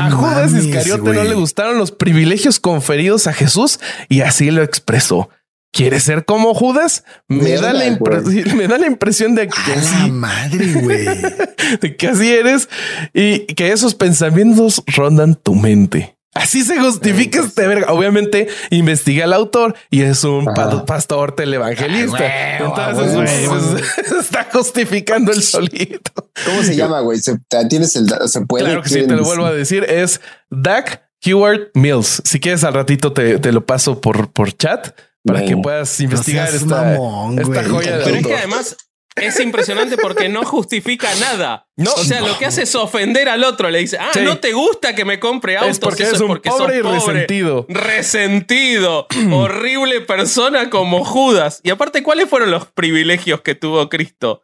a 0.00 0.10
Judas 0.10 0.52
Iscariote 0.52 1.12
no 1.12 1.24
le 1.24 1.34
gustaron 1.34 1.78
los 1.78 1.92
privilegios 1.92 2.60
conferidos 2.60 3.26
a 3.26 3.32
Jesús 3.32 3.80
y 4.08 4.20
así 4.20 4.50
lo 4.50 4.62
expresó. 4.62 5.30
¿Quieres 5.72 6.02
ser 6.02 6.24
como 6.24 6.54
Judas? 6.54 7.04
Me, 7.28 7.52
da, 7.52 7.72
la 7.72 7.84
me 8.56 8.68
da 8.68 8.78
la 8.78 8.86
impresión 8.86 9.34
de 9.34 9.48
que 9.48 9.72
así, 9.72 10.10
madre, 10.10 10.72
güey. 10.72 11.04
de 11.80 11.96
que 11.96 12.08
así 12.08 12.32
eres 12.32 12.68
y 13.12 13.40
que 13.54 13.72
esos 13.72 13.94
pensamientos 13.94 14.82
rondan 14.86 15.34
tu 15.34 15.54
mente. 15.54 16.17
Así 16.38 16.62
se 16.62 16.78
justifica 16.78 17.40
este 17.40 17.66
verga. 17.66 17.92
Obviamente 17.92 18.46
investiga 18.70 19.24
al 19.24 19.32
autor 19.32 19.74
y 19.90 20.02
es 20.02 20.22
un 20.22 20.46
pastor 20.86 21.32
televangelista. 21.32 22.18
Ah, 22.20 22.90
Entonces, 22.90 23.48
pues, 23.48 24.20
está 24.20 24.48
justificando 24.52 25.32
el 25.32 25.42
solito. 25.42 26.12
¿Cómo 26.46 26.62
se 26.62 26.76
llama, 26.76 27.00
güey? 27.00 27.18
¿Se, 27.18 27.38
¿Tienes 27.68 27.96
el 27.96 28.08
se 28.26 28.40
puede? 28.42 28.66
Claro 28.66 28.82
que 28.82 28.88
sí, 28.88 29.06
te 29.06 29.16
lo 29.16 29.24
vuelvo 29.24 29.46
a 29.46 29.52
decir. 29.52 29.84
Es 29.84 30.20
Doug 30.48 30.84
Heward 31.22 31.70
Mills. 31.74 32.22
Si 32.24 32.38
quieres, 32.38 32.62
al 32.62 32.74
ratito 32.74 33.12
te, 33.12 33.38
te 33.40 33.50
lo 33.50 33.66
paso 33.66 34.00
por, 34.00 34.30
por 34.30 34.56
chat 34.56 34.96
para 35.24 35.44
que 35.44 35.56
puedas 35.56 36.00
investigar 36.00 36.54
esta, 36.54 36.96
joya. 36.96 38.00
Pero 38.04 38.16
es 38.16 38.26
que 38.26 38.36
además 38.36 38.76
es 39.20 39.40
impresionante 39.40 39.96
porque 39.96 40.28
no 40.28 40.44
justifica 40.44 41.08
nada. 41.16 41.66
No, 41.76 41.92
o 41.92 42.04
sea, 42.04 42.20
lo 42.20 42.36
que 42.38 42.46
hace 42.46 42.62
es 42.62 42.74
ofender 42.74 43.28
al 43.28 43.44
otro. 43.44 43.70
Le 43.70 43.78
dice, 43.78 43.98
ah, 43.98 44.10
no 44.22 44.38
te 44.38 44.52
gusta 44.52 44.94
que 44.94 45.04
me 45.04 45.20
compre 45.20 45.56
autos. 45.56 45.72
Es 45.72 45.78
porque 45.78 46.02
es 46.04 46.20
un 46.20 46.28
porque 46.28 46.50
pobre 46.50 46.78
y 46.78 46.82
resentido. 46.82 47.66
Resentido. 47.68 49.06
horrible 49.32 50.00
persona 50.00 50.70
como 50.70 51.04
Judas. 51.04 51.60
Y 51.62 51.70
aparte, 51.70 52.02
¿cuáles 52.02 52.28
fueron 52.28 52.50
los 52.50 52.66
privilegios 52.66 53.42
que 53.42 53.54
tuvo 53.54 53.88
Cristo? 53.88 54.42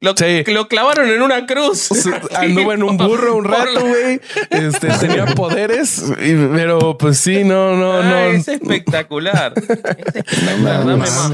Lo, 0.00 0.14
lo, 0.46 0.68
clavaron 0.68 1.08
en 1.08 1.22
una 1.22 1.46
cruz. 1.46 1.88
Anduvo 2.34 2.72
en 2.72 2.82
un 2.82 2.98
burro 2.98 3.36
un 3.36 3.44
rato, 3.44 3.80
güey. 3.80 4.20
Este, 4.50 4.88
tenía 5.00 5.24
poderes, 5.34 6.04
pero 6.18 6.98
pues 6.98 7.18
sí, 7.18 7.44
no, 7.44 7.74
no, 7.76 8.02
no. 8.02 8.16
Es 8.26 8.46
espectacular. 8.46 9.54
es 9.56 9.70
espectacular. 9.70 10.62
Dame 10.62 10.96
más. 10.96 11.30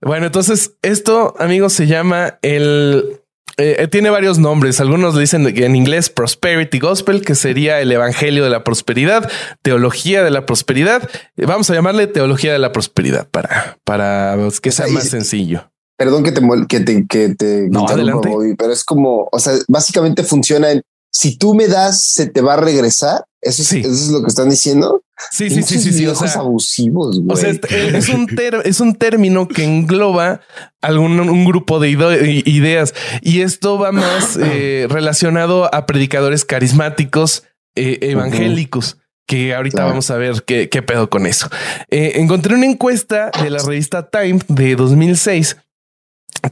Bueno, 0.00 0.26
entonces 0.26 0.76
esto, 0.82 1.34
amigos, 1.38 1.72
se 1.72 1.86
llama 1.86 2.38
el 2.42 3.20
eh, 3.60 3.88
tiene 3.88 4.08
varios 4.10 4.38
nombres. 4.38 4.80
Algunos 4.80 5.16
le 5.16 5.22
dicen 5.22 5.44
en 5.46 5.74
inglés 5.74 6.10
Prosperity 6.10 6.78
Gospel, 6.78 7.24
que 7.24 7.34
sería 7.34 7.80
el 7.80 7.90
Evangelio 7.90 8.44
de 8.44 8.50
la 8.50 8.62
Prosperidad, 8.62 9.28
Teología 9.62 10.22
de 10.22 10.30
la 10.30 10.46
Prosperidad. 10.46 11.10
Vamos 11.36 11.68
a 11.68 11.74
llamarle 11.74 12.06
Teología 12.06 12.52
de 12.52 12.60
la 12.60 12.70
Prosperidad 12.70 13.28
para, 13.28 13.78
para 13.82 14.36
que 14.62 14.70
sea 14.70 14.86
más 14.86 15.08
sencillo. 15.08 15.72
Perdón 15.96 16.22
que 16.22 16.30
te, 16.30 16.40
que 16.68 16.80
te, 16.80 17.06
que 17.08 17.34
te 17.34 17.68
no, 17.68 17.88
adelante. 17.88 18.30
pero 18.56 18.72
es 18.72 18.84
como, 18.84 19.28
o 19.32 19.40
sea, 19.40 19.54
básicamente 19.66 20.22
funciona 20.22 20.70
en 20.70 20.82
si 21.10 21.36
tú 21.36 21.54
me 21.54 21.66
das, 21.66 22.04
se 22.04 22.28
te 22.28 22.40
va 22.40 22.54
a 22.54 22.58
regresar. 22.58 23.24
Eso, 23.40 23.62
sí. 23.62 23.80
eso 23.80 23.90
es 23.90 24.08
lo 24.08 24.22
que 24.22 24.28
están 24.28 24.50
diciendo. 24.50 25.02
Sí, 25.30 25.50
sí, 25.50 25.62
sí, 25.62 25.78
sí, 25.78 25.92
sí. 25.92 26.06
O 26.06 26.14
sea, 26.14 26.32
abusivos. 26.40 27.20
O 27.28 27.36
sea, 27.36 27.50
es 27.50 28.08
un, 28.08 28.26
es 28.64 28.80
un 28.80 28.94
término 28.94 29.46
que 29.48 29.64
engloba 29.64 30.40
algún 30.80 31.18
un 31.20 31.44
grupo 31.44 31.80
de 31.80 31.90
ideas 31.90 32.94
y 33.22 33.40
esto 33.40 33.78
va 33.78 33.92
más 33.92 34.36
eh, 34.40 34.86
relacionado 34.88 35.72
a 35.74 35.86
predicadores 35.86 36.44
carismáticos 36.44 37.44
eh, 37.74 37.98
evangélicos. 38.02 38.98
Que 39.26 39.54
ahorita 39.54 39.84
vamos 39.84 40.10
a 40.10 40.16
ver 40.16 40.42
qué, 40.46 40.70
qué 40.70 40.80
pedo 40.80 41.10
con 41.10 41.26
eso. 41.26 41.50
Eh, 41.90 42.12
encontré 42.14 42.54
una 42.54 42.64
encuesta 42.64 43.30
de 43.42 43.50
la 43.50 43.62
revista 43.62 44.08
Time 44.08 44.38
de 44.48 44.74
2006 44.74 45.58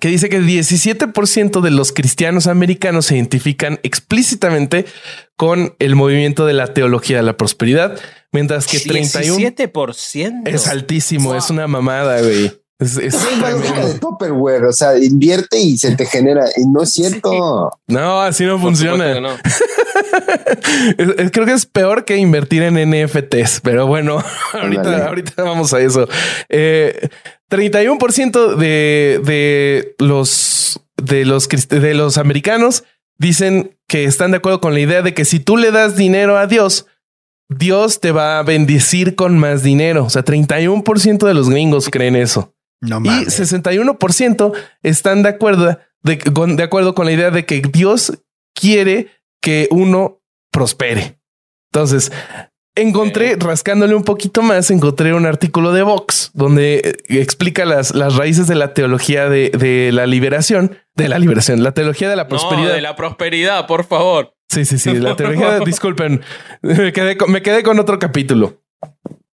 que 0.01 0.09
dice 0.09 0.29
que 0.29 0.41
17% 0.41 1.61
de 1.61 1.71
los 1.71 1.93
cristianos 1.93 2.47
americanos 2.47 3.07
se 3.07 3.17
identifican 3.17 3.81
explícitamente 3.83 4.87
con 5.37 5.75
el 5.79 5.97
movimiento 5.97 6.47
de 6.47 6.55
la 6.55 6.73
teología 6.73 7.19
de 7.19 7.23
la 7.23 7.37
prosperidad, 7.37 7.99
mientras 8.33 8.67
que 8.67 8.79
31% 8.79 10.43
es 10.47 10.67
altísimo, 10.67 11.35
es 11.35 11.51
una 11.51 11.67
mamada, 11.67 12.21
güey. 12.21 12.53
Es, 12.79 12.99
es 12.99 13.15
de 13.15 13.99
Tupperware, 13.99 14.65
o 14.67 14.73
sea, 14.73 14.99
invierte 14.99 15.59
y 15.59 15.79
se 15.79 15.97
te 15.97 16.05
genera. 16.05 16.45
Y 16.57 16.67
no 16.67 16.83
es 16.83 16.93
cierto. 16.93 17.71
No, 17.87 18.21
así 18.21 18.45
no 18.45 18.59
funciona. 18.59 19.39
Creo 21.33 21.47
que 21.47 21.53
es 21.53 21.65
peor 21.65 22.05
que 22.05 22.17
invertir 22.17 22.63
en 22.63 22.75
NFTs, 22.75 23.61
pero 23.63 23.87
bueno, 23.87 24.23
ahorita, 24.53 25.07
ahorita 25.07 25.43
vamos 25.43 25.73
a 25.73 25.81
eso. 25.81 26.07
Eh, 26.51 27.09
31% 27.51 28.57
de, 28.57 29.21
de 29.25 29.95
los 29.99 30.81
de 30.97 31.25
los 31.25 31.49
de 31.49 31.95
los 31.95 32.19
americanos 32.19 32.85
dicen 33.19 33.77
que 33.89 34.05
están 34.05 34.31
de 34.31 34.39
acuerdo 34.39 34.61
con 34.61 34.75
la 34.75 34.81
idea 34.81 35.03
de 35.03 35.15
que 35.15 35.25
si 35.25 35.41
tú 35.41 35.57
le 35.57 35.71
das 35.71 35.97
dinero 35.97 36.39
a 36.39 36.47
Dios, 36.47 36.87
Dios 37.49 38.01
te 38.01 38.11
va 38.13 38.39
a 38.39 38.43
bendecir 38.43 39.15
con 39.15 39.39
más 39.39 39.63
dinero. 39.63 40.05
O 40.05 40.11
sea, 40.11 40.25
31% 40.25 41.27
de 41.27 41.35
los 41.35 41.49
gringos 41.49 41.89
creen 41.91 42.17
eso. 42.17 42.55
No 42.81 42.99
y 42.99 43.09
61% 43.09 44.53
están 44.83 45.23
de 45.23 45.29
acuerdo, 45.31 45.79
de, 46.03 46.17
de 46.17 46.63
acuerdo 46.63 46.95
con 46.95 47.07
la 47.07 47.13
idea 47.13 47.31
de 47.31 47.47
que 47.47 47.63
Dios 47.63 48.13
quiere 48.55 49.09
que 49.41 49.69
uno 49.71 50.21
prospere. 50.51 51.21
Entonces, 51.73 52.13
encontré, 52.77 53.37
rascándole 53.37 53.95
un 53.95 54.05
poquito 54.05 54.43
más, 54.43 54.71
encontré 54.71 55.13
un 55.15 55.27
artículo 55.27 55.73
de 55.73 55.83
Vox 55.83 56.31
donde 56.35 56.77
eh, 57.09 57.21
explica 57.21 57.65
las, 57.65 57.95
las 57.95 58.15
raíces 58.17 58.47
de 58.47 58.55
la 58.55 58.75
teología 58.75 59.29
de, 59.29 59.51
de, 59.51 59.91
la 59.93 60.07
liberación, 60.07 60.79
de 60.95 61.09
la 61.09 61.19
liberación, 61.19 61.63
la 61.63 61.73
teología 61.73 62.09
de 62.09 62.17
la 62.17 62.29
prosperidad. 62.29 62.75
de 62.75 62.81
la 62.81 62.95
prosperidad, 62.95 63.67
por 63.67 63.85
favor. 63.85 64.35
Sí, 64.49 64.65
sí, 64.65 64.79
sí, 64.79 64.95
la 64.95 65.17
teología, 65.17 65.59
disculpen, 65.65 66.23
me 66.63 66.93
quedé, 66.93 67.17
con, 67.17 67.33
me 67.33 67.43
quedé 67.43 67.63
con 67.63 67.79
otro 67.81 67.99
capítulo. 67.99 68.63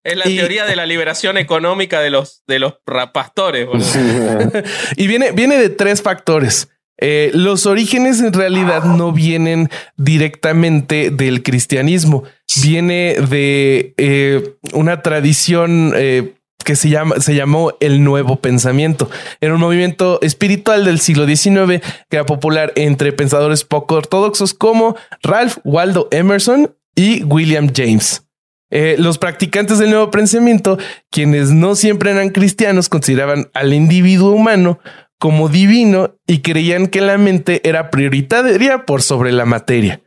Es 0.03 0.17
la 0.17 0.25
teoría 0.25 0.65
de 0.65 0.75
la 0.75 0.85
liberación 0.85 1.37
económica 1.37 2.01
de 2.01 2.09
los, 2.09 2.43
de 2.45 2.59
los 2.59 2.75
pastores. 3.13 3.67
y 4.97 5.07
viene, 5.07 5.31
viene 5.31 5.57
de 5.57 5.69
tres 5.69 6.01
factores. 6.01 6.69
Eh, 6.99 7.31
los 7.33 7.65
orígenes 7.65 8.21
en 8.21 8.33
realidad 8.33 8.83
no 8.83 9.11
vienen 9.11 9.69
directamente 9.97 11.09
del 11.09 11.41
cristianismo, 11.41 12.23
viene 12.61 13.15
de 13.29 13.93
eh, 13.97 14.55
una 14.73 15.01
tradición 15.01 15.93
eh, 15.95 16.35
que 16.63 16.75
se, 16.75 16.89
llama, 16.89 17.19
se 17.19 17.35
llamó 17.35 17.73
el 17.79 18.03
Nuevo 18.03 18.37
Pensamiento. 18.37 19.09
Era 19.41 19.55
un 19.55 19.59
movimiento 19.59 20.21
espiritual 20.21 20.85
del 20.85 20.99
siglo 20.99 21.25
XIX 21.25 21.81
que 22.09 22.17
era 22.17 22.25
popular 22.25 22.71
entre 22.75 23.11
pensadores 23.11 23.63
poco 23.63 23.95
ortodoxos 23.95 24.53
como 24.53 24.95
Ralph 25.23 25.57
Waldo 25.63 26.07
Emerson 26.11 26.75
y 26.95 27.23
William 27.23 27.69
James. 27.75 28.23
Los 28.97 29.19
practicantes 29.19 29.77
del 29.77 29.91
nuevo 29.91 30.09
pensamiento, 30.09 30.79
quienes 31.11 31.51
no 31.51 31.75
siempre 31.75 32.09
eran 32.09 32.29
cristianos, 32.29 32.89
consideraban 32.89 33.51
al 33.53 33.71
individuo 33.71 34.31
humano 34.31 34.79
como 35.24 35.47
divino 35.47 36.17
y 36.28 36.41
creían 36.41 36.88
que 36.88 36.99
la 36.99 37.17
mente 37.17 37.61
era 37.63 37.89
prioritaria 37.89 38.86
por 38.86 39.01
sobre 39.01 39.32
la 39.32 39.45
materia. 39.45 40.01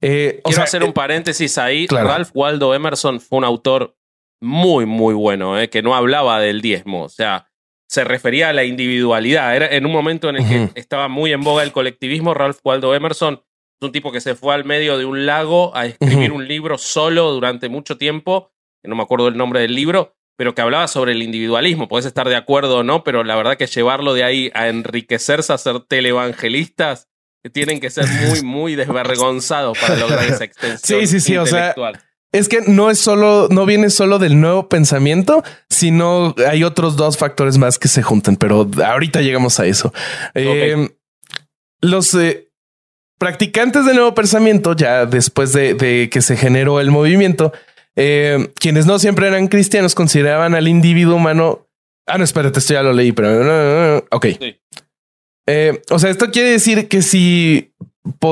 Eh, 0.00 0.40
Quiero 0.44 0.62
hacer 0.62 0.84
un 0.84 0.92
paréntesis 0.92 1.58
ahí. 1.58 1.88
Ralph 1.88 2.30
Waldo 2.34 2.72
Emerson 2.72 3.18
fue 3.18 3.38
un 3.38 3.44
autor 3.44 3.96
muy, 4.40 4.86
muy 4.86 5.12
bueno, 5.12 5.58
eh, 5.58 5.68
que 5.70 5.82
no 5.82 5.96
hablaba 5.96 6.38
del 6.38 6.62
diezmo. 6.62 7.02
O 7.02 7.08
sea, 7.08 7.48
se 7.88 8.04
refería 8.04 8.50
a 8.50 8.52
la 8.52 8.62
individualidad. 8.62 9.56
Era 9.56 9.66
en 9.66 9.86
un 9.86 9.90
momento 9.90 10.28
en 10.28 10.36
el 10.36 10.46
que 10.46 10.80
estaba 10.80 11.08
muy 11.08 11.32
en 11.32 11.40
boga 11.40 11.64
el 11.64 11.72
colectivismo. 11.72 12.32
Ralph 12.32 12.60
Waldo 12.62 12.94
Emerson 12.94 13.42
es 13.80 13.84
un 13.84 13.90
tipo 13.90 14.12
que 14.12 14.20
se 14.20 14.36
fue 14.36 14.54
al 14.54 14.64
medio 14.64 14.98
de 14.98 15.04
un 15.04 15.26
lago 15.26 15.76
a 15.76 15.86
escribir 15.86 16.30
un 16.30 16.46
libro 16.46 16.78
solo 16.78 17.32
durante 17.32 17.68
mucho 17.68 17.98
tiempo. 17.98 18.52
No 18.84 18.94
me 18.94 19.02
acuerdo 19.02 19.26
el 19.26 19.36
nombre 19.36 19.62
del 19.62 19.74
libro, 19.74 20.14
pero 20.40 20.54
que 20.54 20.62
hablaba 20.62 20.88
sobre 20.88 21.12
el 21.12 21.22
individualismo. 21.22 21.86
Puedes 21.86 22.06
estar 22.06 22.26
de 22.26 22.34
acuerdo 22.34 22.78
o 22.78 22.82
no, 22.82 23.04
pero 23.04 23.24
la 23.24 23.36
verdad 23.36 23.58
que 23.58 23.66
llevarlo 23.66 24.14
de 24.14 24.24
ahí 24.24 24.50
a 24.54 24.68
enriquecerse, 24.68 25.52
a 25.52 25.58
ser 25.58 25.80
televangelistas, 25.80 27.08
tienen 27.52 27.78
que 27.78 27.90
ser 27.90 28.06
muy, 28.08 28.40
muy 28.42 28.74
desvergonzados 28.74 29.76
para 29.78 29.96
lograr 29.96 30.24
esa 30.24 30.44
extensión. 30.44 31.00
Sí, 31.02 31.06
sí, 31.06 31.20
sí. 31.20 31.36
O 31.36 31.44
sea, 31.44 31.74
es 32.32 32.48
que 32.48 32.62
no 32.66 32.90
es 32.90 32.98
solo, 32.98 33.48
no 33.50 33.66
viene 33.66 33.90
solo 33.90 34.18
del 34.18 34.40
nuevo 34.40 34.66
pensamiento, 34.70 35.44
sino 35.68 36.34
hay 36.48 36.64
otros 36.64 36.96
dos 36.96 37.18
factores 37.18 37.58
más 37.58 37.78
que 37.78 37.88
se 37.88 38.02
juntan, 38.02 38.36
pero 38.36 38.66
ahorita 38.82 39.20
llegamos 39.20 39.60
a 39.60 39.66
eso. 39.66 39.92
Em, 40.32 40.88
los 41.82 42.14
eh, 42.14 42.50
practicantes 43.20 43.84
del 43.84 43.96
nuevo 43.96 44.14
pensamiento, 44.14 44.74
ya 44.74 45.04
después 45.04 45.52
de, 45.52 46.08
que 46.10 46.22
se 46.22 46.38
generó 46.38 46.80
el 46.80 46.90
movimiento, 46.90 47.52
em, 48.00 48.46
quienes 48.54 48.86
no 48.86 48.98
siempre 48.98 49.26
eran 49.26 49.48
cristianos, 49.48 49.94
consideraban 49.94 50.54
al 50.54 50.68
individuo 50.68 51.16
humano. 51.16 51.68
Ah, 52.06 52.18
no, 52.18 52.24
espérate, 52.24 52.58
esto 52.58 52.74
ya 52.74 52.82
lo 52.82 52.92
leí, 52.92 53.12
pero 53.12 53.98
ok. 54.10 54.26
Eh, 55.46 55.82
o 55.90 55.98
sea, 55.98 56.10
esto 56.10 56.30
quiere 56.30 56.50
decir 56.50 56.88
que 56.88 57.02
si, 57.02 57.74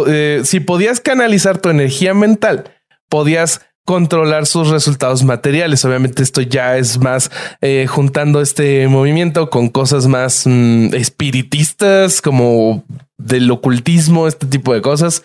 eh, 0.06 0.42
si 0.44 0.60
podías 0.60 1.00
canalizar 1.00 1.58
tu 1.58 1.68
energía 1.68 2.14
mental, 2.14 2.72
podías 3.08 3.60
controlar 3.88 4.44
sus 4.44 4.68
resultados 4.68 5.24
materiales. 5.24 5.82
Obviamente 5.86 6.22
esto 6.22 6.42
ya 6.42 6.76
es 6.76 7.00
más 7.00 7.30
eh, 7.62 7.86
juntando 7.88 8.42
este 8.42 8.86
movimiento 8.86 9.48
con 9.48 9.70
cosas 9.70 10.06
más 10.06 10.42
mm, 10.44 10.94
espiritistas 10.94 12.20
como 12.20 12.84
del 13.16 13.50
ocultismo, 13.50 14.28
este 14.28 14.46
tipo 14.46 14.74
de 14.74 14.82
cosas. 14.82 15.24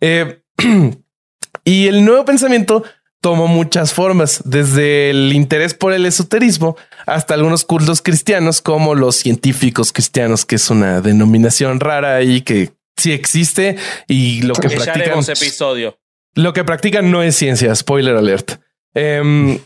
Eh, 0.00 0.42
y 1.64 1.86
el 1.86 2.04
nuevo 2.04 2.24
pensamiento 2.24 2.82
tomó 3.20 3.46
muchas 3.46 3.92
formas, 3.92 4.42
desde 4.44 5.10
el 5.10 5.32
interés 5.32 5.74
por 5.74 5.92
el 5.92 6.06
esoterismo 6.06 6.76
hasta 7.06 7.34
algunos 7.34 7.64
cultos 7.64 8.00
cristianos 8.02 8.60
como 8.60 8.94
los 8.94 9.16
científicos 9.16 9.92
cristianos, 9.92 10.44
que 10.44 10.56
es 10.56 10.70
una 10.70 11.00
denominación 11.00 11.80
rara 11.80 12.22
y 12.22 12.42
que 12.42 12.70
sí 12.96 13.12
existe 13.12 13.76
y 14.08 14.42
lo 14.42 14.54
que 14.54 14.70
practican. 14.70 15.18
episodio. 15.20 15.98
Lo 16.34 16.52
que 16.52 16.64
practican 16.64 17.10
no 17.10 17.22
es 17.22 17.36
ciencia, 17.36 17.74
spoiler 17.74 18.16
alert. 18.16 18.60
Em, 18.94 19.58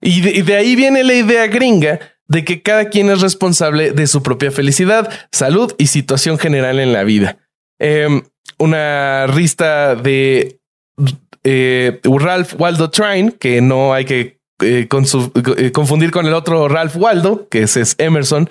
y, 0.00 0.42
de, 0.42 0.56
ahí 0.56 0.76
viene 0.76 1.02
la 1.04 1.14
idea 1.14 1.46
gringa 1.46 2.00
de 2.28 2.44
que 2.44 2.62
cada 2.62 2.88
quien 2.88 3.10
es 3.10 3.20
responsable 3.20 3.92
de 3.92 4.06
su 4.06 4.22
propia 4.22 4.50
felicidad, 4.50 5.10
salud 5.32 5.74
y 5.78 5.86
situación 5.88 6.38
general 6.38 6.80
en 6.80 6.92
la 6.92 7.04
vida. 7.04 7.38
Em, 7.78 8.22
una 8.58 9.26
rista 9.26 9.94
de 9.94 10.60
eh, 11.44 12.00
Ralph 12.02 12.54
Waldo 12.58 12.90
Trine, 12.90 13.32
que 13.38 13.60
no 13.60 13.92
hay 13.92 14.04
que 14.04 14.40
eh, 14.62 14.88
eh, 14.88 15.72
confundir 15.72 16.10
con 16.10 16.26
el 16.26 16.34
otro 16.34 16.68
Ralph 16.68 16.96
Waldo, 16.96 17.48
que 17.48 17.62
es 17.62 17.94
Emerson, 17.98 18.48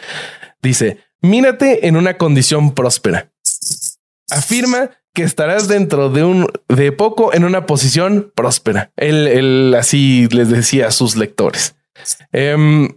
dice, 0.61 0.99
mírate 1.21 1.87
en 1.87 1.97
una 1.97 2.17
condición 2.17 2.73
próspera. 2.73 3.31
Afirma 4.29 4.91
que 5.13 5.23
estarás 5.23 5.67
dentro 5.67 6.09
de 6.09 6.23
un 6.23 6.47
de 6.67 6.91
poco 6.91 7.33
en 7.33 7.43
una 7.43 7.65
posición 7.65 8.31
próspera. 8.35 8.91
Él, 8.95 9.75
así 9.77 10.27
les 10.31 10.49
decía 10.49 10.87
a 10.87 10.91
sus 10.91 11.15
lectores. 11.15 11.75
Em, 12.31 12.89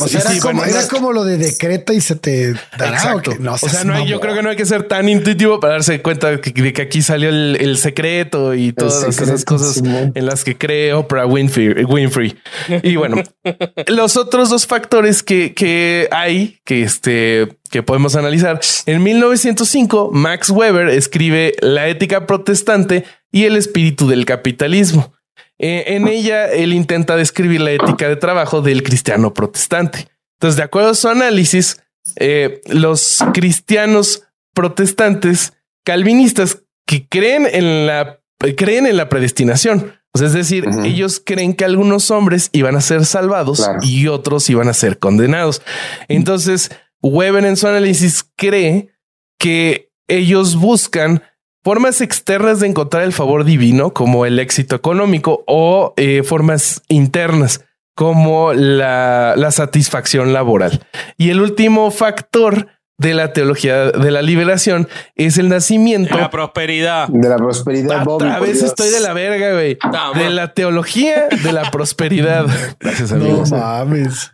o 0.00 0.08
sea, 0.08 0.20
era, 0.20 0.88
como, 0.88 1.12
lo 1.12 1.24
de 1.24 1.36
decreta 1.36 1.92
y 1.92 2.00
se 2.00 2.14
te 2.14 2.54
dará. 2.78 3.16
o 3.16 3.68
sea, 3.68 4.04
yo 4.04 4.20
creo 4.20 4.36
que 4.36 4.42
no 4.42 4.50
hay 4.50 4.56
que 4.56 4.64
ser 4.64 4.84
tan 4.84 5.08
intuitivo 5.08 5.58
para 5.58 5.74
darse 5.74 6.00
cuenta 6.00 6.30
de 6.30 6.40
que, 6.40 6.82
aquí 6.82 7.02
salió 7.02 7.30
el, 7.30 7.76
secreto 7.76 8.54
y 8.54 8.72
todas 8.72 9.02
esas 9.20 9.44
cosas 9.44 9.82
en 9.82 10.26
las 10.26 10.44
que 10.44 10.56
cree 10.56 10.92
Oprah 10.92 11.26
Winfrey. 11.26 11.84
Winfrey. 11.84 12.38
Y 12.84 12.94
bueno, 12.94 13.22
los 13.88 14.16
otros 14.16 14.48
dos 14.48 14.66
factores 14.66 15.24
que, 15.24 15.54
que 15.54 16.08
hay 16.12 16.60
que, 16.64 16.82
este, 16.82 17.48
que 17.70 17.82
podemos 17.82 18.14
analizar. 18.14 18.60
En 18.86 19.02
1905, 19.02 20.10
Max 20.12 20.50
Weber 20.50 20.88
escribe 20.88 21.54
La 21.60 21.88
ética 21.88 22.26
protestante 22.26 23.04
y 23.32 23.44
el 23.44 23.56
espíritu 23.56 24.08
del 24.08 24.24
capitalismo. 24.24 25.15
Eh, 25.58 25.84
en 25.88 26.08
ella, 26.08 26.52
él 26.52 26.72
intenta 26.72 27.16
describir 27.16 27.60
la 27.60 27.72
ética 27.72 28.08
de 28.08 28.16
trabajo 28.16 28.60
del 28.60 28.82
cristiano 28.82 29.32
protestante. 29.32 30.08
Entonces, 30.38 30.56
de 30.56 30.62
acuerdo 30.62 30.90
a 30.90 30.94
su 30.94 31.08
análisis, 31.08 31.82
eh, 32.16 32.60
los 32.66 33.18
cristianos 33.32 34.24
protestantes 34.54 35.54
calvinistas 35.84 36.62
que 36.86 37.08
creen 37.08 37.46
en 37.50 37.86
la, 37.86 38.20
creen 38.56 38.86
en 38.86 38.96
la 38.96 39.08
predestinación. 39.08 39.92
es 40.14 40.32
decir, 40.32 40.64
ellos 40.84 41.20
creen 41.24 41.54
que 41.54 41.64
algunos 41.64 42.10
hombres 42.10 42.48
iban 42.52 42.76
a 42.76 42.80
ser 42.80 43.04
salvados 43.04 43.68
y 43.82 44.06
otros 44.08 44.48
iban 44.48 44.68
a 44.68 44.74
ser 44.74 44.98
condenados. 44.98 45.62
Entonces, 46.08 46.70
Weber 47.02 47.44
en 47.44 47.56
su 47.56 47.66
análisis 47.66 48.24
cree 48.36 48.94
que 49.38 49.92
ellos 50.08 50.56
buscan 50.56 51.22
formas 51.66 52.00
externas 52.00 52.60
de 52.60 52.68
encontrar 52.68 53.02
el 53.02 53.12
favor 53.12 53.42
divino, 53.42 53.92
como 53.92 54.24
el 54.24 54.38
éxito 54.38 54.76
económico, 54.76 55.42
o 55.48 55.94
eh, 55.96 56.22
formas 56.22 56.80
internas, 56.86 57.64
como 57.96 58.52
la, 58.52 59.34
satisfacción 59.50 60.32
laboral. 60.32 60.86
Y 61.16 61.30
el 61.30 61.40
último 61.40 61.90
factor 61.90 62.68
de 62.98 63.14
la 63.14 63.32
teología 63.32 63.90
de 63.90 64.12
la 64.12 64.22
liberación 64.22 64.86
es 65.16 65.38
el 65.38 65.48
nacimiento. 65.48 66.14
De 66.14 66.20
la 66.20 66.30
prosperidad. 66.30 67.08
De 67.08 67.28
la 67.28 67.36
prosperidad. 67.36 68.06
A 68.30 68.38
veces 68.38 68.62
estoy 68.62 68.90
de 68.90 69.00
la 69.00 69.12
verga, 69.12 69.54
güey. 69.54 69.76
de 70.14 70.30
la 70.30 70.54
teología 70.54 71.26
de 71.42 71.52
la 71.52 71.68
prosperidad. 71.72 72.46
Gracias, 72.78 73.10
amigos. 73.10 73.50
No 73.50 73.58
mames 73.58 74.30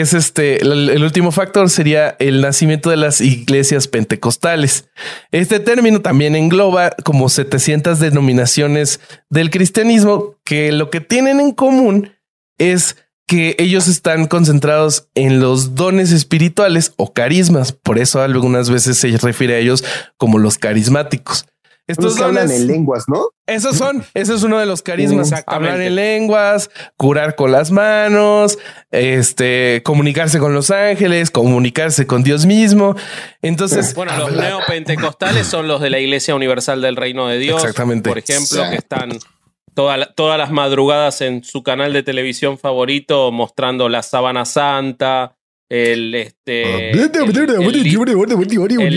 es 0.00 0.14
este, 0.14 0.62
el, 0.62 1.02
último 1.02 1.32
factor 1.32 1.68
sería 1.68 2.16
el 2.18 2.40
nacimiento 2.40 2.88
de 2.88 2.96
las 2.96 3.20
iglesias 3.20 3.88
pentecostales. 3.88 4.88
Este 5.30 5.60
término 5.60 6.00
también 6.00 6.34
engloba 6.34 6.90
como 7.04 7.28
700 7.28 8.00
denominaciones 8.00 9.00
del 9.28 9.50
cristianismo 9.50 10.36
que 10.44 10.72
lo 10.72 10.88
que 10.90 11.00
tienen 11.00 11.40
en 11.40 11.52
común 11.52 12.12
es 12.58 12.96
que 13.26 13.54
ellos 13.58 13.86
están 13.86 14.26
concentrados 14.26 15.08
en 15.14 15.40
los 15.40 15.74
dones 15.74 16.10
espirituales 16.10 16.94
o 16.96 17.12
carismas. 17.12 17.72
Por 17.72 17.98
eso 17.98 18.20
algunas 18.22 18.70
veces 18.70 18.98
se 18.98 19.16
refiere 19.18 19.54
a 19.54 19.58
ellos 19.58 19.84
como 20.16 20.38
los 20.38 20.58
carismáticos. 20.58 21.46
Estos 21.86 22.20
hablan 22.20 22.50
en 22.50 22.68
lenguas, 22.68 23.08
¿no? 23.08 23.30
Esos 23.46 23.76
son, 23.76 24.04
ese 24.14 24.34
es 24.34 24.42
uno 24.44 24.58
de 24.58 24.66
los 24.66 24.82
carismas. 24.82 25.32
Hablar 25.46 25.80
en 25.80 25.96
lenguas, 25.96 26.70
curar 26.96 27.34
con 27.34 27.50
las 27.50 27.70
manos, 27.70 28.58
este, 28.90 29.82
comunicarse 29.84 30.38
con 30.38 30.54
los 30.54 30.70
ángeles, 30.70 31.30
comunicarse 31.30 32.06
con 32.06 32.22
Dios 32.22 32.46
mismo. 32.46 32.94
Entonces, 33.42 33.94
bueno, 33.94 34.16
los 34.16 34.32
neopentecostales 34.32 35.46
son 35.46 35.66
los 35.66 35.80
de 35.80 35.90
la 35.90 35.98
Iglesia 35.98 36.34
Universal 36.34 36.80
del 36.80 36.96
Reino 36.96 37.26
de 37.26 37.38
Dios. 37.38 37.60
Exactamente. 37.60 38.08
Por 38.08 38.18
ejemplo, 38.18 38.62
que 38.70 38.76
están 38.76 39.18
todas 39.74 40.38
las 40.38 40.50
madrugadas 40.50 41.20
en 41.20 41.42
su 41.42 41.62
canal 41.62 41.92
de 41.92 42.02
televisión 42.02 42.58
favorito 42.58 43.32
mostrando 43.32 43.88
la 43.88 44.02
sábana 44.02 44.44
santa, 44.44 45.36
el, 45.68 46.14
este, 46.14 46.90
el, 46.90 46.98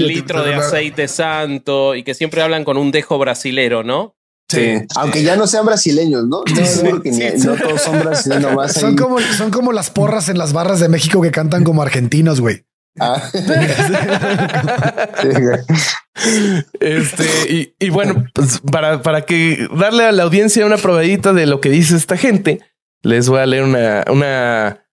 litro 0.07 0.43
de 0.43 0.55
aceite 0.55 1.07
santo 1.07 1.95
y 1.95 2.03
que 2.03 2.13
siempre 2.13 2.41
hablan 2.41 2.65
con 2.65 2.77
un 2.77 2.91
dejo 2.91 3.17
brasilero, 3.17 3.83
¿no? 3.83 4.15
Sí, 4.47 4.75
aunque 4.95 5.23
ya 5.23 5.35
no 5.35 5.47
sean 5.47 5.65
brasileños, 5.65 6.25
¿no? 6.25 6.43
No, 6.45 7.55
todos 7.55 7.81
son 7.81 7.99
brasileños. 7.99 8.73
son, 8.73 8.95
como, 8.95 9.19
son 9.19 9.49
como 9.49 9.71
las 9.71 9.89
porras 9.89 10.29
en 10.29 10.37
las 10.37 10.53
barras 10.53 10.79
de 10.79 10.89
México 10.89 11.19
que 11.21 11.31
cantan 11.31 11.63
como 11.63 11.81
argentinos, 11.81 12.41
güey. 12.41 12.63
Ah. 12.99 13.21
este, 16.79 17.73
y, 17.79 17.89
bueno, 17.89 18.25
pues 18.33 18.61
para, 18.71 19.01
para 19.01 19.25
que 19.25 19.67
darle 19.75 20.05
a 20.05 20.13
la 20.13 20.23
audiencia 20.23 20.65
una 20.65 20.77
probadita 20.77 21.33
de 21.33 21.45
lo 21.45 21.59
que 21.59 21.69
dice 21.69 21.97
esta 21.97 22.15
gente, 22.15 22.61
Les 23.01 23.27
voy 23.27 23.39
a 23.39 23.45
leer 23.45 23.63
una, 23.63 24.05
una, 24.09 24.84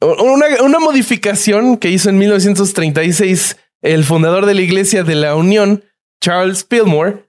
una, 0.00 0.46
una 0.62 0.78
modificación 0.78 1.76
que 1.76 1.90
hizo 1.90 2.08
en 2.10 2.18
1936 2.18 3.56
el 3.82 4.04
fundador 4.04 4.46
de 4.46 4.54
la 4.54 4.60
Iglesia 4.62 5.04
de 5.04 5.14
la 5.14 5.34
Unión, 5.34 5.84
Charles 6.20 6.66
Fillmore, 6.68 7.26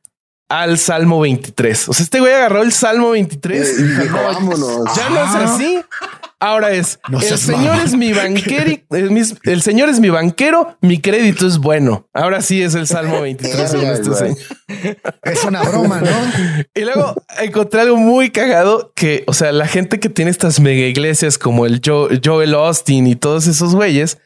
al 0.49 0.77
Salmo 0.77 1.19
23. 1.19 1.89
O 1.89 1.93
sea, 1.93 2.03
este 2.03 2.19
güey 2.19 2.33
agarró 2.33 2.63
el 2.63 2.71
Salmo 2.71 3.11
23 3.11 3.79
y 3.79 3.83
dijo, 3.83 4.17
vámonos. 4.17 4.81
Ya 4.95 5.09
no 5.09 5.23
es 5.23 5.49
así. 5.49 5.81
Ahora 6.39 6.71
es 6.71 6.99
el 7.11 7.37
señor 7.37 7.79
es 7.83 7.95
mi 7.95 8.13
banquero, 8.13 8.79
el, 9.43 9.61
señor 9.63 9.89
es 9.89 9.99
mi 9.99 10.09
banquero, 10.09 10.77
mi 10.81 10.99
crédito 10.99 11.47
es 11.47 11.57
bueno. 11.57 12.07
Ahora 12.13 12.41
sí 12.41 12.61
es 12.61 12.75
el 12.75 12.85
Salmo 12.85 13.21
23 13.21 13.73
este 13.73 14.35
Es 15.23 15.43
una 15.43 15.63
broma, 15.63 16.01
¿no? 16.01 16.09
Y 16.75 16.81
luego 16.81 17.15
encontré 17.41 17.81
algo 17.81 17.97
muy 17.97 18.29
cagado 18.29 18.91
que, 18.95 19.23
o 19.25 19.33
sea, 19.33 19.51
la 19.51 19.67
gente 19.67 19.99
que 19.99 20.09
tiene 20.09 20.29
estas 20.29 20.59
mega 20.59 20.85
iglesias 20.85 21.39
como 21.39 21.65
el 21.65 21.81
Joel 21.83 22.53
Austin 22.53 23.07
y 23.07 23.15
todos 23.15 23.47
esos 23.47 23.73
güeyes, 23.73 24.19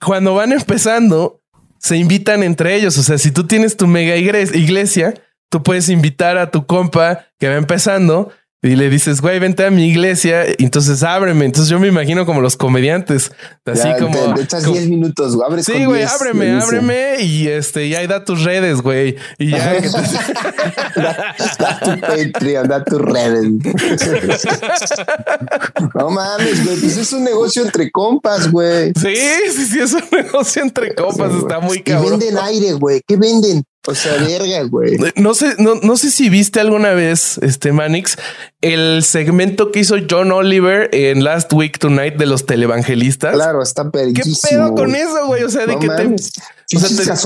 cuando 0.00 0.34
van 0.34 0.52
empezando, 0.52 1.42
se 1.78 1.98
invitan 1.98 2.42
entre 2.42 2.74
ellos. 2.74 2.96
O 2.96 3.02
sea, 3.02 3.18
si 3.18 3.30
tú 3.30 3.46
tienes 3.46 3.76
tu 3.76 3.86
mega 3.86 4.16
iglesia, 4.16 5.12
tú 5.50 5.62
puedes 5.62 5.90
invitar 5.90 6.38
a 6.38 6.50
tu 6.50 6.64
compa 6.64 7.26
que 7.38 7.48
va 7.48 7.56
empezando 7.56 8.32
y 8.64 8.74
le 8.76 8.88
dices, 8.88 9.20
güey, 9.20 9.38
vente 9.38 9.66
a 9.66 9.70
mi 9.70 9.88
iglesia, 9.88 10.46
y 10.56 10.64
entonces 10.64 11.02
ábreme. 11.02 11.44
Entonces 11.44 11.68
yo 11.68 11.78
me 11.78 11.86
imagino 11.86 12.24
como 12.24 12.40
los 12.40 12.56
comediantes, 12.56 13.30
así 13.66 13.88
como. 14.00 14.34
Te, 14.34 14.40
echas 14.40 14.64
10 14.64 14.88
minutos, 14.88 15.36
güey. 15.36 15.62
Sí, 15.62 15.84
güey, 15.84 16.04
ábreme, 16.04 16.52
ábreme, 16.52 17.20
y 17.20 17.46
este, 17.46 17.86
y 17.86 17.94
ahí 17.94 18.06
da 18.06 18.24
tus 18.24 18.42
redes, 18.42 18.80
güey. 18.80 19.16
Y 19.38 19.50
ya. 19.50 19.82
Que 19.82 19.90
te... 19.90 19.90
da, 21.02 21.36
tu 21.78 22.00
Patreon, 22.00 22.66
da 22.66 22.82
tus 22.82 23.02
redes. 23.02 23.44
no 25.94 26.08
mames, 26.08 26.64
güey. 26.64 26.78
Pues 26.78 26.96
es 26.96 27.12
un 27.12 27.24
negocio 27.24 27.64
entre 27.64 27.90
compas, 27.90 28.50
güey. 28.50 28.94
Sí, 28.98 29.14
sí, 29.54 29.66
sí, 29.66 29.80
es 29.80 29.92
un 29.92 30.04
negocio 30.10 30.62
entre 30.62 30.94
compas. 30.94 31.34
Está 31.34 31.60
muy 31.60 31.82
cabrón. 31.82 32.14
Y 32.14 32.16
venden 32.16 32.38
aire, 32.38 32.72
güey. 32.72 33.02
¿Qué 33.06 33.18
venden? 33.18 33.62
O 33.86 33.94
sea, 33.94 34.14
verga, 34.14 34.62
güey. 34.62 34.96
No 35.16 35.34
sé, 35.34 35.56
no, 35.58 35.74
no 35.74 35.96
sé 35.96 36.10
si 36.10 36.30
viste 36.30 36.58
alguna 36.58 36.94
vez, 36.94 37.38
este 37.38 37.72
Manix, 37.72 38.16
el 38.62 39.02
segmento 39.04 39.70
que 39.70 39.80
hizo 39.80 39.96
John 40.08 40.32
Oliver 40.32 40.88
en 40.92 41.22
Last 41.22 41.52
Week 41.52 41.78
Tonight 41.78 42.16
de 42.16 42.24
los 42.24 42.46
televangelistas. 42.46 43.34
Claro, 43.34 43.62
está 43.62 43.90
perrísimo. 43.90 44.36
¿Qué 44.42 44.48
pedo 44.48 44.74
con 44.74 44.94
eso, 44.94 45.26
güey? 45.26 45.42
O 45.42 45.50
sea, 45.50 45.66
de 45.66 45.78
que 45.78 45.88
te. 45.88 46.06
O 46.76 46.80
sea, 46.80 47.16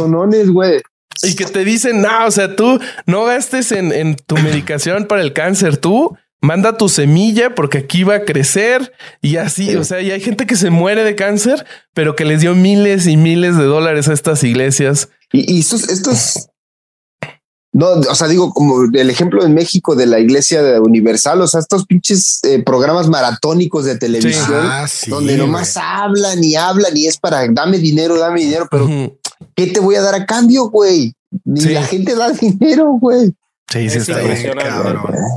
güey. 0.47 0.83
Y 1.23 1.35
que 1.35 1.47
te 1.47 1.65
dicen, 1.65 2.03
no, 2.03 2.27
o 2.27 2.31
sea, 2.31 2.55
tú 2.55 2.81
no 3.07 3.25
gastes 3.25 3.73
en, 3.73 3.93
en 3.93 4.17
tu 4.17 4.37
medicación 4.39 5.07
para 5.07 5.23
el 5.23 5.33
cáncer, 5.33 5.77
tú 5.77 6.17
manda 6.41 6.77
tu 6.77 6.89
semilla 6.89 7.55
porque 7.55 7.79
aquí 7.79 8.05
va 8.05 8.17
a 8.17 8.25
crecer 8.25 8.93
y 9.21 9.37
así, 9.37 9.75
o 9.77 9.85
sea, 9.85 10.01
y 10.01 10.11
hay 10.11 10.21
gente 10.21 10.47
que 10.47 10.57
se 10.57 10.71
muere 10.71 11.03
de 11.03 11.17
cáncer, 11.17 11.67
pero 11.95 12.15
que 12.15 12.25
les 12.25 12.41
dio 12.41 12.55
miles 12.55 13.07
y 13.07 13.17
miles 13.17 13.57
de 13.57 13.65
dólares 13.65 14.09
a 14.09 14.13
estas 14.13 14.45
iglesias. 14.45 15.09
Y, 15.33 15.61
estos, 15.61 15.89
estos, 15.89 16.49
no, 17.73 17.91
o 17.91 18.15
sea, 18.15 18.29
digo, 18.29 18.53
como 18.53 18.85
el 18.85 19.11
ejemplo 19.11 19.45
en 19.45 19.55
México 19.55 19.95
de 19.95 20.07
la 20.07 20.19
iglesia 20.19 20.81
universal, 20.81 21.41
o 21.43 21.47
sea, 21.47 21.61
estos 21.61 21.85
pinches 21.87 22.41
eh, 22.45 22.63
programas 22.63 23.09
maratónicos 23.09 23.85
de 23.85 23.97
televisión 23.97 24.61
ah, 24.65 24.87
donde 25.07 25.37
nomás 25.37 25.77
hablan 25.77 26.43
y 26.43 26.57
hablan 26.57 26.97
y 26.97 27.07
es 27.07 27.19
para 27.19 27.47
dame 27.49 27.79
dinero, 27.79 28.19
dame 28.19 28.41
dinero, 28.41 28.69
pero 28.71 28.89
¿qué 29.55 29.67
te 29.67 29.81
voy 29.81 29.97
a 29.97 30.03
dar 30.03 30.15
a 30.15 30.25
cambio, 30.25 30.71
güey? 30.71 31.13
Ni 31.45 31.61
la 31.61 31.85
gente 31.85 32.15
da 32.15 32.31
dinero, 32.31 32.93
güey. 33.01 33.35
Sí, 33.71 33.81
es 33.81 34.09
impresionante. 34.09 34.71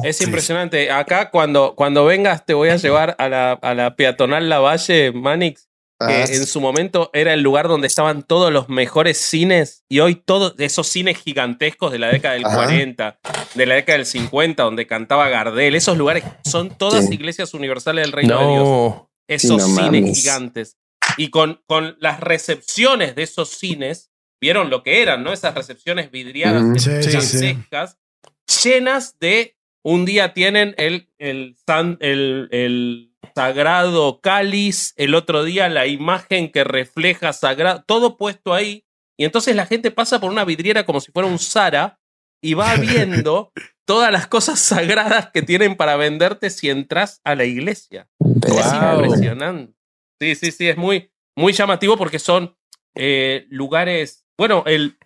es 0.03 0.21
impresionante. 0.21 0.89
Acá 0.89 1.31
cuando, 1.31 1.73
cuando 1.75 2.05
vengas 2.05 2.45
te 2.45 2.53
voy 2.53 2.69
a 2.69 2.77
llevar 2.77 3.13
a 3.19 3.27
la, 3.27 3.51
a 3.51 3.73
la 3.75 3.95
peatonal 3.97 4.47
La 4.47 4.59
Valle, 4.59 5.11
Manix, 5.11 5.67
que 6.07 6.13
ah, 6.13 6.25
en 6.25 6.45
su 6.45 6.61
momento 6.61 7.09
era 7.13 7.33
el 7.33 7.41
lugar 7.41 7.67
donde 7.67 7.87
estaban 7.87 8.23
todos 8.23 8.51
los 8.51 8.69
mejores 8.69 9.17
cines 9.17 9.83
y 9.89 9.99
hoy 9.99 10.15
todos 10.15 10.55
esos 10.57 10.87
cines 10.87 11.17
gigantescos 11.17 11.91
de 11.91 11.99
la 11.99 12.07
década 12.07 12.33
del 12.35 12.43
40, 12.43 13.19
de 13.55 13.65
la 13.65 13.75
década 13.75 13.97
del 13.97 14.05
50, 14.05 14.63
donde 14.63 14.87
cantaba 14.87 15.29
Gardel, 15.29 15.75
esos 15.75 15.97
lugares 15.97 16.23
son 16.43 16.69
todas 16.69 17.11
iglesias 17.11 17.53
universales 17.53 18.05
del 18.05 18.11
Reino 18.11 18.39
de 18.39 18.47
Dios. 18.53 18.93
Esos 19.27 19.63
cines 19.63 20.17
gigantes. 20.17 20.77
Y 21.17 21.29
con, 21.29 21.61
con 21.67 21.95
las 21.99 22.19
recepciones 22.19 23.15
de 23.15 23.23
esos 23.23 23.49
cines, 23.49 24.11
vieron 24.39 24.69
lo 24.69 24.83
que 24.83 25.01
eran, 25.01 25.23
¿no? 25.23 25.31
Esas 25.31 25.55
recepciones 25.55 26.11
vidriadas 26.11 26.83
gigantescas 26.83 27.97
llenas 28.63 29.17
de 29.19 29.57
un 29.83 30.05
día 30.05 30.33
tienen 30.33 30.75
el, 30.77 31.09
el, 31.17 31.55
el, 31.99 33.10
sagrado 33.35 34.19
cáliz, 34.21 34.93
el 34.97 35.15
otro 35.15 35.43
día 35.43 35.69
la 35.69 35.87
imagen 35.87 36.51
que 36.51 36.63
refleja 36.63 37.33
sagrado, 37.33 37.83
todo 37.85 38.17
puesto 38.17 38.53
ahí. 38.53 38.85
Y 39.17 39.25
entonces 39.25 39.55
la 39.55 39.65
gente 39.65 39.91
pasa 39.91 40.19
por 40.19 40.31
una 40.31 40.45
vidriera 40.45 40.85
como 40.85 40.99
si 40.99 41.11
fuera 41.11 41.27
un 41.27 41.39
Sara 41.39 41.99
y 42.41 42.53
va 42.53 42.75
viendo 42.77 43.51
todas 43.85 44.11
las 44.11 44.27
cosas 44.27 44.59
sagradas 44.59 45.31
que 45.31 45.41
tienen 45.41 45.75
para 45.75 45.95
venderte 45.95 46.49
si 46.49 46.69
entras 46.69 47.21
a 47.23 47.35
la 47.35 47.45
iglesia. 47.45 48.07
Es 48.19 48.73
impresionante. 48.73 49.73
Sí, 50.19 50.35
sí, 50.35 50.51
sí, 50.51 50.69
es 50.69 50.77
muy, 50.77 51.11
muy 51.35 51.53
llamativo 51.53 51.97
porque 51.97 52.19
son 52.19 52.55
eh, 52.95 53.47
lugares. 53.49 54.25
Bueno, 54.37 54.63
el, 54.67 54.97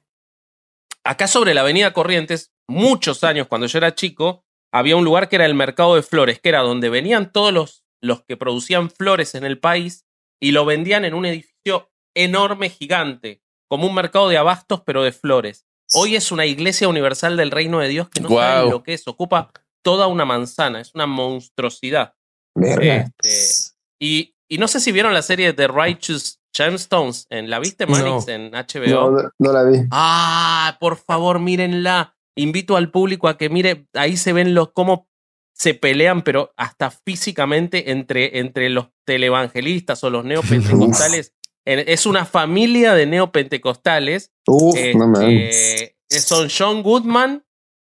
acá 1.04 1.28
sobre 1.28 1.54
la 1.54 1.62
Avenida 1.62 1.94
Corrientes 1.94 2.54
muchos 2.68 3.24
años, 3.24 3.48
cuando 3.48 3.68
yo 3.68 3.78
era 3.78 3.96
chico, 3.96 4.46
había 4.74 4.98
un 4.98 5.06
lugar 5.06 5.30
que 5.30 5.38
era 5.38 5.46
el 5.46 5.56
mercado 5.56 5.96
de 5.96 6.04
flores, 6.04 6.40
que 6.40 6.50
era 6.50 6.60
donde 6.60 6.90
venían 6.90 7.32
todos 7.32 7.54
los, 7.54 7.85
los 8.06 8.24
que 8.24 8.38
producían 8.38 8.90
flores 8.90 9.36
en 9.36 9.44
el 9.44 9.60
país 9.60 10.06
y 10.42 10.52
lo 10.52 10.66
vendían 10.66 11.06
en 11.06 11.14
un 11.14 11.26
edificio 11.26 11.92
enorme, 12.16 12.70
gigante, 12.70 13.42
como 13.68 13.88
un 13.88 13.96
mercado 13.96 14.30
de 14.30 14.38
abastos, 14.38 14.82
pero 14.86 15.04
de 15.04 15.12
flores. 15.12 15.66
Hoy 15.94 16.16
es 16.16 16.32
una 16.32 16.46
iglesia 16.46 16.88
universal 16.88 17.38
del 17.38 17.52
reino 17.52 17.80
de 17.80 17.90
Dios 17.90 18.10
que 18.10 18.22
no 18.22 18.30
sabe 18.30 18.70
lo 18.70 18.84
que 18.84 18.94
es, 18.94 19.08
ocupa 19.08 19.52
toda 19.84 20.08
una 20.08 20.26
manzana, 20.26 20.82
es 20.82 20.96
una 20.96 21.06
monstruosidad. 21.06 22.14
Este, 22.56 23.74
y, 24.00 24.36
y, 24.50 24.58
no 24.58 24.68
sé 24.68 24.80
si 24.80 24.92
vieron 24.92 25.14
la 25.14 25.22
serie 25.22 25.48
de 25.48 25.54
The 25.54 25.68
Righteous 25.68 26.40
Gemstones, 26.54 27.28
¿en, 27.30 27.50
¿la 27.50 27.60
viste, 27.60 27.86
Manix, 27.86 28.28
en 28.30 28.52
HBO? 28.52 29.12
No, 29.12 29.32
no 29.38 29.52
la 29.52 29.64
vi. 29.64 29.80
Ah, 29.92 30.78
por 30.80 30.98
favor, 30.98 31.40
mírenla 31.40 32.16
invito 32.36 32.76
al 32.76 32.92
público 32.92 33.28
a 33.28 33.38
que 33.38 33.50
mire, 33.50 33.88
ahí 33.94 34.18
se 34.18 34.34
ven 34.34 34.54
los 34.54 34.72
cómo 34.72 35.08
se 35.56 35.74
pelean, 35.74 36.22
pero 36.22 36.54
hasta 36.58 36.92
físicamente 36.92 37.92
entre, 37.92 38.40
entre 38.40 38.70
los 38.70 38.90
televangelistas 39.06 40.04
o 40.04 40.10
los 40.10 40.26
neopentecostales. 40.26 41.34
es 41.66 42.06
una 42.06 42.26
familia 42.26 42.94
de 42.94 43.06
neopentecostales. 43.06 44.32
Este, 44.76 45.96
son 46.20 46.50
John 46.56 46.84
Goodman 46.84 47.46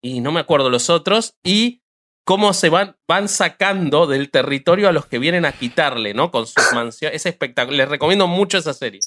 y 0.01 0.19
no 0.19 0.31
me 0.31 0.39
acuerdo 0.39 0.69
los 0.69 0.89
otros, 0.89 1.35
y 1.43 1.83
cómo 2.25 2.53
se 2.53 2.69
van, 2.69 2.97
van 3.07 3.27
sacando 3.27 4.07
del 4.07 4.31
territorio 4.31 4.89
a 4.89 4.91
los 4.91 5.05
que 5.05 5.19
vienen 5.19 5.45
a 5.45 5.51
quitarle, 5.51 6.13
¿no? 6.13 6.31
Con 6.31 6.47
sus 6.47 6.55
mansiones. 6.73 7.15
Es 7.17 7.25
espectacular. 7.25 7.77
Les 7.77 7.89
recomiendo 7.89 8.27
mucho 8.27 8.57
esa 8.57 8.73
serie. 8.73 8.99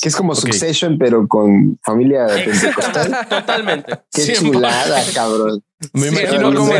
Que 0.00 0.08
es 0.08 0.16
como 0.16 0.34
Succession, 0.34 0.98
pero 0.98 1.28
con 1.28 1.78
familia 1.82 2.26
Totalmente. 3.28 3.98
Qué 4.12 4.32
chulada, 4.32 5.02
cabrón. 5.14 5.62
Me 5.92 6.08
imagino 6.08 6.54
como 6.54 6.72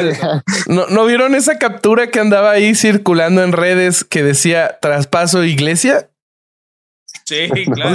¿No, 0.67 0.87
¿No 0.89 1.05
vieron 1.07 1.35
esa 1.35 1.59
captura 1.59 2.11
que 2.11 2.21
andaba 2.21 2.51
ahí 2.51 2.75
circulando 2.75 3.43
en 3.43 3.53
redes 3.53 4.05
que 4.05 4.23
decía 4.23 4.79
traspaso 4.81 5.45
iglesia? 5.45 6.11
Sí, 7.29 7.51
claro. 7.75 7.95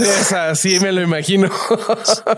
así 0.51 0.79
me 0.79 0.91
lo 0.91 1.01
imagino. 1.01 1.49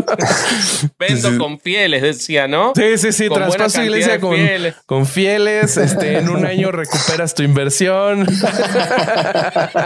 Vendo 0.98 1.38
con 1.38 1.60
fieles, 1.60 2.02
decía, 2.02 2.48
¿no? 2.48 2.72
Sí, 2.74 2.98
sí, 2.98 3.12
sí. 3.12 3.28
Traspaso 3.28 3.84
iglesia 3.84 4.22
con 4.22 4.34
fieles. 4.34 4.76
con 4.86 5.06
fieles. 5.06 5.76
Este, 5.76 6.20
en 6.20 6.30
un 6.30 6.46
año 6.46 6.72
recuperas 6.72 7.36
tu 7.36 7.44
inversión. 7.44 8.26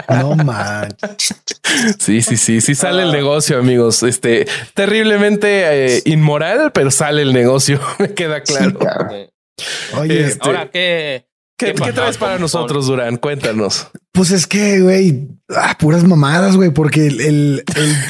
No 0.09 0.35
manches. 0.35 1.33
Sí, 1.99 2.21
sí, 2.21 2.37
sí. 2.37 2.61
Sí 2.61 2.75
sale 2.75 3.03
el 3.03 3.11
negocio, 3.11 3.57
amigos. 3.57 4.03
Este, 4.03 4.47
terriblemente 4.73 5.95
eh, 5.95 6.01
inmoral, 6.05 6.71
pero 6.73 6.91
sale 6.91 7.21
el 7.21 7.33
negocio. 7.33 7.79
Me 7.99 8.13
queda 8.13 8.41
claro. 8.41 8.77
Oye, 9.97 10.25
este, 10.25 10.39
ahora 10.41 10.69
qué. 11.59 11.73
¿Qué, 11.73 11.93
traes 11.93 12.17
para 12.17 12.39
nosotros, 12.39 12.87
Durán? 12.87 13.17
Cuéntanos. 13.17 13.89
Pues 14.11 14.31
es 14.31 14.47
que, 14.47 14.81
güey, 14.81 15.27
ah, 15.49 15.77
puras 15.77 16.03
mamadas, 16.03 16.55
güey, 16.55 16.71
porque 16.71 17.05
el, 17.05 17.21
el, 17.21 17.63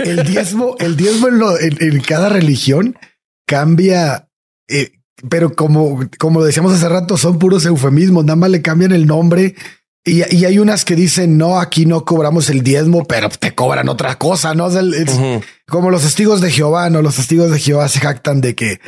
el, 0.05 0.23
diezmo, 0.25 0.75
el 0.79 0.95
diezmo 0.95 1.27
en, 1.59 2.01
cada 2.01 2.29
religión 2.29 2.97
cambia, 3.45 4.29
eh, 4.69 4.91
pero 5.29 5.53
como, 5.53 5.99
como 6.17 6.43
decíamos 6.43 6.73
hace 6.73 6.87
rato, 6.87 7.17
son 7.17 7.39
puros 7.39 7.65
eufemismos, 7.65 8.23
nada 8.23 8.37
más 8.37 8.49
le 8.49 8.61
cambian 8.61 8.93
el 8.93 9.05
nombre. 9.05 9.55
Y, 10.05 10.23
y 10.33 10.45
hay 10.45 10.59
unas 10.59 10.85
que 10.85 10.95
dicen, 10.95 11.37
no, 11.37 11.59
aquí 11.59 11.85
no 11.85 12.05
cobramos 12.05 12.49
el 12.49 12.63
diezmo, 12.63 13.03
pero 13.03 13.29
te 13.29 13.53
cobran 13.53 13.89
otra 13.89 14.15
cosa, 14.15 14.53
¿no? 14.53 14.69
Como 15.67 15.91
los 15.91 16.03
testigos 16.03 16.39
de 16.39 16.51
Jehová, 16.51 16.89
¿no? 16.89 17.01
Los 17.01 17.17
testigos 17.17 17.51
de 17.51 17.59
Jehová 17.59 17.89
se 17.89 17.99
jactan 17.99 18.39
de 18.39 18.55
que, 18.55 18.79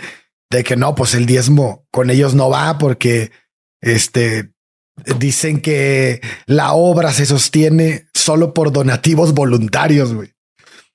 de 0.49 0.63
que 0.63 0.77
no, 0.77 0.95
pues 0.95 1.13
el 1.13 1.25
diezmo 1.25 1.85
con 1.91 2.09
ellos 2.09 2.33
no 2.33 2.49
va 2.49 2.77
porque 2.77 3.31
este 3.81 4.50
dicen 5.19 5.61
que 5.61 6.21
la 6.45 6.73
obra 6.73 7.11
se 7.13 7.25
sostiene 7.25 8.07
solo 8.13 8.53
por 8.53 8.71
donativos 8.71 9.33
voluntarios, 9.33 10.13
güey. 10.13 10.33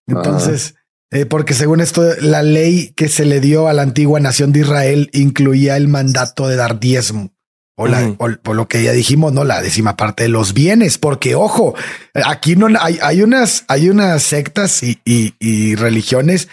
Entonces, 0.06 0.74
eh, 1.10 1.26
porque 1.26 1.54
según 1.54 1.80
esto, 1.80 2.02
la 2.20 2.42
ley 2.42 2.92
que 2.96 3.08
se 3.08 3.24
le 3.24 3.40
dio 3.40 3.68
a 3.68 3.72
la 3.72 3.82
antigua 3.82 4.20
nación 4.20 4.52
de 4.52 4.60
Israel 4.60 5.10
incluía 5.12 5.76
el 5.76 5.88
mandato 5.88 6.48
de 6.48 6.56
dar 6.56 6.80
diezmo. 6.80 7.32
O, 7.78 7.86
la, 7.86 8.14
por 8.14 8.56
lo 8.56 8.68
que 8.68 8.82
ya 8.82 8.92
dijimos, 8.92 9.34
no 9.34 9.44
la 9.44 9.60
décima 9.60 9.96
parte 9.96 10.22
de 10.22 10.28
los 10.30 10.54
bienes, 10.54 10.96
porque 10.96 11.34
ojo, 11.34 11.74
aquí 12.14 12.56
no 12.56 12.68
hay, 12.80 12.98
hay 13.02 13.20
unas, 13.20 13.66
hay 13.68 13.90
unas 13.90 14.22
sectas 14.22 14.82
y, 14.82 14.98
y, 15.04 15.74
religiones 15.74 16.48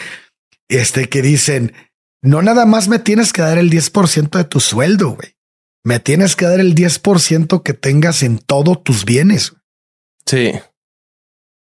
este, 0.67 1.07
que 1.07 1.21
dicen 1.21 1.71
no 2.23 2.41
nada 2.41 2.65
más 2.65 2.87
me 2.87 2.99
tienes 2.99 3.33
que 3.33 3.41
dar 3.41 3.57
el 3.57 3.69
10% 3.69 4.37
de 4.37 4.43
tu 4.45 4.59
sueldo, 4.59 5.11
güey. 5.11 5.35
Me 5.83 5.99
tienes 5.99 6.35
que 6.35 6.45
dar 6.45 6.59
el 6.59 6.75
10% 6.75 7.61
que 7.61 7.73
tengas 7.73 8.23
en 8.23 8.37
todos 8.37 8.83
tus 8.83 9.05
bienes. 9.05 9.53
Sí. 10.25 10.53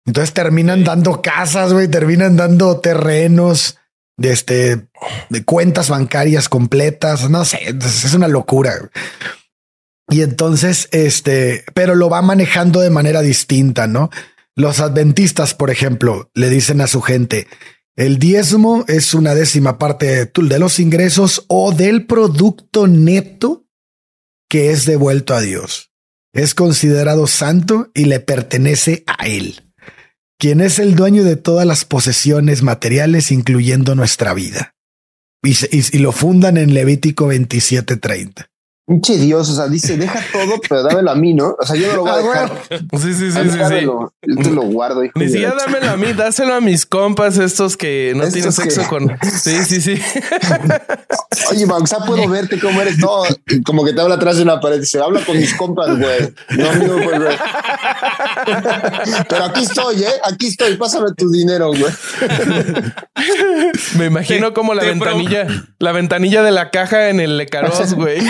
Entonces 0.06 0.34
terminan 0.34 0.84
dando 0.84 1.22
casas, 1.22 1.72
güey, 1.72 1.88
terminan 1.88 2.36
dando 2.36 2.80
terrenos, 2.80 3.78
de 4.20 4.32
este, 4.32 4.88
de 5.30 5.44
cuentas 5.44 5.88
bancarias 5.88 6.48
completas. 6.48 7.30
No 7.30 7.44
sé, 7.44 7.58
es 7.68 8.14
una 8.14 8.28
locura. 8.28 8.90
Y 10.10 10.20
entonces, 10.22 10.88
este, 10.92 11.64
pero 11.74 11.94
lo 11.94 12.10
va 12.10 12.20
manejando 12.20 12.80
de 12.80 12.90
manera 12.90 13.22
distinta, 13.22 13.86
¿no? 13.86 14.10
Los 14.56 14.80
adventistas, 14.80 15.54
por 15.54 15.70
ejemplo, 15.70 16.30
le 16.34 16.50
dicen 16.50 16.82
a 16.82 16.86
su 16.86 17.00
gente, 17.00 17.46
el 17.96 18.18
diezmo 18.18 18.84
es 18.88 19.14
una 19.14 19.34
décima 19.34 19.78
parte 19.78 20.26
de 20.26 20.58
los 20.58 20.80
ingresos 20.80 21.46
o 21.48 21.72
del 21.72 22.06
producto 22.06 22.86
neto 22.86 23.64
que 24.50 24.72
es 24.72 24.84
devuelto 24.84 25.34
a 25.34 25.40
Dios. 25.40 25.92
Es 26.34 26.54
considerado 26.54 27.26
santo 27.26 27.90
y 27.94 28.04
le 28.04 28.20
pertenece 28.20 29.04
a 29.06 29.26
Él, 29.26 29.62
quien 30.38 30.60
es 30.60 30.78
el 30.78 30.96
dueño 30.96 31.24
de 31.24 31.36
todas 31.36 31.66
las 31.66 31.84
posesiones 31.84 32.62
materiales, 32.62 33.30
incluyendo 33.30 33.94
nuestra 33.94 34.34
vida. 34.34 34.74
Y, 35.42 35.98
lo 35.98 36.12
fundan 36.12 36.58
en 36.58 36.74
Levítico 36.74 37.28
27:30. 37.28 38.49
Pinche 38.90 39.18
Dios, 39.18 39.48
o 39.48 39.54
sea, 39.54 39.68
dice, 39.68 39.96
deja 39.96 40.20
todo, 40.32 40.60
pero 40.68 40.82
dámelo 40.82 41.12
a 41.12 41.14
mí, 41.14 41.32
¿no? 41.32 41.54
O 41.56 41.64
sea, 41.64 41.76
yo 41.76 41.86
no 41.86 41.94
lo 41.94 42.00
voy 42.02 42.10
a 42.10 42.14
ah, 42.14 42.18
dejar. 42.18 42.50
Sí, 43.00 43.14
sí, 43.14 43.30
sí, 43.30 43.30
sí, 43.30 43.50
sí. 43.68 43.84
Yo 43.84 44.42
te 44.42 44.50
lo 44.50 44.62
guardo. 44.62 45.04
Hijo 45.04 45.12
Ni 45.16 45.28
siquiera 45.28 45.54
dámelo 45.54 45.90
a 45.90 45.96
mí, 45.96 46.12
dáselo 46.12 46.54
a 46.54 46.60
mis 46.60 46.86
compas, 46.86 47.38
estos 47.38 47.76
que 47.76 48.14
no 48.16 48.28
tienen 48.28 48.50
sexo 48.50 48.82
con. 48.88 49.16
Sí, 49.40 49.62
sí, 49.64 49.80
sí. 49.80 50.02
Oye, 51.50 51.66
sea, 51.86 51.98
puedo 52.00 52.28
verte 52.28 52.58
cómo 52.58 52.80
eres. 52.80 52.98
No, 52.98 53.22
como 53.64 53.84
que 53.84 53.92
te 53.92 54.00
habla 54.00 54.16
atrás 54.16 54.38
de 54.38 54.42
una 54.42 54.58
pared. 54.58 54.82
Se 54.82 55.00
habla 55.00 55.24
con 55.24 55.36
mis 55.36 55.54
compas, 55.54 55.96
güey. 55.96 56.34
No, 56.58 56.70
amigo, 56.70 56.96
pues, 57.04 57.18
güey. 57.20 57.36
Pero 59.28 59.44
aquí 59.44 59.62
estoy, 59.62 60.02
¿eh? 60.02 60.12
Aquí 60.24 60.48
estoy. 60.48 60.76
Pásame 60.76 61.12
tu 61.16 61.30
dinero, 61.30 61.68
güey. 61.68 61.92
Me 63.96 64.06
imagino 64.06 64.52
como 64.52 64.74
la 64.74 64.82
ventanilla, 64.82 65.46
la 65.78 65.92
ventanilla 65.92 66.42
de 66.42 66.50
la 66.50 66.70
caja 66.70 67.08
en 67.08 67.20
el 67.20 67.36
Lecaros, 67.38 67.94
güey. 67.94 68.20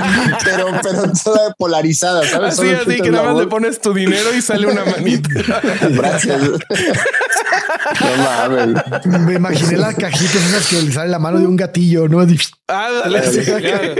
pero, 0.44 0.66
pero 0.82 1.12
toda 1.22 1.54
polarizada, 1.54 2.26
¿sabes? 2.26 2.58
Así, 2.58 2.68
así 2.70 3.00
que 3.00 3.10
nada 3.10 3.32
más 3.32 3.42
le 3.42 3.46
pones 3.46 3.80
tu 3.80 3.92
dinero 3.92 4.34
y 4.34 4.42
sale 4.42 4.66
una 4.66 4.84
manita. 4.84 5.28
Gracias. 5.90 6.42
No 8.00 8.16
mames. 8.16 8.82
Me 9.04 9.34
imaginé 9.34 9.76
las 9.76 9.94
cajitas 9.94 10.36
esas 10.36 10.66
que 10.68 10.82
le 10.82 10.92
sale 10.92 11.10
la 11.10 11.18
mano 11.18 11.38
de 11.38 11.46
un 11.46 11.56
gatillo, 11.56 12.08
¿no? 12.08 12.20
Ah, 12.68 12.90
dale, 13.04 13.30
sí, 13.30 13.40
claro. 13.40 13.94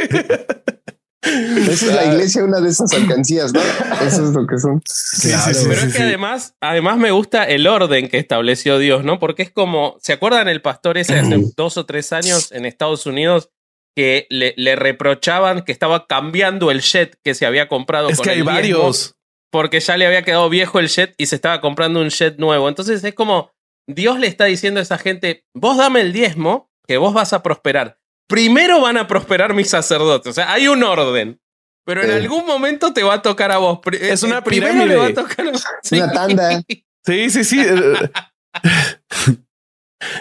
Esa 1.23 1.87
es 1.87 1.95
la 1.95 2.05
iglesia, 2.07 2.45
una 2.45 2.61
de 2.61 2.71
esas 2.71 2.93
alcancías, 2.95 3.53
¿no? 3.53 3.61
Eso 4.07 4.25
es 4.25 4.31
lo 4.31 4.47
que 4.47 4.59
son. 4.59 4.81
Sí, 4.87 5.31
sí, 5.31 5.67
Pero 5.69 5.83
es 5.83 5.95
que 5.95 6.03
además, 6.03 6.55
además 6.61 6.97
me 6.97 7.11
gusta 7.11 7.45
el 7.45 7.67
orden 7.67 8.09
que 8.09 8.19
estableció 8.19 8.79
Dios, 8.79 9.05
¿no? 9.05 9.19
Porque 9.19 9.43
es 9.43 9.51
como, 9.51 9.97
¿se 10.01 10.15
acuerdan 10.15 10.49
el 10.49 10.63
pastor 10.63 10.97
ese 10.97 11.19
hace 11.19 11.37
dos 11.57 11.77
o 11.77 11.85
tres 11.85 12.13
años 12.15 12.53
en 12.53 12.65
Estados 12.65 13.05
Unidos 13.05 13.51
que 13.97 14.27
le, 14.31 14.77
reprochaban 14.77 15.63
que 15.63 15.73
estaba 15.73 16.07
cambiando 16.07 16.71
el 16.71 16.81
jet 16.81 17.19
que 17.25 17.35
se 17.35 17.47
había 17.47 17.69
comprado. 17.69 18.09
Es 18.09 18.21
que 18.21 18.31
hay 18.31 18.43
varios. 18.43 19.15
Porque 19.53 19.81
ya 19.81 19.97
le 19.97 20.07
había 20.07 20.23
quedado 20.23 20.49
viejo 20.49 20.79
el 20.79 20.89
jet 20.89 21.15
y 21.19 21.27
se 21.27 21.35
estaba 21.35 21.61
comprando 21.61 22.01
un 22.01 22.11
jet 22.11 22.39
nuevo. 22.39 22.69
Entonces 22.69 23.03
es 23.03 23.15
como 23.15 23.51
Dios 23.89 24.19
le 24.21 24.29
está 24.29 24.45
diciendo 24.45 24.79
a 24.81 24.83
esa 24.83 24.99
gente, 24.99 25.45
vos 25.55 25.77
dame 25.77 26.01
el 26.03 26.13
diezmo, 26.13 26.71
que 26.87 26.99
vos 26.99 27.13
vas 27.13 27.33
a 27.33 27.43
prosperar. 27.43 27.99
Primero 28.29 28.81
van 28.81 28.97
a 28.97 29.09
prosperar 29.09 29.55
mis 29.55 29.71
sacerdotes. 29.71 30.31
O 30.31 30.33
sea, 30.33 30.53
hay 30.53 30.69
un 30.69 30.85
orden. 30.85 31.41
Pero 31.85 32.03
en 32.05 32.11
algún 32.13 32.47
momento 32.47 32.93
te 32.93 33.03
va 33.03 33.15
a 33.15 33.23
tocar 33.23 33.51
a 33.51 33.59
vos. 33.59 33.81
Es 34.01 34.23
una 34.23 34.45
pirámide. 34.45 34.95
Va 34.95 35.07
a 35.07 35.15
tocar 35.15 35.47
Una 35.91 36.13
tanda. 36.13 36.63
Sí, 37.03 37.31
sí, 37.31 37.45
sí. 37.45 37.59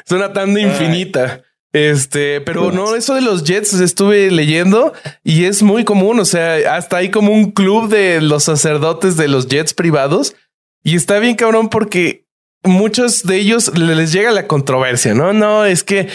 es 0.05 0.11
una 0.11 0.31
tanda 0.31 0.61
infinita. 0.61 1.43
Este, 1.71 2.41
pero 2.41 2.71
no, 2.71 2.95
eso 2.95 3.13
de 3.13 3.21
los 3.21 3.43
Jets 3.43 3.73
estuve 3.73 4.31
leyendo 4.31 4.93
y 5.23 5.45
es 5.45 5.61
muy 5.61 5.83
común. 5.83 6.19
O 6.19 6.25
sea, 6.25 6.75
hasta 6.75 6.97
hay 6.97 7.11
como 7.11 7.31
un 7.31 7.51
club 7.51 7.89
de 7.89 8.21
los 8.21 8.45
sacerdotes 8.45 9.17
de 9.17 9.27
los 9.27 9.47
Jets 9.47 9.73
privados 9.73 10.35
y 10.83 10.95
está 10.95 11.19
bien 11.19 11.35
cabrón 11.35 11.69
porque 11.69 12.25
muchos 12.63 13.23
de 13.23 13.37
ellos 13.37 13.77
les 13.77 14.11
llega 14.11 14.31
la 14.31 14.47
controversia. 14.47 15.13
No, 15.13 15.33
no, 15.33 15.65
es 15.65 15.83
que 15.83 16.07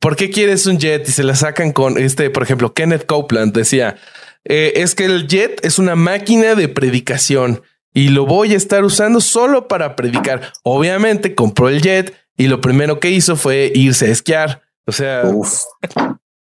¿por 0.00 0.16
qué 0.16 0.30
quieres 0.30 0.66
un 0.66 0.78
jet? 0.78 1.06
Y 1.08 1.12
se 1.12 1.24
la 1.24 1.36
sacan 1.36 1.72
con 1.72 1.98
este, 1.98 2.30
por 2.30 2.42
ejemplo, 2.42 2.72
Kenneth 2.72 3.06
Copeland 3.06 3.52
decía 3.52 3.96
eh, 4.44 4.72
es 4.76 4.94
que 4.94 5.04
el 5.04 5.28
jet 5.28 5.64
es 5.64 5.78
una 5.78 5.94
máquina 5.94 6.54
de 6.54 6.68
predicación 6.68 7.62
y 7.94 8.08
lo 8.08 8.26
voy 8.26 8.54
a 8.54 8.56
estar 8.56 8.84
usando 8.84 9.20
solo 9.20 9.68
para 9.68 9.94
predicar. 9.94 10.52
Obviamente 10.62 11.34
compró 11.34 11.68
el 11.68 11.82
jet 11.82 12.14
y 12.36 12.48
lo 12.48 12.60
primero 12.60 12.98
que 12.98 13.10
hizo 13.10 13.36
fue 13.36 13.70
irse 13.74 14.06
a 14.06 14.10
esquiar 14.10 14.61
o 14.86 14.92
sea, 14.92 15.24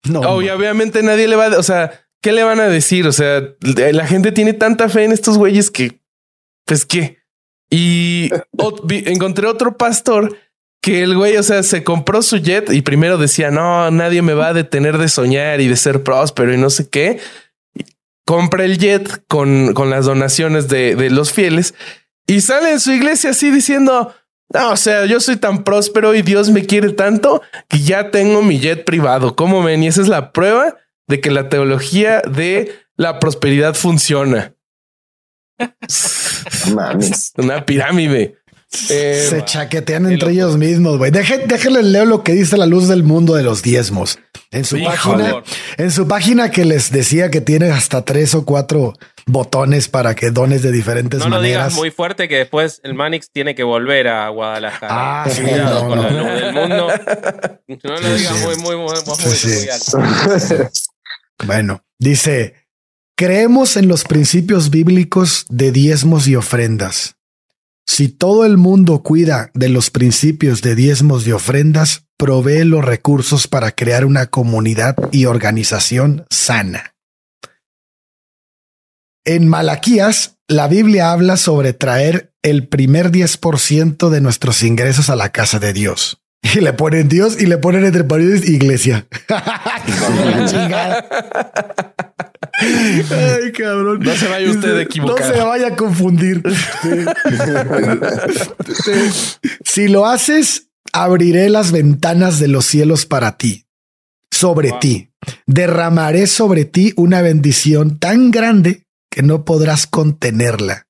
no, 0.09 0.21
obviamente 0.21 1.03
nadie 1.03 1.29
le 1.29 1.37
va 1.37 1.47
a, 1.47 1.59
o 1.59 1.63
sea, 1.63 2.07
¿qué 2.23 2.33
le 2.33 2.43
van 2.43 2.61
a 2.61 2.69
decir? 2.69 3.07
O 3.07 3.13
sea, 3.13 3.43
la 3.61 4.07
gente 4.07 4.33
tiene 4.33 4.53
tanta 4.53 4.89
fe 4.89 5.05
en 5.05 5.13
estos 5.13 5.39
güeyes 5.39 5.71
que, 5.71 6.01
pues 6.65 6.85
qué. 6.85 7.19
Y 7.71 8.31
encontré 8.91 9.47
otro 9.47 9.77
pastor 9.77 10.37
que 10.83 11.03
el 11.03 11.17
güey, 11.17 11.37
o 11.37 11.43
sea, 11.43 11.63
se 11.63 11.83
compró 11.83 12.23
su 12.23 12.39
jet 12.39 12.73
y 12.73 12.83
primero 12.83 13.19
decía, 13.19 13.51
no, 13.51 13.91
nadie 13.91 14.23
me 14.23 14.35
va 14.35 14.49
a 14.49 14.55
detener 14.55 14.99
de 14.99 15.09
soñar 15.09 15.61
y 15.61 15.69
de 15.69 15.77
ser 15.77 16.03
próspero 16.03 16.55
y 16.55 16.59
no 16.59 16.71
sé 16.71 16.89
qué. 16.89 17.19
Compra 18.25 18.65
el 18.65 18.79
jet 18.79 19.25
con, 19.27 19.73
con 19.75 19.91
las 19.91 20.05
donaciones 20.05 20.69
de, 20.69 20.95
de 20.95 21.11
los 21.11 21.33
fieles 21.33 21.75
y 22.27 22.41
sale 22.41 22.73
en 22.73 22.81
su 22.81 22.93
iglesia 22.93 23.31
así 23.31 23.51
diciendo, 23.51 24.15
no, 24.53 24.71
o 24.71 24.77
sea, 24.77 25.07
yo 25.07 25.21
soy 25.21 25.37
tan 25.37 25.65
próspero 25.65 26.15
y 26.15 26.23
Dios 26.23 26.51
me 26.51 26.65
quiere 26.65 26.93
tanto 26.93 27.43
que 27.69 27.81
ya 27.81 28.11
tengo 28.11 28.43
mi 28.43 28.61
jet 28.61 28.85
privado. 28.85 29.35
¿Cómo 29.35 29.63
ven? 29.63 29.83
Y 29.83 29.89
esa 29.89 30.03
es 30.03 30.09
la 30.09 30.33
prueba 30.33 30.77
de 31.09 31.21
que 31.21 31.31
la 31.31 31.49
teología 31.49 32.23
de 32.23 32.73
la 32.97 33.19
prosperidad 33.19 33.75
funciona. 33.75 34.55
Una 37.37 37.65
pirámide. 37.67 38.37
Eh, 38.91 39.27
se 39.31 39.45
chaquetean 39.45 40.07
entre 40.07 40.33
ellos 40.33 40.57
mismos, 40.57 40.99
güey. 40.99 41.11
Déjenle 41.11 41.83
leo 41.83 42.05
lo 42.05 42.23
que 42.23 42.33
dice 42.33 42.57
la 42.57 42.67
luz 42.67 42.89
del 42.89 43.03
mundo 43.03 43.35
de 43.35 43.43
los 43.43 43.63
diezmos. 43.63 44.19
En 44.51 44.65
su 44.65 44.83
página, 44.83 45.43
en 45.77 45.91
su 45.91 46.07
página 46.07 46.51
que 46.51 46.65
les 46.65 46.91
decía 46.91 47.31
que 47.31 47.41
tiene 47.41 47.71
hasta 47.71 48.05
tres 48.05 48.35
o 48.35 48.45
cuatro 48.45 48.95
botones 49.27 49.89
para 49.89 50.15
que 50.15 50.31
dones 50.31 50.63
de 50.63 50.71
diferentes 50.73 51.21
maneras. 51.21 51.31
No 51.31 51.37
lo 51.37 51.43
digas 51.43 51.75
muy 51.75 51.91
fuerte 51.91 52.29
que 52.29 52.39
después 52.39 52.81
el 52.85 52.95
Manix 52.95 53.31
tiene 53.31 53.55
que 53.55 53.65
volver 53.65 54.09
a 54.09 54.29
Guadalajara. 54.29 55.25
Ah, 55.25 55.29
sí, 55.29 55.43
no, 55.43 55.89
con 55.89 56.01
la 56.01 56.11
luz 56.11 56.41
del 56.41 56.55
mundo. 56.55 56.89
No 57.83 57.97
lo 57.97 58.15
digas 58.15 58.41
muy, 58.43 58.57
muy, 58.57 58.77
muy, 58.77 58.95
muy, 59.05 60.67
Bueno, 61.47 61.85
dice, 61.99 62.55
creemos 63.17 63.77
en 63.77 63.89
los 63.89 64.05
principios 64.05 64.71
bíblicos 64.71 65.45
de 65.49 65.73
diezmos 65.73 66.29
y 66.29 66.37
ofrendas. 66.37 67.17
Si 67.87 68.09
todo 68.09 68.45
el 68.45 68.57
mundo 68.57 69.03
cuida 69.03 69.51
de 69.55 69.69
los 69.69 69.91
principios 69.91 70.63
de 70.63 70.75
diezmos 70.75 71.27
y 71.27 71.33
ofrendas, 71.33 72.05
provee 72.17 72.65
los 72.65 72.85
recursos 72.85 73.47
para 73.47 73.73
crear 73.73 74.05
una 74.05 74.27
comunidad 74.27 74.97
y 75.13 75.27
organización 75.27 76.25
sana. 76.31 76.96
En 79.27 79.49
Malaquías, 79.49 80.39
la 80.47 80.69
Biblia 80.69 81.11
habla 81.11 81.37
sobre 81.37 81.73
traer 81.73 82.33
el 82.43 82.69
primer 82.69 83.11
10% 83.11 84.09
de 84.09 84.21
nuestros 84.21 84.63
ingresos 84.63 85.11
a 85.11 85.17
la 85.17 85.31
casa 85.31 85.59
de 85.59 85.73
Dios. 85.73 86.23
Y 86.55 86.61
le 86.61 86.73
ponen 86.73 87.09
Dios 87.09 87.41
y 87.41 87.47
le 87.47 87.59
ponen 87.59 87.85
entre 87.85 88.05
paredes 88.05 88.49
iglesia. 88.49 89.09
Ay, 92.59 93.53
cabrón. 93.53 93.99
No 93.99 94.15
se 94.15 94.29
vaya 94.29 94.49
usted 94.49 94.77
a 94.77 94.83
equivocar. 94.83 95.27
No 95.27 95.35
se 95.35 95.43
vaya 95.43 95.67
a 95.67 95.77
confundir. 95.77 96.45
si 99.65 99.89
lo 99.89 100.07
haces, 100.07 100.69
abriré 100.93 101.51
las 101.51 101.73
ventanas 101.73 102.39
de 102.39 102.47
los 102.47 102.65
cielos 102.65 103.07
para 103.07 103.37
ti, 103.37 103.67
sobre 104.31 104.71
ti. 104.81 105.11
Derramaré 105.47 106.29
sobre 106.29 106.65
ti 106.65 106.93
una 106.97 107.23
bendición 107.23 107.99
tan 107.99 108.31
grande 108.31 108.86
que 109.17 109.23
no 109.23 109.47
podrás 109.47 109.87
contenerla. 109.87 110.89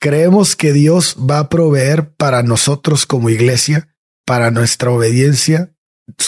Creemos 0.00 0.54
que 0.54 0.72
Dios 0.72 1.16
va 1.18 1.40
a 1.40 1.48
proveer 1.48 2.14
para 2.14 2.44
nosotros 2.44 3.06
como 3.06 3.28
iglesia, 3.28 3.92
para 4.24 4.52
nuestra 4.52 4.92
obediencia 4.92 5.74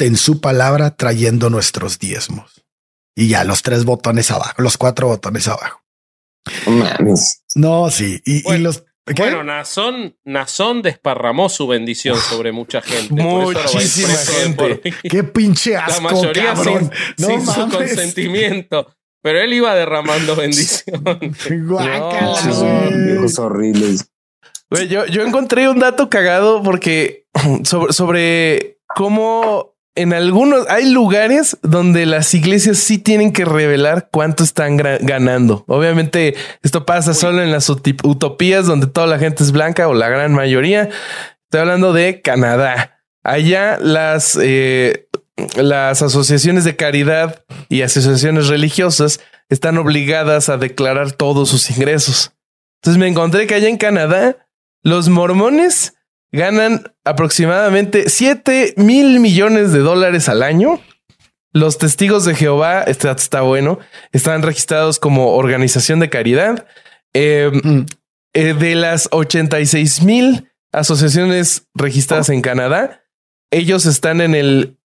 en 0.00 0.16
su 0.16 0.40
palabra, 0.40 0.96
trayendo 0.96 1.48
nuestros 1.48 2.00
diezmos. 2.00 2.64
Y 3.14 3.28
ya 3.28 3.44
los 3.44 3.62
tres 3.62 3.84
botones 3.84 4.32
abajo, 4.32 4.60
los 4.60 4.76
cuatro 4.78 5.06
botones 5.06 5.46
abajo. 5.46 5.80
No, 7.54 7.88
sí. 7.92 8.20
Y, 8.24 8.42
los 8.58 8.84
Bueno, 9.16 9.44
Nazón, 9.44 10.82
desparramó 10.82 11.48
su 11.48 11.68
bendición 11.68 12.18
sobre 12.20 12.50
mucha 12.50 12.82
gente. 12.82 13.14
Muchísima 13.14 14.08
gente. 14.08 14.80
Qué 15.08 15.22
pinche 15.22 15.76
asco, 15.76 16.02
La 16.02 16.10
mayoría 16.10 16.56
sin, 16.56 16.90
sin 17.16 17.46
su 17.46 17.68
consentimiento. 17.68 18.97
Pero 19.22 19.40
él 19.40 19.52
iba 19.52 19.74
derramando 19.74 20.36
bendición. 20.36 21.02
Guácala, 21.66 22.34
horribles. 23.38 24.10
yo, 24.88 25.06
yo 25.06 25.22
encontré 25.22 25.68
un 25.68 25.78
dato 25.78 26.08
cagado 26.08 26.62
porque 26.62 27.26
sobre, 27.64 27.92
sobre 27.92 28.78
cómo 28.86 29.74
en 29.98 30.12
algunos 30.12 30.68
hay 30.68 30.92
lugares 30.92 31.58
donde 31.62 32.06
las 32.06 32.32
iglesias 32.32 32.78
sí 32.78 32.98
tienen 32.98 33.32
que 33.32 33.44
revelar 33.44 34.10
cuánto 34.12 34.44
están 34.44 34.76
ganando. 34.76 35.64
Obviamente 35.66 36.36
esto 36.62 36.86
pasa 36.86 37.14
solo 37.14 37.42
en 37.42 37.50
las 37.50 37.68
utopías 37.68 38.66
donde 38.66 38.86
toda 38.86 39.08
la 39.08 39.18
gente 39.18 39.42
es 39.42 39.50
blanca 39.50 39.88
o 39.88 39.94
la 39.94 40.08
gran 40.08 40.34
mayoría. 40.34 40.88
Estoy 41.44 41.62
hablando 41.62 41.92
de 41.92 42.22
Canadá. 42.22 43.00
Allá 43.24 43.76
las 43.80 44.38
eh, 44.40 45.08
las 45.56 46.02
asociaciones 46.02 46.64
de 46.64 46.76
caridad 46.76 47.44
y 47.68 47.82
asociaciones 47.82 48.48
religiosas 48.48 49.20
están 49.48 49.78
obligadas 49.78 50.48
a 50.48 50.56
declarar 50.56 51.12
todos 51.12 51.48
sus 51.48 51.70
ingresos. 51.70 52.32
Entonces 52.80 52.98
me 52.98 53.08
encontré 53.08 53.46
que 53.46 53.54
allá 53.54 53.68
en 53.68 53.76
Canadá 53.76 54.46
los 54.82 55.08
mormones 55.08 55.94
ganan 56.32 56.92
aproximadamente 57.04 58.08
7 58.08 58.74
mil 58.76 59.20
millones 59.20 59.72
de 59.72 59.80
dólares 59.80 60.28
al 60.28 60.42
año. 60.42 60.80
Los 61.52 61.78
testigos 61.78 62.24
de 62.24 62.34
Jehová, 62.34 62.82
este 62.82 63.10
está 63.10 63.40
bueno, 63.40 63.78
están 64.12 64.42
registrados 64.42 64.98
como 64.98 65.34
organización 65.34 65.98
de 66.00 66.10
caridad. 66.10 66.66
Mm. 67.14 67.86
eh, 68.34 68.54
de 68.54 68.74
las 68.74 69.08
86 69.10 70.02
mil 70.02 70.50
asociaciones 70.72 71.66
registradas 71.74 72.28
en 72.28 72.42
Canadá, 72.42 73.02
ellos 73.50 73.86
están 73.86 74.20
en 74.20 74.34
el 74.34 74.77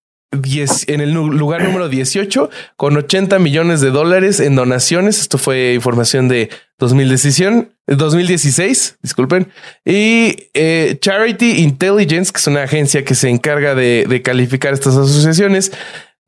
en 0.88 1.02
el 1.02 1.14
lugar 1.14 1.64
número 1.64 1.90
18 1.90 2.50
con 2.76 2.98
80 2.98 3.40
millones 3.40 3.82
de 3.82 3.92
dólares 3.92 4.40
en 4.40 4.56
donaciones. 4.56 5.20
Esto 5.20 5.38
fue 5.38 5.74
información 5.74 6.28
de 6.28 6.50
2016, 6.80 8.98
disculpen. 9.02 9.52
Y 9.86 10.50
eh, 10.54 10.98
Charity 11.00 11.64
Intelligence, 11.64 12.32
que 12.32 12.40
es 12.40 12.48
una 12.48 12.64
agencia 12.64 13.04
que 13.04 13.16
se 13.16 13.30
encarga 13.30 13.76
de, 13.76 14.22
calificar 14.24 14.74
estas 14.74 14.98
asociaciones, 14.98 15.72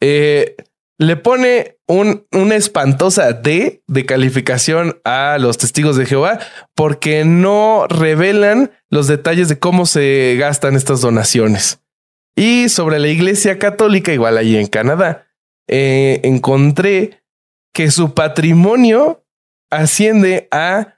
eh, 0.02 0.56
le 0.98 1.18
pone 1.18 1.78
un, 1.88 2.26
una 2.32 2.56
espantosa 2.56 3.34
D 3.34 3.82
de 3.88 4.06
calificación 4.06 5.00
a 5.04 5.38
los 5.40 5.58
testigos 5.58 5.98
de 5.98 6.06
Jehová 6.06 6.40
porque 6.74 7.26
no 7.26 7.86
revelan 7.88 8.72
los 8.90 9.08
detalles 9.08 9.50
de 9.50 9.60
cómo 9.60 9.86
se 9.86 10.38
gastan 10.40 10.76
estas 10.76 11.02
donaciones. 11.02 11.80
Y 12.36 12.70
sobre 12.70 13.00
la 13.00 13.08
Iglesia 13.08 13.58
Católica, 13.60 14.12
igual 14.12 14.38
allí 14.38 14.58
en 14.58 14.68
Canadá, 14.68 15.28
eh, 15.68 16.20
encontré 16.24 17.24
que 17.74 17.92
su 17.92 18.14
patrimonio 18.14 19.26
asciende 19.70 20.48
a 20.52 20.96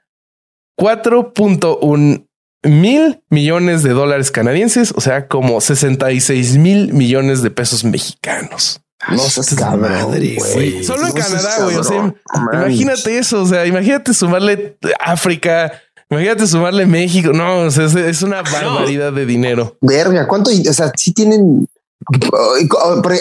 4.1 0.78 2.28
mil 2.64 3.22
millones 3.30 3.82
de 3.82 3.90
dólares 3.90 4.30
canadienses, 4.30 4.92
o 4.96 5.00
sea, 5.00 5.28
como 5.28 5.60
66 5.60 6.56
mil 6.56 6.92
millones 6.92 7.42
de 7.42 7.50
pesos 7.50 7.84
mexicanos. 7.84 8.80
No 9.10 9.18
seas 9.18 9.56
madre, 9.78 10.36
güey. 10.36 10.82
Solo 10.82 11.06
en 11.06 11.12
Canadá, 11.12 11.62
güey. 11.62 11.76
O 11.76 11.84
sea, 11.84 12.12
imagínate 12.52 13.18
eso. 13.18 13.42
O 13.42 13.46
sea, 13.46 13.64
imagínate 13.64 14.12
sumarle 14.12 14.76
África, 14.98 15.72
Imagínate 16.10 16.46
sumarle 16.46 16.86
México. 16.86 17.32
No, 17.32 17.66
es, 17.66 18.22
una 18.22 18.42
barbaridad 18.42 19.12
de 19.12 19.26
dinero. 19.26 19.76
Verga, 19.80 20.26
¿cuánto? 20.26 20.50
O 20.50 20.72
sea, 20.72 20.90
si 20.96 21.12
tienen. 21.12 21.68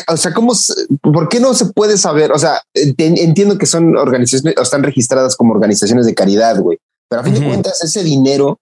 O 0.09 0.17
sea, 0.17 0.33
¿cómo? 0.33 0.53
¿Por 1.01 1.27
qué 1.27 1.39
no 1.39 1.53
se 1.53 1.65
puede 1.65 1.97
saber? 1.97 2.31
O 2.31 2.39
sea, 2.39 2.61
entiendo 2.73 3.57
que 3.57 3.65
son 3.65 3.97
organizaciones 3.97 4.57
o 4.57 4.61
están 4.61 4.83
registradas 4.83 5.35
como 5.35 5.53
organizaciones 5.53 6.05
de 6.05 6.13
caridad, 6.13 6.59
güey. 6.59 6.77
Pero 7.09 7.21
a 7.21 7.25
fin 7.25 7.33
de 7.33 7.45
cuentas, 7.45 7.83
ese 7.83 8.03
dinero 8.03 8.59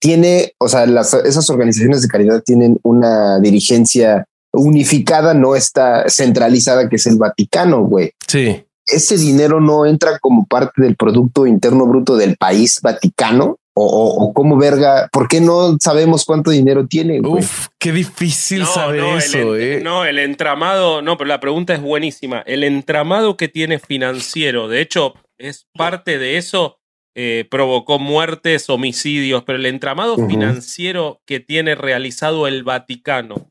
tiene, 0.00 0.52
o 0.58 0.68
sea, 0.68 0.84
esas 0.84 1.50
organizaciones 1.50 2.02
de 2.02 2.08
caridad 2.08 2.42
tienen 2.42 2.78
una 2.82 3.40
dirigencia 3.40 4.26
unificada, 4.52 5.34
no 5.34 5.56
está 5.56 6.08
centralizada, 6.08 6.88
que 6.88 6.96
es 6.96 7.06
el 7.06 7.16
Vaticano, 7.16 7.84
güey. 7.84 8.12
Sí. 8.26 8.64
Ese 8.86 9.18
dinero 9.18 9.60
no 9.60 9.84
entra 9.84 10.18
como 10.18 10.46
parte 10.46 10.80
del 10.82 10.96
Producto 10.96 11.46
Interno 11.46 11.86
Bruto 11.86 12.16
del 12.16 12.36
país 12.36 12.80
Vaticano 12.82 13.58
o, 13.78 14.32
cómo 14.32 14.56
verga, 14.56 15.08
¿por 15.12 15.28
qué 15.28 15.38
no 15.38 15.76
sabemos 15.78 16.24
cuánto 16.24 16.50
dinero 16.50 16.86
tiene? 16.86 17.20
Uf, 17.20 17.68
qué 17.78 17.92
difícil 17.92 18.64
saber 18.64 19.04
eso. 19.18 19.54
eh. 19.54 19.80
No, 19.82 20.06
el 20.06 20.18
entramado, 20.18 21.02
no, 21.02 21.18
pero 21.18 21.28
la 21.28 21.40
pregunta 21.40 21.74
es 21.74 21.82
buenísima. 21.82 22.40
El 22.46 22.64
entramado 22.64 23.36
que 23.36 23.48
tiene 23.48 23.78
financiero, 23.78 24.68
de 24.68 24.80
hecho, 24.80 25.12
es 25.36 25.66
parte 25.74 26.18
de 26.18 26.38
eso, 26.38 26.78
eh, 27.14 27.46
provocó 27.50 27.98
muertes, 27.98 28.70
homicidios, 28.70 29.44
pero 29.44 29.58
el 29.58 29.66
entramado 29.66 30.16
financiero 30.26 31.20
que 31.26 31.40
tiene 31.40 31.74
realizado 31.74 32.46
el 32.46 32.64
Vaticano 32.64 33.50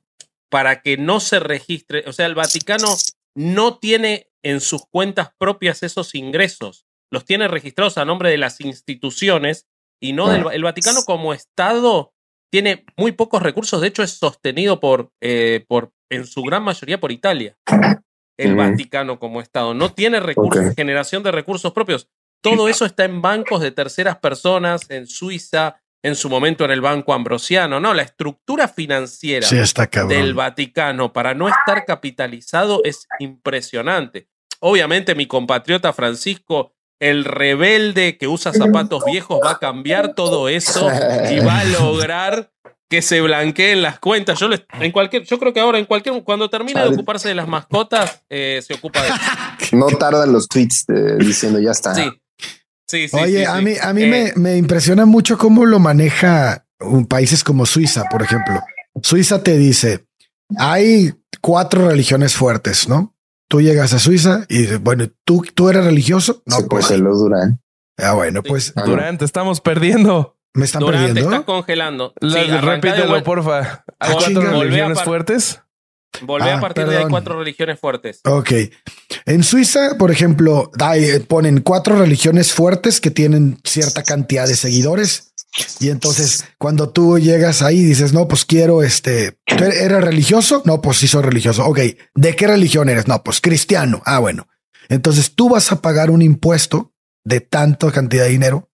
para 0.50 0.82
que 0.82 0.98
no 0.98 1.20
se 1.20 1.40
registre, 1.40 2.04
o 2.08 2.14
sea, 2.14 2.26
el 2.26 2.34
Vaticano 2.34 2.88
no 3.36 3.78
tiene 3.78 4.32
en 4.42 4.60
sus 4.60 4.88
cuentas 4.88 5.30
propias 5.38 5.84
esos 5.84 6.16
ingresos, 6.16 6.88
los 7.12 7.26
tiene 7.26 7.48
registrados 7.48 8.00
a 8.00 8.06
nombre 8.06 8.32
de 8.32 8.40
las 8.40 8.60
instituciones 8.60 9.68
y 10.02 10.14
no 10.14 10.30
del 10.30 10.46
el 10.52 10.64
Vaticano 10.64 11.04
como 11.06 11.34
Estado 11.34 12.14
tiene 12.52 12.86
muy 12.98 13.12
pocos 13.12 13.42
recursos, 13.42 13.82
de 13.82 13.88
hecho 13.88 14.04
es 14.04 14.12
sostenido 14.12 14.80
por, 14.80 15.12
eh, 15.22 15.66
por 15.68 15.92
en 16.10 16.26
su 16.26 16.42
gran 16.44 16.64
mayoría 16.64 17.00
por 17.00 17.12
Italia. 17.12 17.58
El 18.38 18.56
Vaticano 18.56 19.18
como 19.18 19.42
Estado 19.42 19.74
no 19.74 19.94
tiene 19.94 20.20
recursos, 20.20 20.76
generación 20.76 21.24
de 21.24 21.32
recursos 21.32 21.72
propios. 21.74 22.10
Todo 22.42 22.68
eso 22.68 22.86
está 22.86 23.06
en 23.06 23.22
bancos 23.22 23.62
de 23.62 23.72
terceras 23.72 24.18
personas, 24.18 24.90
en 24.90 25.08
Suiza, 25.08 25.82
en 26.04 26.16
su 26.16 26.30
momento 26.30 26.64
en 26.66 26.72
el 26.72 26.82
Banco 26.82 27.14
Ambrosiano. 27.14 27.80
No, 27.80 27.94
la 27.94 28.04
estructura 28.04 28.68
financiera 28.68 29.48
del 30.08 30.36
Vaticano 30.36 31.12
para 31.12 31.34
no 31.34 31.48
estar 31.48 31.86
capitalizado 31.86 32.82
es 32.84 33.08
impresionante. 33.20 34.28
Obviamente 34.60 35.16
mi 35.16 35.26
compatriota 35.26 35.94
Francisco 35.94 36.75
el 37.00 37.26
rebelde 37.26 38.18
que 38.18 38.28
usa 38.28 38.54
zapatos 38.54 39.04
viejos 39.06 39.40
va 39.44 39.52
a 39.52 39.60
cambiar 39.60 40.14
todo 40.14 40.50
eso 40.50 40.90
y 41.30 41.40
va 41.40 41.60
a 41.60 41.64
lograr 41.82 42.52
que 42.90 43.02
se 43.02 43.22
blanqueen 43.22 43.82
las 43.82 44.00
cuentas. 44.00 44.40
Yo 44.40 44.48
en 44.80 44.92
cualquier, 44.92 45.24
yo 45.24 45.40
creo 45.40 45.54
que 45.54 45.60
ahora 45.60 45.80
en 45.80 45.86
cualquier, 45.86 46.24
cuando 46.24 46.50
termine 46.50 46.82
de 46.82 46.90
ocuparse 46.90 47.28
de 47.28 47.36
las 47.36 47.48
mascotas, 47.48 48.24
eh, 48.30 48.62
se 48.66 48.76
ocupa 48.76 49.02
de. 49.02 49.10
No 49.72 49.88
tardan 49.88 50.32
los 50.32 50.48
tweets 50.48 50.86
eh, 50.90 51.18
diciendo 51.20 51.60
ya 51.60 51.72
está. 51.72 51.96
Sí. 51.96 52.10
Sí, 52.88 53.08
sí, 53.08 53.18
Oye, 53.18 53.48
a 53.48 53.60
mí, 53.62 53.74
a 53.82 53.94
mí 53.94 54.06
me, 54.06 54.28
eh, 54.28 54.34
me, 54.36 54.58
impresiona 54.58 55.06
mucho 55.08 55.40
cómo 55.40 55.66
lo 55.66 55.80
maneja 55.80 56.68
un 56.80 57.08
países 57.08 57.44
como 57.44 57.66
Suiza, 57.66 58.04
por 58.12 58.22
ejemplo. 58.22 58.62
Suiza 59.02 59.42
te 59.42 59.58
dice, 59.58 60.06
hay 60.58 61.12
cuatro 61.42 61.88
religiones 61.88 62.36
fuertes, 62.36 62.88
¿no? 62.88 63.15
Tú 63.48 63.62
llegas 63.62 63.94
a 63.94 64.00
Suiza 64.00 64.46
y 64.50 64.60
dices, 64.60 64.82
bueno, 64.82 65.06
¿tú, 65.24 65.44
tú 65.54 65.70
eres 65.70 65.86
religioso? 65.86 66.42
No, 66.46 66.68
pues. 66.68 66.90
los 66.92 67.20
Durán. 67.20 67.62
Ah, 67.98 68.14
bueno, 68.14 68.44
pues. 68.44 68.74
Ah, 68.76 68.84
Durán, 68.84 69.18
te 69.18 69.26
estamos 69.26 69.62
perdiendo. 69.62 70.38
Me 70.54 70.66
están 70.66 70.86
perdiendo. 70.86 71.14
Te 71.14 71.20
están 71.22 71.44
congelando. 71.44 72.14
repítelo, 72.22 73.24
porfa. 73.24 73.84
¿Hay 74.00 74.14
ah, 74.14 74.18
cuatro 74.18 74.42
religiones 74.42 75.02
fuertes? 75.04 75.62
Volvé 76.22 76.52
a 76.52 76.62
partir 76.62 76.88
de 76.88 76.98
ahí 76.98 77.06
cuatro 77.10 77.38
religiones 77.38 77.80
fuertes. 77.80 78.22
Ok. 78.24 78.52
En 79.26 79.44
Suiza, 79.44 79.98
por 79.98 80.12
ejemplo, 80.12 80.72
ponen 81.28 81.62
cuatro 81.62 81.98
religiones 81.98 82.54
fuertes 82.54 83.02
que 83.02 83.12
tienen 83.12 83.60
cierta 83.64 84.04
cantidad 84.04 84.48
de 84.48 84.56
seguidores. 84.56 85.34
Y 85.80 85.90
entonces, 85.90 86.46
cuando 86.58 86.90
tú 86.90 87.18
llegas 87.18 87.62
ahí, 87.62 87.84
dices, 87.84 88.14
no, 88.14 88.28
pues 88.28 88.46
quiero 88.46 88.84
este. 88.84 89.38
¿Eres 89.46 90.04
religioso? 90.04 90.62
No, 90.66 90.82
pues 90.82 90.98
sí 90.98 91.08
soy 91.08 91.24
religioso. 91.24 91.66
Ok. 91.66 91.80
¿De 92.14 92.36
qué 92.36 92.48
religión 92.48 92.90
eres? 92.90 93.08
No, 93.08 93.24
pues 93.24 93.42
cristiano. 93.42 94.02
Ah, 94.06 94.20
bueno. 94.20 94.48
Entonces 94.90 95.34
tú 95.34 95.50
vas 95.50 95.72
a 95.72 95.82
pagar 95.82 96.10
un 96.10 96.22
impuesto 96.22 96.94
de 97.24 97.42
tanta 97.42 97.92
cantidad 97.92 98.26
de 98.26 98.32
dinero 98.32 98.70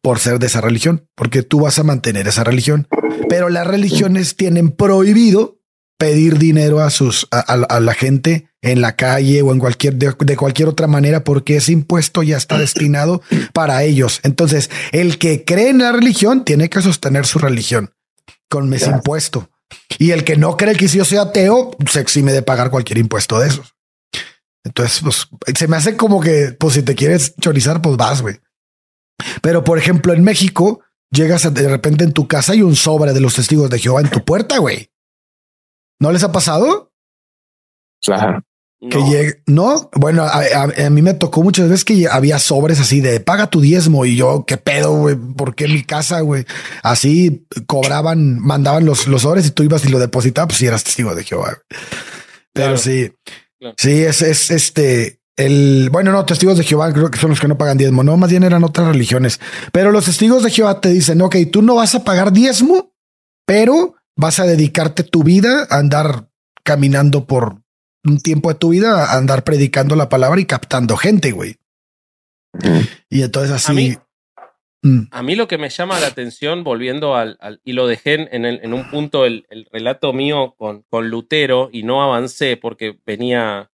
por 0.00 0.18
ser 0.18 0.38
de 0.38 0.46
esa 0.46 0.60
religión, 0.60 1.08
porque 1.14 1.42
tú 1.42 1.60
vas 1.60 1.78
a 1.78 1.84
mantener 1.84 2.28
esa 2.28 2.44
religión. 2.44 2.88
Pero 3.28 3.48
las 3.48 3.66
religiones 3.66 4.36
tienen 4.36 4.70
prohibido 4.70 5.60
pedir 5.98 6.38
dinero 6.38 6.80
a 6.80 6.90
sus 6.90 7.26
a, 7.30 7.80
la 7.80 7.94
gente 7.94 8.47
en 8.62 8.80
la 8.80 8.96
calle 8.96 9.42
o 9.42 9.52
en 9.52 9.58
cualquier 9.58 9.94
de, 9.94 10.36
cualquier 10.36 10.68
otra 10.68 10.86
manera 10.86 11.22
porque 11.22 11.56
ese 11.56 11.72
impuesto 11.72 12.22
ya 12.22 12.36
está 12.36 12.58
destinado 12.58 13.22
para 13.52 13.82
ellos. 13.82 14.20
Entonces, 14.22 14.70
el 14.92 15.18
que 15.18 15.44
cree 15.44 15.68
en 15.68 15.78
la 15.78 15.92
religión 15.92 16.44
tiene 16.44 16.68
que 16.68 16.82
sostener 16.82 17.26
su 17.26 17.38
religión 17.38 17.94
con 18.48 18.72
ese 18.72 18.90
impuesto. 18.90 19.50
Y 19.98 20.12
el 20.12 20.24
que 20.24 20.36
no 20.36 20.56
cree 20.56 20.74
que 20.74 20.88
si 20.88 20.98
yo 20.98 21.04
sea 21.04 21.22
ateo 21.22 21.76
se 21.90 22.00
exime 22.00 22.32
de 22.32 22.42
pagar 22.42 22.70
cualquier 22.70 22.98
impuesto 22.98 23.38
de 23.38 23.48
esos. 23.48 23.74
Entonces, 24.64 25.00
pues 25.02 25.28
se 25.56 25.68
me 25.68 25.76
hace 25.76 25.96
como 25.96 26.20
que, 26.20 26.56
pues 26.58 26.74
si 26.74 26.82
te 26.82 26.94
quieres 26.94 27.34
chorizar, 27.36 27.80
pues 27.80 27.96
vas, 27.96 28.22
güey. 28.22 28.40
Pero 29.42 29.64
por 29.64 29.78
ejemplo, 29.78 30.12
en 30.12 30.22
México, 30.22 30.82
llegas 31.10 31.52
de 31.52 31.68
repente 31.68 32.04
en 32.04 32.12
tu 32.12 32.28
casa 32.28 32.54
y 32.54 32.62
un 32.62 32.76
sobre 32.76 33.12
de 33.12 33.20
los 33.20 33.34
testigos 33.34 33.70
de 33.70 33.78
Jehová 33.78 34.00
en 34.00 34.10
tu 34.10 34.24
puerta, 34.24 34.58
güey. 34.58 34.90
¿No 36.00 36.12
les 36.12 36.22
ha 36.22 36.32
pasado? 36.32 36.92
Claro. 38.02 38.42
Que 38.80 39.02
llegue, 39.02 39.42
no, 39.46 39.90
bueno, 39.96 40.24
a, 40.24 40.90
mí 40.90 41.02
me 41.02 41.12
tocó 41.12 41.42
muchas 41.42 41.68
veces 41.68 41.84
que 41.84 42.06
había 42.08 42.38
sobres 42.38 42.78
así 42.78 43.00
de 43.00 43.18
paga 43.18 43.50
tu 43.50 43.60
diezmo 43.60 44.04
y 44.04 44.14
yo, 44.14 44.44
qué 44.46 44.56
pedo, 44.56 44.92
güey, 44.92 45.16
¿por 45.16 45.56
qué 45.56 45.66
mi 45.66 45.82
casa, 45.82 46.20
güey? 46.20 46.44
Así 46.84 47.44
cobraban, 47.66 48.38
mandaban 48.38 48.84
los, 48.84 49.08
los 49.08 49.22
sobres 49.22 49.46
y 49.46 49.50
tú 49.50 49.64
ibas 49.64 49.84
y 49.84 49.88
lo 49.88 49.98
depositabas, 49.98 50.46
pues 50.48 50.58
si 50.58 50.66
eras 50.66 50.84
testigo 50.84 51.12
de 51.16 51.24
Jehová. 51.24 51.58
Pero 52.52 52.78
sí, 52.78 53.10
sí, 53.76 54.04
es, 54.04 54.22
es 54.22 54.52
este, 54.52 55.18
el, 55.38 55.88
bueno, 55.90 56.12
no, 56.12 56.24
testigos 56.24 56.58
de 56.58 56.64
Jehová 56.64 56.92
creo 56.92 57.10
que 57.10 57.18
son 57.18 57.30
los 57.30 57.40
que 57.40 57.48
no 57.48 57.58
pagan 57.58 57.78
diezmo, 57.78 58.04
no, 58.04 58.16
más 58.16 58.30
bien 58.30 58.44
eran 58.44 58.62
otras 58.62 58.86
religiones. 58.86 59.40
Pero 59.72 59.90
los 59.90 60.04
testigos 60.04 60.44
de 60.44 60.50
Jehová 60.50 60.80
te 60.80 60.90
dicen, 60.90 61.20
ok, 61.20 61.36
tú 61.50 61.62
no 61.62 61.74
vas 61.74 61.96
a 61.96 62.04
pagar 62.04 62.32
diezmo, 62.32 62.92
pero 63.44 63.94
vas 64.16 64.38
a 64.40 64.44
dedicarte 64.44 65.04
tu 65.04 65.22
vida 65.22 65.66
a 65.70 65.78
andar 65.78 66.28
caminando 66.64 67.26
por 67.26 67.62
un 68.04 68.18
tiempo 68.20 68.48
de 68.48 68.58
tu 68.58 68.70
vida 68.70 69.04
a 69.04 69.16
andar 69.16 69.44
predicando 69.44 69.96
la 69.96 70.08
palabra 70.08 70.40
y 70.40 70.46
captando 70.46 70.96
gente, 70.96 71.32
güey. 71.32 71.56
Y 73.08 73.22
entonces 73.22 73.50
así. 73.52 73.72
A 75.10 75.22
mí, 75.22 75.34
mm. 75.34 75.38
lo 75.38 75.48
que 75.48 75.58
me 75.58 75.68
llama 75.68 76.00
la 76.00 76.06
atención, 76.06 76.64
volviendo 76.64 77.14
al, 77.16 77.38
y 77.64 77.72
lo 77.72 77.86
dejé 77.86 78.14
en, 78.14 78.44
en 78.44 78.74
un 78.74 78.90
punto 78.90 79.26
el, 79.26 79.46
relato 79.72 80.12
mío 80.12 80.54
con, 80.56 80.82
con, 80.88 81.10
Lutero 81.10 81.68
y 81.72 81.82
no 81.82 82.02
avancé 82.02 82.56
porque 82.56 82.98
venía 83.04 83.70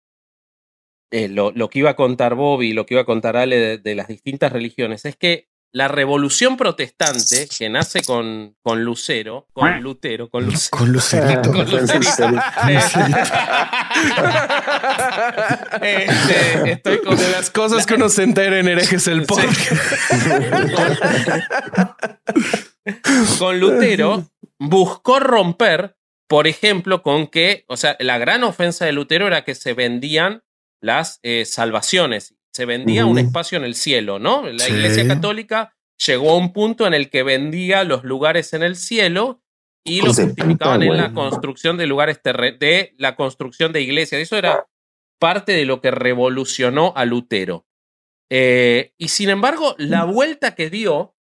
eh, 1.11 1.28
lo, 1.28 1.51
lo, 1.51 1.70
que 1.70 1.80
iba 1.80 1.91
a 1.91 1.95
contar 1.95 2.36
Bobby 2.36 2.70
y 2.70 2.74
lo 2.74 2.86
que 2.86 2.95
iba 2.95 3.01
a 3.01 3.05
contar 3.05 3.38
Ale 3.38 3.78
de 3.78 3.95
las 3.95 4.07
distintas 4.07 4.51
religiones, 4.51 5.05
es 5.05 5.15
que 5.15 5.49
la 5.72 5.88
revolución 5.88 6.57
protestante 6.57 7.47
que 7.47 7.70
nace 7.70 8.01
con, 8.01 8.55
con 8.61 8.84
Lucero, 8.84 9.47
con 9.53 9.80
Lutero, 9.82 10.30
con 10.30 10.45
Lucero. 10.45 10.78
Con 10.78 10.91
Lucerito. 10.91 11.51
con 11.51 11.67
este, 15.82 16.72
estoy 16.72 17.01
con 17.01 17.17
de 17.17 17.32
las 17.32 17.51
cosas 17.51 17.86
que 17.86 17.93
uno 17.93 18.09
se 18.09 18.24
entera 18.24 18.59
en 18.59 18.67
herejes 18.67 19.07
el 19.07 19.26
podcast. 19.26 19.72
con 23.38 23.59
Lutero 23.59 24.26
buscó 24.57 25.20
romper, 25.20 25.97
por 26.28 26.47
ejemplo, 26.47 27.03
con 27.03 27.28
que, 27.28 27.65
o 27.67 27.78
sea, 27.78 27.95
la 27.99 28.17
gran 28.17 28.43
ofensa 28.43 28.86
de 28.86 28.93
Lutero 28.93 29.28
era 29.28 29.43
que 29.43 29.53
se 29.53 29.74
vendían 29.74 30.41
las 30.82 31.20
eh, 31.22 31.45
salvaciones 31.45 32.39
se 32.60 32.66
vendía 32.66 33.05
un 33.05 33.18
espacio 33.18 33.57
en 33.57 33.64
el 33.64 33.74
cielo, 33.74 34.20
¿no? 34.20 34.43
La 34.43 34.68
Iglesia 34.68 35.07
Católica 35.07 35.78
llegó 36.05 36.32
a 36.32 36.38
un 36.38 36.51
punto 36.51 36.86
en 36.86 36.93
el 36.93 37.10
que 37.10 37.24
vendía 37.24 37.86
los 37.86 38.03
lugares 38.03 38.51
en 38.51 38.64
el 38.64 38.76
cielo 38.76 39.41
y 39.82 40.01
los 40.01 40.18
justificaban 40.18 40.84
en 40.84 40.97
la 40.97 41.14
construcción 41.14 41.78
de 41.78 41.88
lugares 41.88 42.20
de 42.22 42.95
la 42.97 43.16
construcción 43.16 43.72
de 43.72 43.80
iglesias. 43.80 44.22
Eso 44.22 44.36
era 44.36 44.68
parte 45.20 45.53
de 45.53 45.64
lo 45.64 45.80
que 45.80 45.89
revolucionó 45.89 46.91
a 46.97 47.05
Lutero. 47.05 47.66
Eh, 48.30 48.93
y 48.97 49.07
sin 49.07 49.30
embargo, 49.30 49.76
la 49.78 50.05
mm. 50.05 50.12
vuelta 50.12 50.53
que 50.53 50.70
dio 50.70 51.16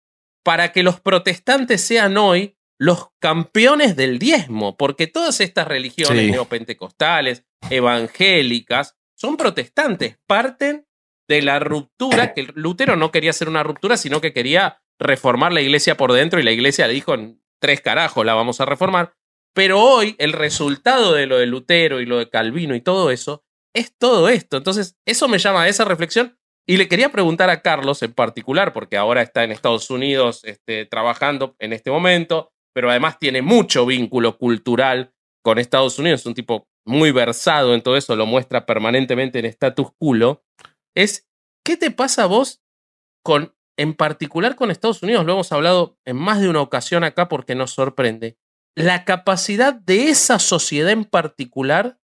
para 0.44 0.70
que 0.70 0.84
los 0.84 1.00
protestantes 1.00 1.80
sean 1.80 2.16
hoy 2.16 2.56
los 2.78 3.08
campeones 3.18 3.96
del 3.96 4.20
diezmo, 4.20 4.76
porque 4.76 5.08
todas 5.08 5.40
estas 5.40 5.66
religiones 5.66 6.30
neopentecostales, 6.30 7.44
evangélicas, 7.70 8.96
son 9.16 9.36
protestantes, 9.36 10.20
parten 10.28 10.86
de 11.28 11.42
la 11.42 11.58
ruptura, 11.58 12.34
que 12.34 12.48
Lutero 12.54 12.96
no 12.96 13.10
quería 13.10 13.30
hacer 13.30 13.48
una 13.48 13.62
ruptura, 13.62 13.96
sino 13.96 14.20
que 14.20 14.32
quería 14.32 14.82
reformar 14.98 15.52
la 15.52 15.60
iglesia 15.60 15.96
por 15.96 16.12
dentro 16.12 16.40
y 16.40 16.42
la 16.42 16.52
iglesia 16.52 16.86
le 16.86 16.94
dijo 16.94 17.14
tres 17.60 17.80
carajos 17.80 18.24
la 18.24 18.34
vamos 18.34 18.60
a 18.60 18.66
reformar. 18.66 19.14
Pero 19.54 19.80
hoy 19.80 20.16
el 20.18 20.32
resultado 20.32 21.12
de 21.12 21.26
lo 21.26 21.38
de 21.38 21.46
Lutero 21.46 22.00
y 22.00 22.06
lo 22.06 22.18
de 22.18 22.28
Calvino 22.28 22.74
y 22.74 22.80
todo 22.80 23.10
eso 23.10 23.44
es 23.74 23.96
todo 23.96 24.28
esto. 24.28 24.56
Entonces, 24.56 24.96
eso 25.04 25.28
me 25.28 25.38
llama 25.38 25.62
a 25.62 25.68
esa 25.68 25.84
reflexión 25.84 26.36
y 26.66 26.76
le 26.76 26.88
quería 26.88 27.10
preguntar 27.10 27.50
a 27.50 27.60
Carlos 27.62 28.02
en 28.02 28.12
particular, 28.12 28.72
porque 28.72 28.96
ahora 28.96 29.22
está 29.22 29.44
en 29.44 29.52
Estados 29.52 29.90
Unidos 29.90 30.42
este, 30.44 30.86
trabajando 30.86 31.56
en 31.58 31.72
este 31.72 31.90
momento, 31.90 32.52
pero 32.72 32.90
además 32.90 33.18
tiene 33.18 33.42
mucho 33.42 33.84
vínculo 33.86 34.38
cultural 34.38 35.12
con 35.42 35.58
Estados 35.58 35.98
Unidos, 35.98 36.20
es 36.20 36.26
un 36.26 36.34
tipo 36.34 36.66
muy 36.86 37.12
versado 37.12 37.74
en 37.74 37.82
todo 37.82 37.96
eso, 37.96 38.16
lo 38.16 38.26
muestra 38.26 38.64
permanentemente 38.64 39.38
en 39.38 39.44
status 39.46 39.88
culo 39.98 40.42
es 40.94 41.28
¿qué 41.64 41.76
te 41.76 41.90
pasa 41.90 42.24
a 42.24 42.26
vos 42.26 42.62
con, 43.24 43.54
en 43.76 43.94
particular 43.94 44.54
con 44.54 44.70
Estados 44.70 45.02
Unidos? 45.02 45.24
Lo 45.24 45.32
hemos 45.32 45.52
hablado 45.52 45.98
en 46.04 46.16
más 46.16 46.40
de 46.40 46.48
una 46.48 46.60
ocasión 46.60 47.04
acá 47.04 47.28
porque 47.28 47.54
nos 47.54 47.72
sorprende. 47.72 48.36
La 48.76 49.04
capacidad 49.04 49.74
de 49.74 50.08
esa 50.08 50.38
sociedad 50.38 50.90
en 50.90 51.04
particular 51.04 51.98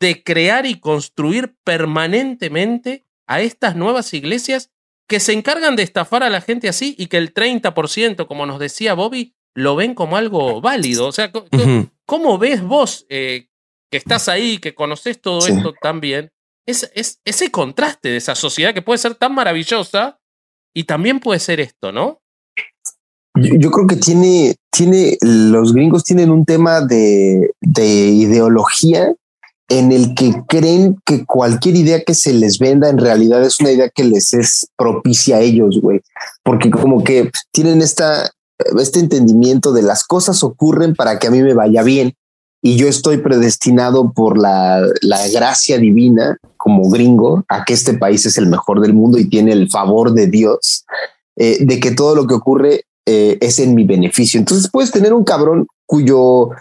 de 0.00 0.22
crear 0.22 0.66
y 0.66 0.80
construir 0.80 1.56
permanentemente 1.64 3.04
a 3.26 3.40
estas 3.40 3.76
nuevas 3.76 4.12
iglesias 4.14 4.70
que 5.08 5.20
se 5.20 5.32
encargan 5.32 5.76
de 5.76 5.82
estafar 5.82 6.22
a 6.22 6.30
la 6.30 6.40
gente 6.40 6.68
así 6.68 6.94
y 6.98 7.06
que 7.06 7.18
el 7.18 7.32
30%, 7.32 8.26
como 8.26 8.46
nos 8.46 8.58
decía 8.58 8.94
Bobby, 8.94 9.34
lo 9.54 9.76
ven 9.76 9.94
como 9.94 10.16
algo 10.16 10.60
válido. 10.60 11.06
O 11.06 11.12
sea, 11.12 11.30
¿cómo 12.06 12.38
ves 12.38 12.62
vos 12.62 13.06
eh, 13.08 13.48
que 13.90 13.98
estás 13.98 14.28
ahí, 14.28 14.58
que 14.58 14.74
conoces 14.74 15.20
todo 15.20 15.46
esto 15.46 15.74
tan 15.80 16.00
bien? 16.00 16.32
Es, 16.66 17.20
ese 17.24 17.50
contraste 17.50 18.10
de 18.10 18.16
esa 18.16 18.34
sociedad 18.34 18.74
que 18.74 18.82
puede 18.82 18.98
ser 18.98 19.14
tan 19.14 19.34
maravillosa 19.34 20.18
y 20.74 20.84
también 20.84 21.20
puede 21.20 21.40
ser 21.40 21.60
esto, 21.60 21.92
¿no? 21.92 22.20
Yo, 23.36 23.70
creo 23.70 23.86
que 23.88 23.96
tiene, 23.96 24.54
tiene, 24.70 25.18
los 25.20 25.72
gringos 25.72 26.04
tienen 26.04 26.30
un 26.30 26.44
tema 26.44 26.80
de, 26.80 27.50
de 27.60 27.86
ideología 27.86 29.12
en 29.68 29.90
el 29.90 30.14
que 30.14 30.34
creen 30.46 31.00
que 31.04 31.24
cualquier 31.24 31.74
idea 31.74 32.04
que 32.04 32.14
se 32.14 32.32
les 32.32 32.58
venda 32.58 32.88
en 32.88 32.98
realidad 32.98 33.42
es 33.42 33.58
una 33.60 33.72
idea 33.72 33.88
que 33.88 34.04
les 34.04 34.34
es 34.34 34.68
propicia 34.76 35.36
a 35.36 35.40
ellos, 35.40 35.80
güey. 35.80 36.00
Porque 36.44 36.70
como 36.70 37.02
que 37.02 37.30
tienen 37.50 37.82
esta, 37.82 38.30
este 38.78 39.00
entendimiento 39.00 39.72
de 39.72 39.82
las 39.82 40.04
cosas 40.04 40.44
ocurren 40.44 40.94
para 40.94 41.18
que 41.18 41.26
a 41.26 41.30
mí 41.30 41.42
me 41.42 41.54
vaya 41.54 41.82
bien 41.82 42.14
y 42.66 42.76
yo 42.76 42.88
estoy 42.88 43.18
predestinado 43.18 44.10
por 44.14 44.38
la, 44.38 44.80
la, 45.02 45.28
gracia 45.28 45.76
divina 45.76 46.38
como 46.56 46.88
gringo 46.88 47.44
a 47.46 47.62
que 47.62 47.74
este 47.74 47.92
país 47.92 48.24
es 48.24 48.38
el 48.38 48.46
mejor 48.46 48.80
del 48.80 48.94
mundo 48.94 49.18
y 49.18 49.28
tiene 49.28 49.52
el 49.52 49.68
favor 49.68 50.14
de 50.14 50.28
Dios, 50.28 50.86
eh, 51.36 51.58
de 51.62 51.78
que 51.78 51.90
todo 51.90 52.14
lo 52.14 52.26
que 52.26 52.32
ocurre 52.32 52.84
eh, 53.04 53.36
es 53.42 53.58
en 53.58 53.74
mi 53.74 53.84
beneficio. 53.84 54.40
Entonces 54.40 54.70
puedes 54.72 54.90
tener 54.90 55.12
un 55.12 55.24
cabrón 55.24 55.66
cuyo 55.84 56.52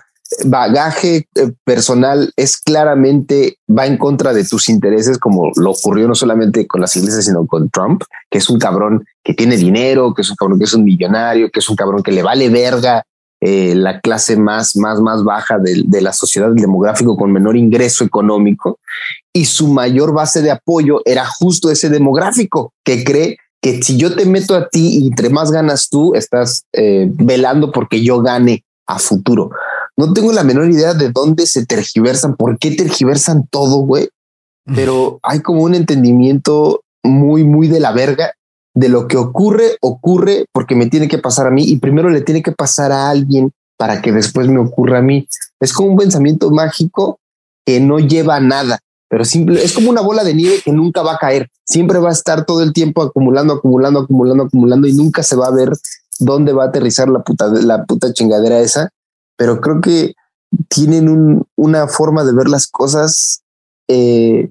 bagaje 0.43 1.25
eh, 1.35 1.53
personal 1.63 2.33
es 2.35 2.57
claramente 2.57 3.59
va 3.69 3.85
en 3.85 3.97
contra 3.97 4.33
de 4.33 4.43
tus 4.43 4.67
intereses, 4.67 5.17
como 5.17 5.51
lo 5.55 5.71
ocurrió 5.71 6.05
no 6.09 6.15
solamente 6.15 6.67
con 6.67 6.81
las 6.81 6.97
iglesias, 6.97 7.23
sino 7.23 7.47
con 7.47 7.69
Trump, 7.69 8.03
que 8.29 8.39
es 8.39 8.49
un 8.49 8.59
cabrón 8.59 9.05
que 9.23 9.33
tiene 9.33 9.55
dinero, 9.55 10.13
que 10.13 10.23
es 10.23 10.29
un 10.29 10.35
cabrón 10.35 10.59
que 10.59 10.65
es 10.65 10.73
un 10.73 10.83
millonario, 10.83 11.49
que 11.49 11.61
es 11.61 11.69
un 11.69 11.77
cabrón 11.77 12.03
que 12.03 12.11
le 12.11 12.23
vale 12.23 12.49
verga 12.49 13.05
eh, 13.45 13.75
la 13.75 13.99
clase 13.99 14.37
más, 14.37 14.77
más, 14.77 15.01
más 15.01 15.23
baja 15.23 15.59
de, 15.59 15.83
de, 15.85 16.01
la 16.01 16.13
sociedad, 16.13 16.49
el 16.49 16.55
demográfico 16.55 17.17
con 17.17 17.31
menor 17.31 17.57
ingreso 17.57 18.05
económico, 18.05 18.79
y 19.33 19.45
su 19.45 19.67
mayor 19.67 20.13
base 20.13 20.41
de 20.41 20.51
apoyo 20.51 21.01
era 21.03 21.25
justo 21.25 21.69
ese 21.69 21.89
demográfico 21.89 22.73
que 22.85 23.03
cree 23.03 23.37
que 23.61 23.83
si 23.83 23.97
yo 23.97 24.15
te 24.15 24.25
meto 24.25 24.55
a 24.55 24.69
ti 24.69 24.99
y 24.99 25.07
entre 25.07 25.29
más 25.29 25.51
ganas 25.51 25.89
tú, 25.89 26.15
estás 26.15 26.63
eh, 26.71 27.09
velando 27.09 27.71
porque 27.71 28.01
yo 28.01 28.21
gane 28.21 28.63
a 28.87 28.97
futuro. 28.97 29.51
No 29.97 30.13
tengo 30.13 30.31
la 30.31 30.43
menor 30.43 30.71
idea 30.71 30.93
de 30.93 31.09
dónde 31.11 31.45
se 31.45 31.65
tergiversan, 31.65 32.37
por 32.37 32.57
qué 32.57 32.71
tergiversan 32.71 33.47
todo, 33.47 33.79
güey. 33.79 34.07
Pero 34.73 35.19
hay 35.21 35.41
como 35.41 35.63
un 35.63 35.75
entendimiento 35.75 36.83
muy, 37.03 37.43
muy 37.43 37.67
de 37.67 37.81
la 37.81 37.91
verga 37.91 38.33
de 38.73 38.89
lo 38.89 39.07
que 39.07 39.17
ocurre, 39.17 39.77
ocurre 39.81 40.45
porque 40.51 40.75
me 40.75 40.87
tiene 40.87 41.07
que 41.07 41.19
pasar 41.19 41.47
a 41.47 41.51
mí 41.51 41.63
y 41.63 41.77
primero 41.77 42.09
le 42.09 42.21
tiene 42.21 42.41
que 42.41 42.51
pasar 42.51 42.91
a 42.91 43.09
alguien 43.09 43.51
para 43.77 44.01
que 44.01 44.11
después 44.11 44.47
me 44.47 44.59
ocurra 44.59 44.99
a 44.99 45.01
mí. 45.01 45.27
Es 45.59 45.73
como 45.73 45.89
un 45.89 45.97
pensamiento 45.97 46.49
mágico 46.51 47.19
que 47.65 47.79
no 47.79 47.99
lleva 47.99 48.35
a 48.35 48.39
nada, 48.39 48.79
pero 49.09 49.25
simple, 49.25 49.63
es 49.63 49.73
como 49.73 49.89
una 49.89 50.01
bola 50.01 50.23
de 50.23 50.33
nieve 50.33 50.61
que 50.63 50.71
nunca 50.71 51.03
va 51.03 51.13
a 51.13 51.17
caer. 51.19 51.49
Siempre 51.65 51.99
va 51.99 52.09
a 52.09 52.13
estar 52.13 52.45
todo 52.45 52.63
el 52.63 52.73
tiempo 52.73 53.03
acumulando, 53.03 53.53
acumulando, 53.53 54.01
acumulando, 54.01 54.43
acumulando 54.45 54.87
y 54.87 54.93
nunca 54.93 55.21
se 55.23 55.35
va 55.35 55.47
a 55.47 55.51
ver 55.51 55.69
dónde 56.19 56.51
va 56.51 56.63
a 56.63 56.67
aterrizar 56.67 57.09
la 57.09 57.21
puta, 57.21 57.47
la 57.47 57.85
puta 57.85 58.11
chingadera 58.11 58.59
esa. 58.59 58.89
Pero 59.37 59.61
creo 59.61 59.81
que 59.81 60.15
tienen 60.67 61.45
una 61.55 61.87
forma 61.87 62.23
de 62.23 62.33
ver 62.33 62.47
las 62.47 62.67
cosas 62.67 63.43
eh, 63.87 64.49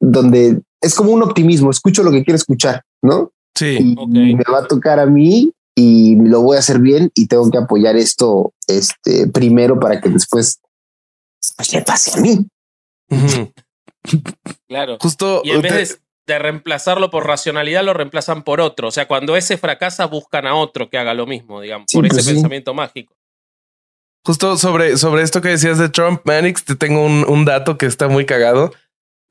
donde 0.00 0.62
es 0.80 0.94
como 0.94 1.12
un 1.12 1.22
optimismo, 1.22 1.70
escucho 1.70 2.02
lo 2.02 2.10
que 2.10 2.24
quiero 2.24 2.36
escuchar, 2.36 2.82
¿no? 3.02 3.30
Sí, 3.54 3.94
y 3.96 4.34
me 4.34 4.44
va 4.50 4.60
a 4.60 4.66
tocar 4.66 4.98
a 4.98 5.06
mí 5.06 5.52
y 5.74 6.16
lo 6.16 6.42
voy 6.42 6.56
a 6.56 6.60
hacer 6.60 6.78
bien 6.78 7.10
y 7.14 7.26
tengo 7.26 7.50
que 7.50 7.58
apoyar 7.58 7.96
esto 7.96 8.52
este, 8.66 9.26
primero 9.28 9.78
para 9.78 10.00
que 10.00 10.08
después 10.08 10.60
pues, 11.56 11.72
le 11.72 11.82
pase 11.82 12.18
a 12.18 12.22
mí. 12.22 12.46
claro. 14.68 14.98
Justo. 15.00 15.42
Y 15.44 15.50
en 15.50 15.62
vez 15.62 16.00
de, 16.26 16.38
reemplazarlo 16.38 17.10
por 17.10 17.26
racionalidad, 17.26 17.84
lo 17.84 17.94
reemplazan 17.94 18.42
por 18.42 18.60
otro. 18.60 18.88
O 18.88 18.90
sea, 18.90 19.06
cuando 19.06 19.36
ese 19.36 19.58
fracasa, 19.58 20.06
buscan 20.06 20.46
a 20.46 20.54
otro 20.54 20.88
que 20.88 20.98
haga 20.98 21.14
lo 21.14 21.26
mismo, 21.26 21.60
digamos, 21.60 21.86
por 21.92 22.06
ese 22.06 22.14
pues 22.16 22.26
pensamiento 22.26 22.74
mágico. 22.74 23.14
Justo 24.24 24.56
sobre, 24.56 24.96
sobre 24.98 25.22
esto 25.22 25.40
que 25.40 25.48
decías 25.48 25.78
de 25.78 25.88
Trump, 25.88 26.20
Manix, 26.24 26.64
te 26.64 26.76
tengo 26.76 27.04
un, 27.04 27.44
dato 27.44 27.76
que 27.76 27.86
está 27.86 28.08
muy 28.08 28.24
cagado. 28.24 28.72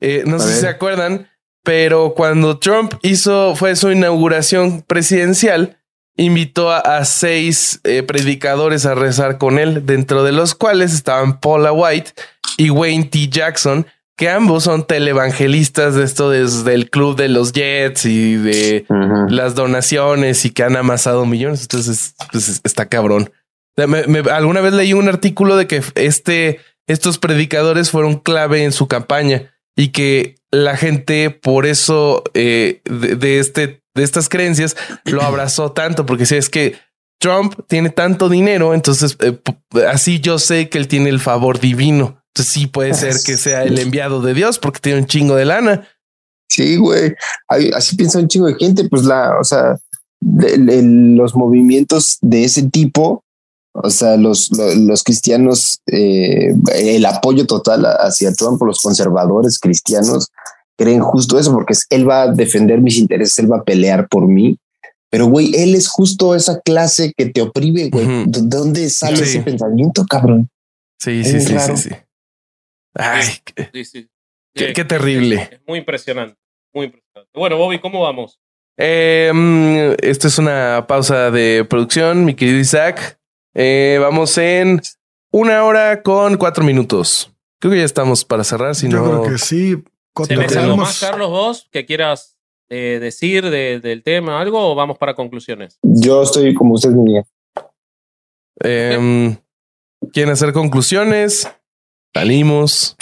Eh, 0.00 0.24
no 0.26 0.38
sé 0.38 0.54
si 0.54 0.60
se 0.60 0.68
acuerdan, 0.68 1.30
pero 1.62 2.14
cuando 2.14 2.58
Trump 2.58 2.94
hizo, 3.02 3.54
fue 3.54 3.76
su 3.76 3.90
inauguración 3.90 4.82
presidencial, 4.82 5.78
invitó 6.16 6.70
a, 6.70 7.04
seis 7.04 7.80
eh, 7.84 8.02
predicadores 8.02 8.84
a 8.86 8.94
rezar 8.94 9.38
con 9.38 9.58
él, 9.58 9.86
dentro 9.86 10.24
de 10.24 10.32
los 10.32 10.54
cuales 10.54 10.92
estaban 10.92 11.40
Paula 11.40 11.72
White 11.72 12.12
y 12.58 12.70
Wayne 12.70 13.04
T. 13.04 13.28
Jackson, 13.28 13.86
que 14.16 14.28
ambos 14.28 14.64
son 14.64 14.86
televangelistas 14.86 15.94
de 15.94 16.04
esto 16.04 16.30
desde 16.30 16.74
el 16.74 16.90
club 16.90 17.16
de 17.16 17.28
los 17.28 17.52
Jets 17.52 18.04
y 18.04 18.36
de 18.36 18.84
las 19.28 19.54
donaciones 19.54 20.44
y 20.44 20.50
que 20.50 20.64
han 20.64 20.76
amasado 20.76 21.24
millones. 21.24 21.62
Entonces, 21.62 22.14
pues, 22.30 22.60
está 22.62 22.88
cabrón. 22.88 23.32
alguna 24.30 24.60
vez 24.60 24.74
leí 24.74 24.92
un 24.92 25.08
artículo 25.08 25.56
de 25.56 25.66
que 25.66 25.82
este, 25.94 26.60
estos 26.86 27.18
predicadores 27.18 27.90
fueron 27.90 28.16
clave 28.16 28.64
en 28.64 28.72
su 28.72 28.86
campaña 28.86 29.50
y 29.74 29.88
que 29.88 30.36
la 30.52 30.76
gente 30.76 31.30
por 31.30 31.66
eso 31.66 32.22
eh, 32.34 32.82
de, 32.84 33.40
este, 33.40 33.82
de 33.94 34.02
estas 34.02 34.28
creencias 34.28 34.76
lo 35.04 35.22
abrazó 35.24 35.72
tanto, 35.72 36.06
porque 36.06 36.26
si 36.26 36.36
es 36.36 36.48
que 36.48 36.76
Trump 37.20 37.54
tiene 37.68 37.90
tanto 37.90 38.28
dinero, 38.28 38.74
entonces 38.74 39.16
eh, 39.20 39.38
así 39.88 40.20
yo 40.20 40.38
sé 40.38 40.68
que 40.68 40.78
él 40.78 40.88
tiene 40.88 41.08
el 41.08 41.20
favor 41.20 41.58
divino. 41.58 42.22
Entonces 42.34 42.52
sí 42.52 42.66
puede 42.66 42.94
ser 42.94 43.14
que 43.24 43.36
sea 43.36 43.62
el 43.64 43.78
enviado 43.78 44.22
de 44.22 44.32
Dios 44.32 44.58
porque 44.58 44.80
tiene 44.80 45.00
un 45.00 45.06
chingo 45.06 45.36
de 45.36 45.44
lana. 45.44 45.86
Sí, 46.48 46.76
güey. 46.76 47.14
Así 47.74 47.94
piensa 47.94 48.18
un 48.18 48.28
chingo 48.28 48.46
de 48.46 48.54
gente. 48.54 48.88
Pues 48.88 49.04
la, 49.04 49.38
o 49.38 49.44
sea, 49.44 49.76
los 50.20 51.34
movimientos 51.36 52.16
de 52.22 52.44
ese 52.44 52.70
tipo 52.70 53.22
o 53.72 53.90
sea, 53.90 54.16
los, 54.16 54.50
los, 54.76 55.02
cristianos, 55.02 55.80
eh, 55.86 56.54
el 56.74 57.06
apoyo 57.06 57.46
total 57.46 57.84
hacia 57.84 58.32
Trump 58.32 58.58
por 58.58 58.68
los 58.68 58.80
conservadores 58.80 59.58
cristianos 59.58 60.28
creen 60.76 61.00
justo 61.00 61.38
eso, 61.38 61.52
porque 61.52 61.74
él 61.90 62.08
va 62.08 62.22
a 62.22 62.32
defender 62.32 62.80
mis 62.80 62.98
intereses, 62.98 63.38
él 63.38 63.50
va 63.50 63.58
a 63.58 63.64
pelear 63.64 64.08
por 64.08 64.28
mí. 64.28 64.58
Pero, 65.10 65.26
güey, 65.26 65.54
él 65.54 65.74
es 65.74 65.88
justo 65.88 66.34
esa 66.34 66.60
clase 66.60 67.12
que 67.16 67.26
te 67.26 67.42
oprime, 67.42 67.90
güey. 67.90 68.06
¿De 68.26 68.40
dónde 68.42 68.88
sale 68.88 69.22
ese 69.22 69.42
pensamiento, 69.42 70.04
cabrón? 70.08 70.48
Sí, 70.98 71.22
sí, 71.24 71.40
sí, 71.40 71.58
sí, 71.58 71.76
sí, 71.76 71.90
Ay, 72.94 73.26
qué, 74.54 74.72
qué, 74.72 74.84
terrible. 74.84 75.48
Es 75.50 75.60
muy 75.66 75.78
impresionante, 75.78 76.36
muy 76.72 76.86
impresionante. 76.86 77.30
Bueno, 77.34 77.56
Bobby, 77.58 77.78
¿cómo 77.78 78.02
vamos? 78.02 78.38
Eh, 78.78 79.96
esto 80.00 80.28
es 80.28 80.38
una 80.38 80.86
pausa 80.86 81.30
de 81.30 81.66
producción, 81.68 82.24
mi 82.24 82.34
querido 82.34 82.58
Isaac. 82.58 83.18
Eh, 83.54 83.98
vamos 84.00 84.36
en 84.38 84.80
una 85.30 85.64
hora 85.64 86.02
con 86.02 86.36
cuatro 86.36 86.64
minutos. 86.64 87.32
Creo 87.58 87.72
que 87.72 87.78
ya 87.78 87.84
estamos 87.84 88.24
para 88.24 88.44
cerrar. 88.44 88.74
Si 88.74 88.88
Yo 88.88 88.98
no... 88.98 89.22
creo 89.22 89.32
que 89.32 89.38
sí. 89.38 89.82
¿Tienes 90.28 90.56
algo 90.56 90.76
más, 90.76 91.00
Carlos, 91.00 91.30
vos 91.30 91.68
que 91.70 91.86
quieras 91.86 92.36
eh, 92.68 92.98
decir 93.00 93.48
del 93.48 94.02
tema, 94.02 94.40
algo 94.40 94.70
o 94.70 94.74
vamos 94.74 94.98
para 94.98 95.14
conclusiones? 95.14 95.78
Yo 95.82 96.22
estoy 96.22 96.52
como 96.52 96.74
usted, 96.74 96.90
mi 96.90 97.18
eh, 98.62 99.36
¿Quieren 100.12 100.32
hacer 100.32 100.52
conclusiones? 100.52 101.48
Salimos. 102.14 102.96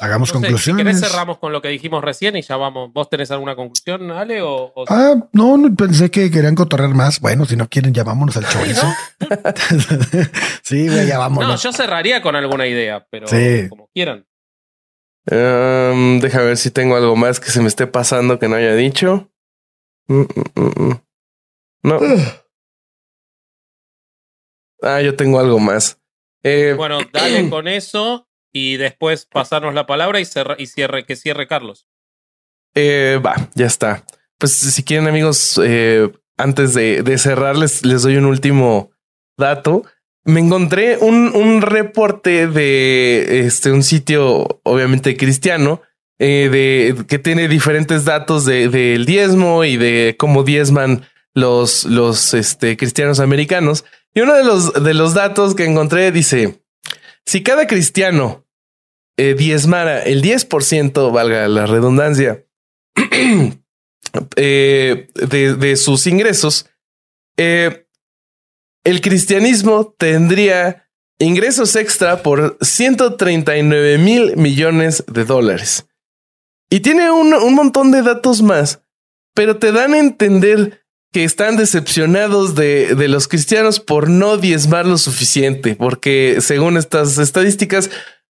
Hagamos 0.00 0.32
conclusiones. 0.32 0.98
Si 0.98 1.06
cerramos 1.06 1.36
con 1.36 1.52
lo 1.52 1.60
que 1.60 1.68
dijimos 1.68 2.02
recién 2.02 2.34
y 2.34 2.40
ya 2.40 2.56
vamos. 2.56 2.90
¿Vos 2.90 3.10
tenés 3.10 3.30
alguna 3.30 3.54
conclusión, 3.54 4.10
Ale? 4.10 4.40
O, 4.40 4.72
Ah, 4.88 5.14
no, 5.32 5.58
pensé 5.76 6.10
que 6.10 6.30
querían 6.30 6.54
cotorrear 6.54 6.94
más. 6.94 7.20
Bueno, 7.20 7.44
si 7.44 7.54
no 7.54 7.68
quieren, 7.68 7.92
ya 7.92 8.02
vámonos 8.02 8.34
al 8.38 8.48
chorizo. 8.48 8.86
sí, 10.62 10.88
güey, 10.88 11.06
ya 11.06 11.18
vámonos. 11.18 11.50
No, 11.50 11.56
yo 11.56 11.72
cerraría 11.74 12.22
con 12.22 12.34
alguna 12.34 12.66
idea, 12.66 13.06
pero 13.10 13.26
como 13.68 13.90
quieran. 13.92 14.26
Um, 15.30 16.18
deja 16.18 16.40
ver 16.40 16.56
si 16.56 16.70
tengo 16.70 16.96
algo 16.96 17.14
más 17.14 17.38
que 17.38 17.50
se 17.50 17.60
me 17.60 17.68
esté 17.68 17.86
pasando 17.86 18.38
que 18.38 18.48
no 18.48 18.56
haya 18.56 18.74
dicho. 18.74 19.30
Mm, 20.08 20.22
mm, 20.22 20.82
mm, 20.82 21.00
no. 21.82 22.00
ah, 24.82 25.02
yo 25.02 25.14
tengo 25.14 25.38
algo 25.38 25.58
más. 25.58 26.00
Eh, 26.42 26.72
bueno, 26.74 27.00
dale 27.12 27.48
con 27.50 27.68
eso 27.68 28.29
y 28.52 28.76
después 28.76 29.26
pasarnos 29.26 29.74
la 29.74 29.86
palabra 29.86 30.20
y, 30.20 30.24
cierre, 30.24 31.04
que 31.04 31.16
cierre 31.16 31.46
Carlos. 31.46 31.86
Eh, 32.74 33.20
va, 33.24 33.34
ya 33.54 33.66
está. 33.66 34.04
Pues 34.38 34.52
si 34.52 34.82
quieren 34.82 35.08
amigos, 35.08 35.60
eh, 35.62 36.10
antes 36.36 36.74
de, 36.74 37.02
de 37.02 37.18
cerrarles, 37.18 37.84
les 37.84 38.02
doy 38.02 38.16
un 38.16 38.24
último 38.24 38.90
dato. 39.36 39.84
Me 40.24 40.40
encontré 40.40 40.98
un, 40.98 41.34
un 41.34 41.62
reporte 41.62 42.46
de 42.46 43.40
este, 43.46 43.72
un 43.72 43.82
sitio, 43.82 44.60
obviamente 44.64 45.16
cristiano, 45.16 45.82
eh, 46.18 46.50
de, 46.50 47.06
que 47.06 47.18
tiene 47.18 47.48
diferentes 47.48 48.04
datos 48.04 48.44
del 48.44 48.70
de, 48.70 49.02
diezmo 49.06 49.64
y 49.64 49.78
de 49.78 50.16
cómo 50.18 50.42
diezman 50.42 51.06
los, 51.34 51.84
los 51.84 52.34
este, 52.34 52.76
cristianos 52.76 53.20
americanos. 53.20 53.86
Y 54.14 54.20
uno 54.20 54.34
de 54.34 54.44
los, 54.44 54.72
de 54.74 54.92
los 54.92 55.14
datos 55.14 55.54
que 55.54 55.64
encontré 55.64 56.12
dice, 56.12 56.59
si 57.26 57.42
cada 57.42 57.66
cristiano 57.66 58.46
eh, 59.16 59.34
diezmara 59.34 60.02
el 60.02 60.22
10%, 60.22 61.12
valga 61.12 61.46
la 61.48 61.66
redundancia, 61.66 62.46
eh, 64.36 65.08
de, 65.14 65.76
sus 65.76 66.06
ingresos, 66.06 66.70
eh, 67.36 67.86
el 68.84 69.00
cristianismo 69.00 69.94
tendría 69.98 70.88
ingresos 71.18 71.76
extra 71.76 72.22
por 72.22 72.56
139 72.62 73.98
mil 73.98 74.36
millones 74.36 75.04
de 75.06 75.24
dólares. 75.24 75.86
Y 76.70 76.80
tiene 76.80 77.10
un, 77.10 77.34
un, 77.34 77.54
montón 77.54 77.90
de 77.90 78.02
datos 78.02 78.42
más, 78.42 78.82
pero 79.34 79.58
te 79.58 79.72
dan 79.72 79.92
a 79.92 79.98
entender 79.98 80.79
que 81.12 81.24
están 81.24 81.56
decepcionados 81.56 82.54
de, 82.54 82.94
de 82.94 83.08
los 83.08 83.26
cristianos 83.26 83.80
por 83.80 84.08
no 84.08 84.36
diezmar 84.36 84.86
lo 84.86 84.98
suficiente, 84.98 85.74
porque 85.74 86.38
según 86.40 86.76
estas 86.76 87.18
estadísticas, 87.18 87.90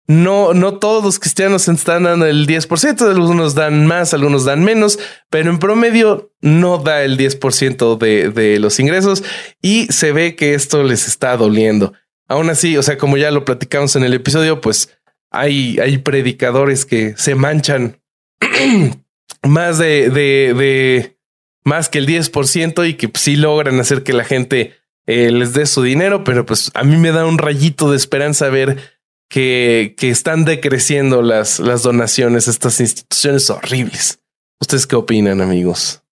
no, 0.07 0.53
no 0.53 0.79
todos 0.79 1.03
los 1.03 1.19
cristianos 1.19 1.67
están 1.69 2.03
dando 2.03 2.27
el 2.27 2.47
10%, 2.47 3.11
algunos 3.11 3.55
dan 3.55 3.87
más, 3.87 4.13
algunos 4.13 4.45
dan 4.45 4.63
menos, 4.63 4.99
pero 5.31 5.51
en 5.51 5.59
promedio 5.59 6.33
no 6.43 6.79
da 6.79 7.05
el 7.05 7.17
10% 7.17 7.97
de, 7.97 8.29
de 8.29 8.59
los 8.59 8.79
ingresos 8.81 9.25
y 9.63 9.87
se 9.87 10.13
ve 10.13 10.37
que 10.37 10.55
esto 10.55 10.83
les 10.83 11.09
está 11.09 11.37
doliendo. 11.37 11.95
Aún 12.29 12.51
así, 12.51 12.77
o 12.77 12.83
sea, 12.83 12.99
como 12.99 13.17
ya 13.17 13.31
lo 13.31 13.45
platicamos 13.45 13.97
en 13.97 14.05
el 14.05 14.13
episodio, 14.13 14.61
pues 14.61 14.99
hay, 15.31 15.79
hay 15.79 15.99
predicadores 15.99 16.85
que 16.85 17.15
se 17.17 17.35
manchan 17.35 18.01
más 19.43 19.79
de, 19.79 20.11
de, 20.11 20.55
de 20.55 21.14
más 21.65 21.89
que 21.89 21.99
el 21.99 22.07
10% 22.07 22.89
y 22.89 22.95
que 22.95 23.09
pues, 23.09 23.23
sí 23.23 23.37
logran 23.37 23.81
hacer 23.81 24.03
que 24.03 24.13
la 24.13 24.25
gente 24.25 24.75
eh, 25.07 25.31
les 25.31 25.55
dé 25.55 25.67
su 25.67 25.83
dinero, 25.83 26.25
pero 26.25 26.47
pues 26.47 26.71
a 26.75 26.85
mí 26.85 26.97
me 26.97 27.11
da 27.11 27.27
un 27.27 27.39
rayito 27.39 27.91
de 27.91 27.97
esperanza 27.97 28.49
ver 28.49 28.79
que, 29.29 29.95
que 29.99 30.11
están 30.11 30.45
decreciendo 30.45 31.23
las, 31.23 31.59
las 31.59 31.83
donaciones 31.83 32.47
a 32.47 32.51
estas 32.51 32.81
instituciones 32.81 33.51
horribles. 33.51 34.21
¿Ustedes 34.61 34.87
qué 34.87 34.97
opinan, 34.97 35.41
amigos? 35.41 36.03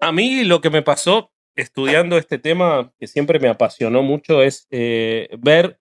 A 0.00 0.12
mí 0.12 0.44
lo 0.44 0.60
que 0.60 0.70
me 0.70 0.82
pasó 0.82 1.32
estudiando 1.54 2.18
este 2.18 2.38
tema, 2.38 2.92
que 2.98 3.06
siempre 3.06 3.38
me 3.38 3.48
apasionó 3.48 4.02
mucho, 4.02 4.42
es 4.42 4.66
eh, 4.70 5.28
ver 5.38 5.80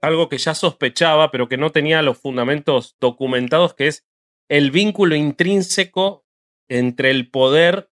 algo 0.00 0.28
que 0.28 0.38
ya 0.38 0.54
sospechaba, 0.54 1.30
pero 1.30 1.48
que 1.48 1.56
no 1.56 1.70
tenía 1.70 2.02
los 2.02 2.18
fundamentos 2.18 2.96
documentados, 3.00 3.74
que 3.74 3.88
es 3.88 4.06
el 4.48 4.70
vínculo 4.70 5.14
intrínseco 5.16 6.24
entre 6.70 7.10
el 7.10 7.30
poder 7.30 7.90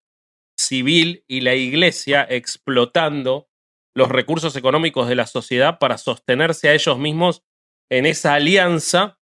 civil 0.57 1.23
y 1.27 1.41
la 1.41 1.53
iglesia 1.53 2.25
explotando 2.27 3.49
los 3.95 4.09
recursos 4.09 4.55
económicos 4.55 5.07
de 5.07 5.15
la 5.15 5.27
sociedad 5.27 5.77
para 5.77 5.97
sostenerse 5.97 6.69
a 6.69 6.73
ellos 6.73 6.97
mismos 6.97 7.43
en 7.89 8.05
esa 8.05 8.33
alianza 8.33 9.19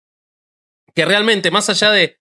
que 0.95 1.05
realmente, 1.05 1.51
más 1.51 1.69
allá 1.69 1.91
de, 1.91 2.21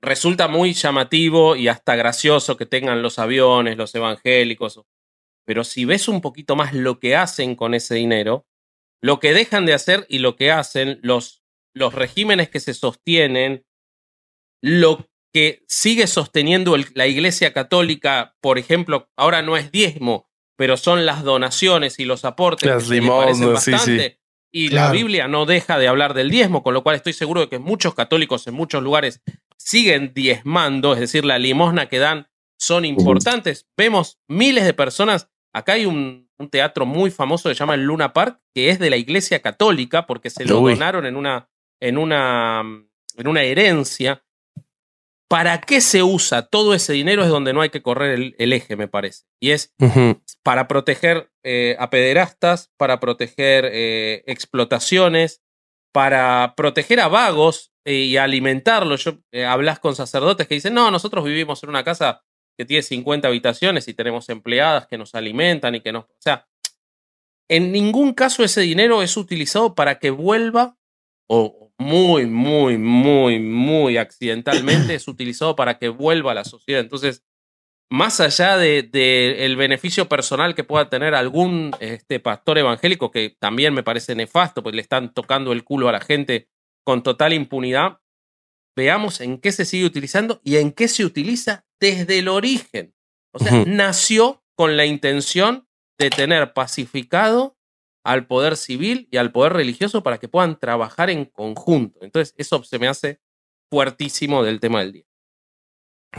resulta 0.00 0.48
muy 0.48 0.72
llamativo 0.72 1.54
y 1.56 1.68
hasta 1.68 1.94
gracioso 1.94 2.56
que 2.56 2.66
tengan 2.66 3.02
los 3.02 3.18
aviones, 3.18 3.76
los 3.76 3.94
evangélicos, 3.94 4.82
pero 5.44 5.64
si 5.64 5.84
ves 5.84 6.08
un 6.08 6.20
poquito 6.20 6.56
más 6.56 6.74
lo 6.74 6.98
que 6.98 7.16
hacen 7.16 7.54
con 7.54 7.74
ese 7.74 7.94
dinero, 7.94 8.46
lo 9.00 9.20
que 9.20 9.32
dejan 9.32 9.66
de 9.66 9.74
hacer 9.74 10.06
y 10.08 10.18
lo 10.18 10.36
que 10.36 10.50
hacen 10.50 10.98
los 11.02 11.42
los 11.74 11.94
regímenes 11.94 12.48
que 12.50 12.60
se 12.60 12.74
sostienen, 12.74 13.64
lo 14.62 15.08
que 15.32 15.64
sigue 15.66 16.06
sosteniendo 16.06 16.76
la 16.94 17.06
Iglesia 17.06 17.52
Católica, 17.52 18.36
por 18.40 18.58
ejemplo, 18.58 19.10
ahora 19.16 19.42
no 19.42 19.56
es 19.56 19.72
diezmo, 19.72 20.28
pero 20.56 20.76
son 20.76 21.06
las 21.06 21.24
donaciones 21.24 21.98
y 21.98 22.04
los 22.04 22.24
aportes 22.24 22.68
las 22.68 22.88
bastante. 23.40 24.20
Y 24.54 24.68
la 24.68 24.92
Biblia 24.92 25.28
no 25.28 25.46
deja 25.46 25.78
de 25.78 25.88
hablar 25.88 26.12
del 26.12 26.30
diezmo, 26.30 26.62
con 26.62 26.74
lo 26.74 26.82
cual 26.82 26.96
estoy 26.96 27.14
seguro 27.14 27.40
de 27.40 27.48
que 27.48 27.58
muchos 27.58 27.94
católicos 27.94 28.46
en 28.46 28.52
muchos 28.52 28.82
lugares 28.82 29.22
siguen 29.56 30.12
diezmando, 30.14 30.92
es 30.92 31.00
decir, 31.00 31.24
la 31.24 31.38
limosna 31.38 31.88
que 31.88 31.98
dan 31.98 32.28
son 32.58 32.84
importantes. 32.84 33.66
Vemos 33.76 34.18
miles 34.28 34.64
de 34.64 34.74
personas. 34.74 35.30
Acá 35.54 35.72
hay 35.72 35.86
un, 35.86 36.30
teatro 36.50 36.84
muy 36.84 37.12
famoso 37.12 37.48
que 37.48 37.54
se 37.54 37.60
llama 37.60 37.74
el 37.74 37.84
Luna 37.84 38.12
Park, 38.12 38.40
que 38.52 38.68
es 38.68 38.80
de 38.80 38.90
la 38.90 38.96
Iglesia 38.96 39.40
Católica, 39.40 40.06
porque 40.06 40.28
se 40.28 40.44
lo 40.44 40.60
donaron 40.60 41.06
en 41.06 41.16
una, 41.16 41.48
en 41.80 41.96
una, 41.96 42.62
en 43.16 43.28
una 43.28 43.42
herencia. 43.42 44.24
¿Para 45.32 45.62
qué 45.62 45.80
se 45.80 46.02
usa 46.02 46.42
todo 46.42 46.74
ese 46.74 46.92
dinero? 46.92 47.22
Es 47.22 47.30
donde 47.30 47.54
no 47.54 47.62
hay 47.62 47.70
que 47.70 47.80
correr 47.80 48.34
el, 48.36 48.52
eje, 48.52 48.76
me 48.76 48.86
parece. 48.86 49.24
Y 49.40 49.52
es 49.52 49.72
para 50.42 50.68
proteger 50.68 51.32
eh, 51.42 51.74
a 51.78 51.88
pederastas, 51.88 52.70
para 52.76 53.00
proteger 53.00 53.64
eh, 53.72 54.24
explotaciones, 54.26 55.40
para 55.90 56.52
proteger 56.54 57.00
a 57.00 57.08
vagos 57.08 57.72
eh, 57.86 57.94
y 57.94 58.18
alimentarlos. 58.18 59.04
Yo, 59.04 59.20
hablas 59.48 59.78
con 59.78 59.96
sacerdotes 59.96 60.46
que 60.46 60.56
dicen, 60.56 60.74
no, 60.74 60.90
nosotros 60.90 61.24
vivimos 61.24 61.62
en 61.62 61.70
una 61.70 61.82
casa 61.82 62.20
que 62.58 62.66
tiene 62.66 62.82
50 62.82 63.26
habitaciones 63.26 63.88
y 63.88 63.94
tenemos 63.94 64.28
empleadas 64.28 64.86
que 64.86 64.98
nos 64.98 65.14
alimentan 65.14 65.74
y 65.74 65.80
que 65.80 65.92
nos... 65.92 66.04
O 66.04 66.16
sea, 66.18 66.46
en 67.48 67.72
ningún 67.72 68.12
caso 68.12 68.44
ese 68.44 68.60
dinero 68.60 69.02
es 69.02 69.16
utilizado 69.16 69.74
para 69.74 69.98
que 69.98 70.10
vuelva 70.10 70.76
o 71.26 71.71
muy, 71.82 72.26
muy, 72.26 72.78
muy, 72.78 73.38
muy 73.40 73.96
accidentalmente 73.96 74.94
es 74.94 75.08
utilizado 75.08 75.56
para 75.56 75.78
que 75.78 75.88
vuelva 75.88 76.32
a 76.32 76.34
la 76.34 76.44
sociedad. 76.44 76.80
Entonces, 76.80 77.24
más 77.90 78.20
allá 78.20 78.56
del 78.56 78.90
de, 78.90 79.44
el 79.44 79.56
beneficio 79.56 80.08
personal 80.08 80.54
que 80.54 80.64
pueda 80.64 80.88
tener 80.88 81.14
algún 81.14 81.72
este, 81.80 82.20
pastor 82.20 82.58
evangélico, 82.58 83.10
que 83.10 83.36
también 83.38 83.74
me 83.74 83.82
parece 83.82 84.14
nefasto, 84.14 84.62
pues 84.62 84.74
le 84.74 84.80
están 84.80 85.12
tocando 85.12 85.52
el 85.52 85.64
culo 85.64 85.88
a 85.88 85.92
la 85.92 86.00
gente 86.00 86.48
con 86.84 87.02
total 87.02 87.32
impunidad, 87.32 87.98
veamos 88.74 89.20
en 89.20 89.38
qué 89.38 89.52
se 89.52 89.64
sigue 89.64 89.84
utilizando 89.84 90.40
y 90.42 90.56
en 90.56 90.72
qué 90.72 90.88
se 90.88 91.04
utiliza 91.04 91.66
desde 91.80 92.20
el 92.20 92.28
origen. 92.28 92.94
O 93.34 93.38
sea, 93.38 93.64
nació 93.66 94.42
con 94.56 94.76
la 94.76 94.86
intención 94.86 95.66
de 95.98 96.10
tener 96.10 96.52
pacificado 96.52 97.56
al 98.04 98.26
poder 98.26 98.56
civil 98.56 99.08
y 99.10 99.16
al 99.16 99.32
poder 99.32 99.52
religioso 99.52 100.02
para 100.02 100.18
que 100.18 100.28
puedan 100.28 100.58
trabajar 100.58 101.10
en 101.10 101.24
conjunto. 101.24 102.00
Entonces, 102.02 102.34
eso 102.36 102.62
se 102.64 102.78
me 102.78 102.88
hace 102.88 103.20
fuertísimo 103.70 104.42
del 104.42 104.60
tema 104.60 104.80
del 104.80 104.92
día. 104.92 105.04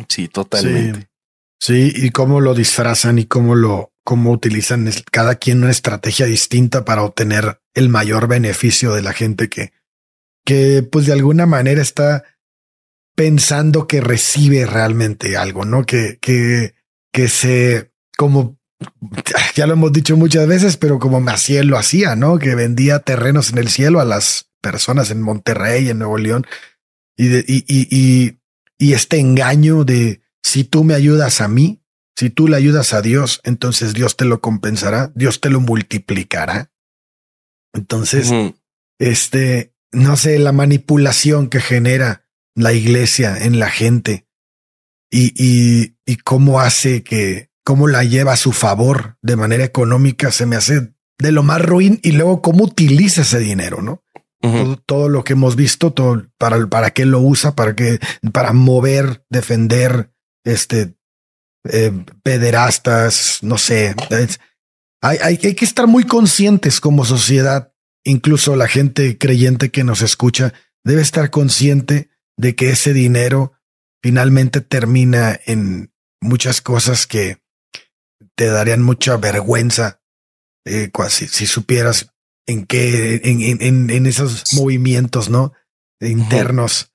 Sí, 0.07 0.27
totalmente. 0.27 1.10
Sí, 1.60 1.93
y 1.95 2.10
cómo 2.10 2.41
lo 2.41 2.53
disfrazan 2.53 3.19
y 3.19 3.26
cómo 3.26 3.55
lo, 3.55 3.93
cómo 4.03 4.31
utilizan 4.31 4.89
cada 5.11 5.35
quien 5.35 5.60
una 5.60 5.72
estrategia 5.72 6.26
distinta 6.26 6.84
para 6.84 7.03
obtener 7.03 7.61
el 7.73 7.89
mayor 7.89 8.27
beneficio 8.27 8.93
de 8.93 9.01
la 9.01 9.14
gente 9.14 9.49
que, 9.49 9.72
que 10.45 10.84
pues 10.84 11.05
de 11.05 11.14
alguna 11.14 11.45
manera 11.45 11.81
está 11.81 12.23
pensando 13.15 13.88
que 13.88 14.01
recibe 14.01 14.65
realmente 14.65 15.38
algo, 15.38 15.64
¿no? 15.64 15.85
Que, 15.85 16.18
que, 16.19 16.76
que 17.11 17.27
se, 17.27 17.93
como 18.18 18.57
ya 19.55 19.68
lo 19.68 19.73
hemos 19.73 19.93
dicho 19.93 20.18
muchas 20.18 20.47
veces, 20.47 20.77
pero 20.77 20.99
como 20.99 21.22
Maciel 21.22 21.68
lo 21.68 21.77
hacía, 21.77 22.15
¿no? 22.15 22.39
Que 22.39 22.55
vendía 22.55 22.99
terrenos 22.99 23.51
en 23.51 23.57
el 23.57 23.69
cielo 23.69 23.99
a 23.99 24.05
las 24.05 24.49
personas 24.61 25.11
en 25.11 25.22
Monterrey, 25.22 25.89
en 25.89 25.99
Nuevo 25.99 26.18
León, 26.18 26.45
y, 27.18 27.27
de, 27.27 27.45
y, 27.47 27.64
y, 27.68 28.39
y, 28.80 28.93
este 28.93 29.19
engaño 29.19 29.84
de 29.84 30.22
si 30.41 30.64
tú 30.64 30.84
me 30.84 30.95
ayudas 30.95 31.41
a 31.41 31.47
mí, 31.47 31.84
si 32.15 32.30
tú 32.30 32.47
le 32.47 32.57
ayudas 32.57 32.93
a 32.93 33.01
Dios, 33.01 33.41
entonces 33.43 33.93
Dios 33.93 34.18
te 34.18 34.26
lo 34.26 34.41
compensará, 34.41 35.11
Dios 35.15 35.41
te 35.41 35.49
lo 35.49 35.60
multiplicará. 35.60 36.72
Entonces, 37.73 38.31
este, 38.99 39.73
no 39.91 40.15
sé, 40.18 40.39
la 40.39 40.51
manipulación 40.51 41.49
que 41.49 41.60
genera 41.60 42.26
la 42.55 42.73
iglesia 42.73 43.38
en 43.38 43.60
la 43.60 43.69
gente 43.69 44.27
y, 45.11 45.34
y, 45.35 45.95
y 46.05 46.18
cómo 46.18 46.60
hace 46.60 47.03
que, 47.03 47.52
cómo 47.64 47.88
la 47.88 48.03
lleva 48.03 48.34
a 48.34 48.38
su 48.38 48.52
favor 48.52 49.18
de 49.22 49.35
manera 49.35 49.64
económica 49.64 50.31
se 50.31 50.45
me 50.45 50.56
hace 50.56 50.94
de 51.18 51.31
lo 51.31 51.44
más 51.44 51.61
ruin 51.61 51.99
y 52.03 52.11
luego 52.11 52.41
cómo 52.41 52.65
utiliza 52.65 53.22
ese 53.22 53.40
dinero, 53.40 53.81
¿no? 53.81 54.03
todo, 54.85 55.07
lo 55.07 55.23
que 55.23 55.34
hemos 55.34 55.56
visto, 55.56 55.94
todo 55.94 56.27
para, 56.38 56.68
para 56.68 56.91
qué 56.91 57.06
lo 57.06 57.22
usa, 57.22 57.56
para 57.56 57.76
qué, 57.76 57.99
para 58.34 58.52
mover, 58.52 59.26
defender, 59.30 60.11
este, 60.44 60.95
eh, 61.69 61.94
pederastas, 62.23 63.40
no 63.41 63.57
sé. 63.57 63.95
hay, 65.02 65.18
hay, 65.22 65.40
hay 65.41 65.56
que 65.56 65.64
estar 65.64 65.88
muy 65.88 66.03
conscientes 66.03 66.81
como 66.81 67.06
sociedad, 67.06 67.73
incluso 68.03 68.57
la 68.57 68.68
gente 68.68 69.18
creyente 69.18 69.72
que 69.72 69.85
nos 69.85 70.02
escucha 70.02 70.53
debe 70.84 71.02
estar 71.02 71.30
consciente 71.30 72.10
de 72.35 72.56
que 72.56 72.72
ese 72.72 72.91
dinero 72.91 73.53
finalmente 74.02 74.60
termina 74.60 75.40
en 75.45 75.94
muchas 76.19 76.60
cosas 76.60 77.07
que 77.07 77.42
te 78.35 78.47
darían 78.47 78.81
mucha 78.81 79.18
vergüenza 79.18 80.01
eh, 80.65 80.89
si, 81.10 81.45
supieras 81.45 82.14
en 82.47 82.65
qué, 82.65 83.22
en, 83.23 83.89
en, 83.89 84.05
esos 84.05 84.53
movimientos, 84.53 85.30
¿no? 85.30 85.53
Internos. 85.99 86.91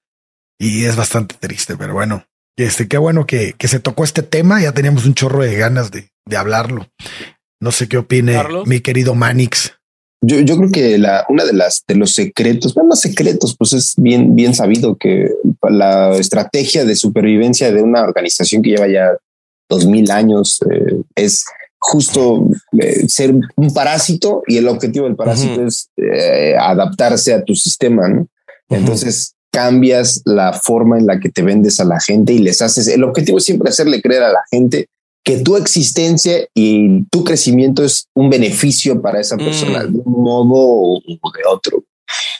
Y 0.58 0.84
es 0.84 0.96
bastante 0.96 1.36
triste, 1.38 1.76
pero 1.76 1.94
bueno, 1.94 2.26
este, 2.56 2.88
qué 2.88 2.98
bueno 2.98 3.26
que, 3.26 3.54
que 3.56 3.68
se 3.68 3.78
tocó 3.78 4.04
este 4.04 4.22
tema. 4.22 4.60
Ya 4.60 4.72
teníamos 4.72 5.06
un 5.06 5.14
chorro 5.14 5.42
de 5.42 5.56
ganas 5.56 5.90
de, 5.90 6.10
de 6.26 6.36
hablarlo. 6.36 6.88
No 7.60 7.72
sé 7.72 7.88
qué 7.88 7.98
opine 7.98 8.38
mi 8.66 8.80
querido 8.80 9.14
Manix. 9.14 9.74
Yo, 10.20 10.40
yo 10.40 10.56
creo 10.56 10.70
que 10.70 10.98
la, 10.98 11.24
una 11.28 11.44
de 11.44 11.52
las 11.52 11.84
de 11.86 11.94
los 11.94 12.12
secretos, 12.12 12.74
bueno, 12.74 12.96
secretos, 12.96 13.54
pues 13.56 13.72
es 13.72 13.94
bien, 13.96 14.34
bien 14.34 14.52
sabido 14.52 14.96
que 14.96 15.30
la 15.62 16.16
estrategia 16.16 16.84
de 16.84 16.96
supervivencia 16.96 17.70
de 17.70 17.82
una 17.82 18.02
organización 18.02 18.62
que 18.62 18.70
lleva 18.70 18.88
ya 18.88 19.16
dos 19.68 19.86
mil 19.86 20.10
años, 20.10 20.60
eh, 20.70 21.02
es 21.14 21.44
justo 21.78 22.48
eh, 22.78 23.08
ser 23.08 23.34
un 23.56 23.72
parásito 23.72 24.42
y 24.46 24.56
el 24.56 24.68
objetivo 24.68 25.06
del 25.06 25.16
parásito 25.16 25.64
es 25.64 25.90
eh, 25.96 26.54
adaptarse 26.58 27.32
a 27.32 27.44
tu 27.44 27.54
sistema. 27.54 28.08
¿no? 28.08 28.28
Entonces 28.68 29.34
cambias 29.50 30.22
la 30.24 30.52
forma 30.52 30.98
en 30.98 31.06
la 31.06 31.20
que 31.20 31.30
te 31.30 31.42
vendes 31.42 31.80
a 31.80 31.84
la 31.84 32.00
gente 32.00 32.32
y 32.32 32.38
les 32.38 32.60
haces, 32.60 32.88
el 32.88 33.04
objetivo 33.04 33.38
es 33.38 33.44
siempre 33.44 33.70
hacerle 33.70 34.02
creer 34.02 34.24
a 34.24 34.32
la 34.32 34.42
gente 34.50 34.88
que 35.24 35.38
tu 35.38 35.56
existencia 35.56 36.46
y 36.54 37.04
tu 37.10 37.24
crecimiento 37.24 37.84
es 37.84 38.08
un 38.14 38.30
beneficio 38.30 39.00
para 39.00 39.20
esa 39.20 39.36
persona 39.36 39.84
mm. 39.84 39.92
de 39.92 39.98
un 40.04 40.22
modo 40.22 41.00
o 41.20 41.32
de 41.32 41.44
otro. 41.50 41.84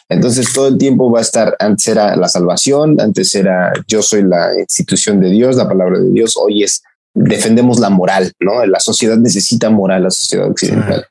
Entonces 0.09 0.53
todo 0.55 0.69
el 0.69 0.79
tiempo 0.79 1.11
va 1.11 1.19
a 1.19 1.23
estar, 1.23 1.55
antes 1.59 1.87
era 1.89 2.17
la 2.17 2.29
salvación, 2.29 2.99
antes 3.01 3.35
era 3.35 3.73
yo 3.87 4.01
soy 4.01 4.23
la 4.23 4.59
institución 4.59 5.21
de 5.21 5.31
Dios, 5.31 5.57
la 5.57 5.69
palabra 5.69 5.99
de 5.99 6.11
Dios, 6.11 6.35
hoy 6.37 6.63
es 6.63 6.83
defendemos 7.15 7.81
la 7.81 7.91
moral, 7.91 8.33
¿no? 8.41 8.65
La 8.67 8.81
sociedad 8.81 9.17
necesita 9.17 9.71
moral, 9.71 10.05
la 10.05 10.11
sociedad 10.11 10.49
occidental. 10.49 11.07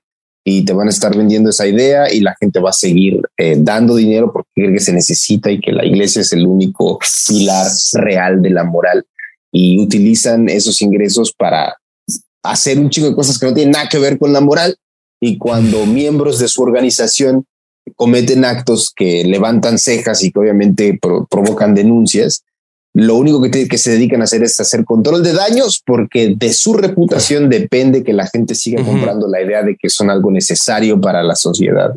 Y 0.45 0.63
te 0.63 0.71
van 0.71 0.87
a 0.87 0.91
estar 0.91 1.15
vendiendo 1.15 1.49
esa 1.49 1.67
idea 1.67 2.11
y 2.11 2.21
la 2.21 2.35
gente 2.39 2.59
va 2.59 2.69
a 2.69 2.73
seguir 2.73 3.21
eh, 3.35 3.57
dando 3.59 3.95
dinero 3.95 4.31
porque 4.31 4.49
cree 4.55 4.73
que 4.73 4.79
se 4.79 4.93
necesita 4.93 5.51
y 5.51 5.59
que 5.59 5.73
la 5.73 5.85
iglesia 5.85 6.21
es 6.21 6.31
el 6.31 6.47
único 6.47 6.99
pilar 7.27 7.67
real 7.93 8.41
de 8.41 8.49
la 8.51 8.63
moral. 8.63 9.05
Y 9.51 9.79
utilizan 9.81 10.47
esos 10.47 10.81
ingresos 10.81 11.33
para 11.33 11.75
hacer 12.43 12.79
un 12.79 12.89
chico 12.89 13.09
de 13.09 13.15
cosas 13.15 13.37
que 13.37 13.45
no 13.45 13.53
tienen 13.53 13.71
nada 13.71 13.89
que 13.89 13.99
ver 13.99 14.17
con 14.17 14.31
la 14.31 14.39
moral. 14.39 14.77
Y 15.19 15.37
cuando 15.37 15.85
miembros 15.85 16.39
de 16.39 16.47
su 16.47 16.61
organización 16.61 17.45
cometen 17.95 18.45
actos 18.45 18.93
que 18.95 19.23
levantan 19.23 19.77
cejas 19.77 20.23
y 20.23 20.31
que 20.31 20.39
obviamente 20.39 20.99
provocan 21.29 21.73
denuncias, 21.73 22.43
lo 22.99 23.15
único 23.15 23.39
que, 23.43 23.67
que 23.67 23.77
se 23.77 23.91
dedican 23.91 24.21
a 24.21 24.23
hacer 24.23 24.41
es 24.41 24.59
hacer 24.59 24.83
control 24.83 25.21
de 25.21 25.31
daños 25.31 25.83
porque 25.85 26.33
de 26.35 26.51
su 26.51 26.73
reputación 26.73 27.47
depende 27.47 28.03
que 28.03 28.11
la 28.11 28.25
gente 28.25 28.55
siga 28.55 28.83
comprando 28.83 29.27
la 29.27 29.39
idea 29.39 29.61
de 29.61 29.75
que 29.75 29.87
son 29.87 30.09
algo 30.09 30.31
necesario 30.31 30.99
para 30.99 31.21
la 31.21 31.35
sociedad. 31.35 31.93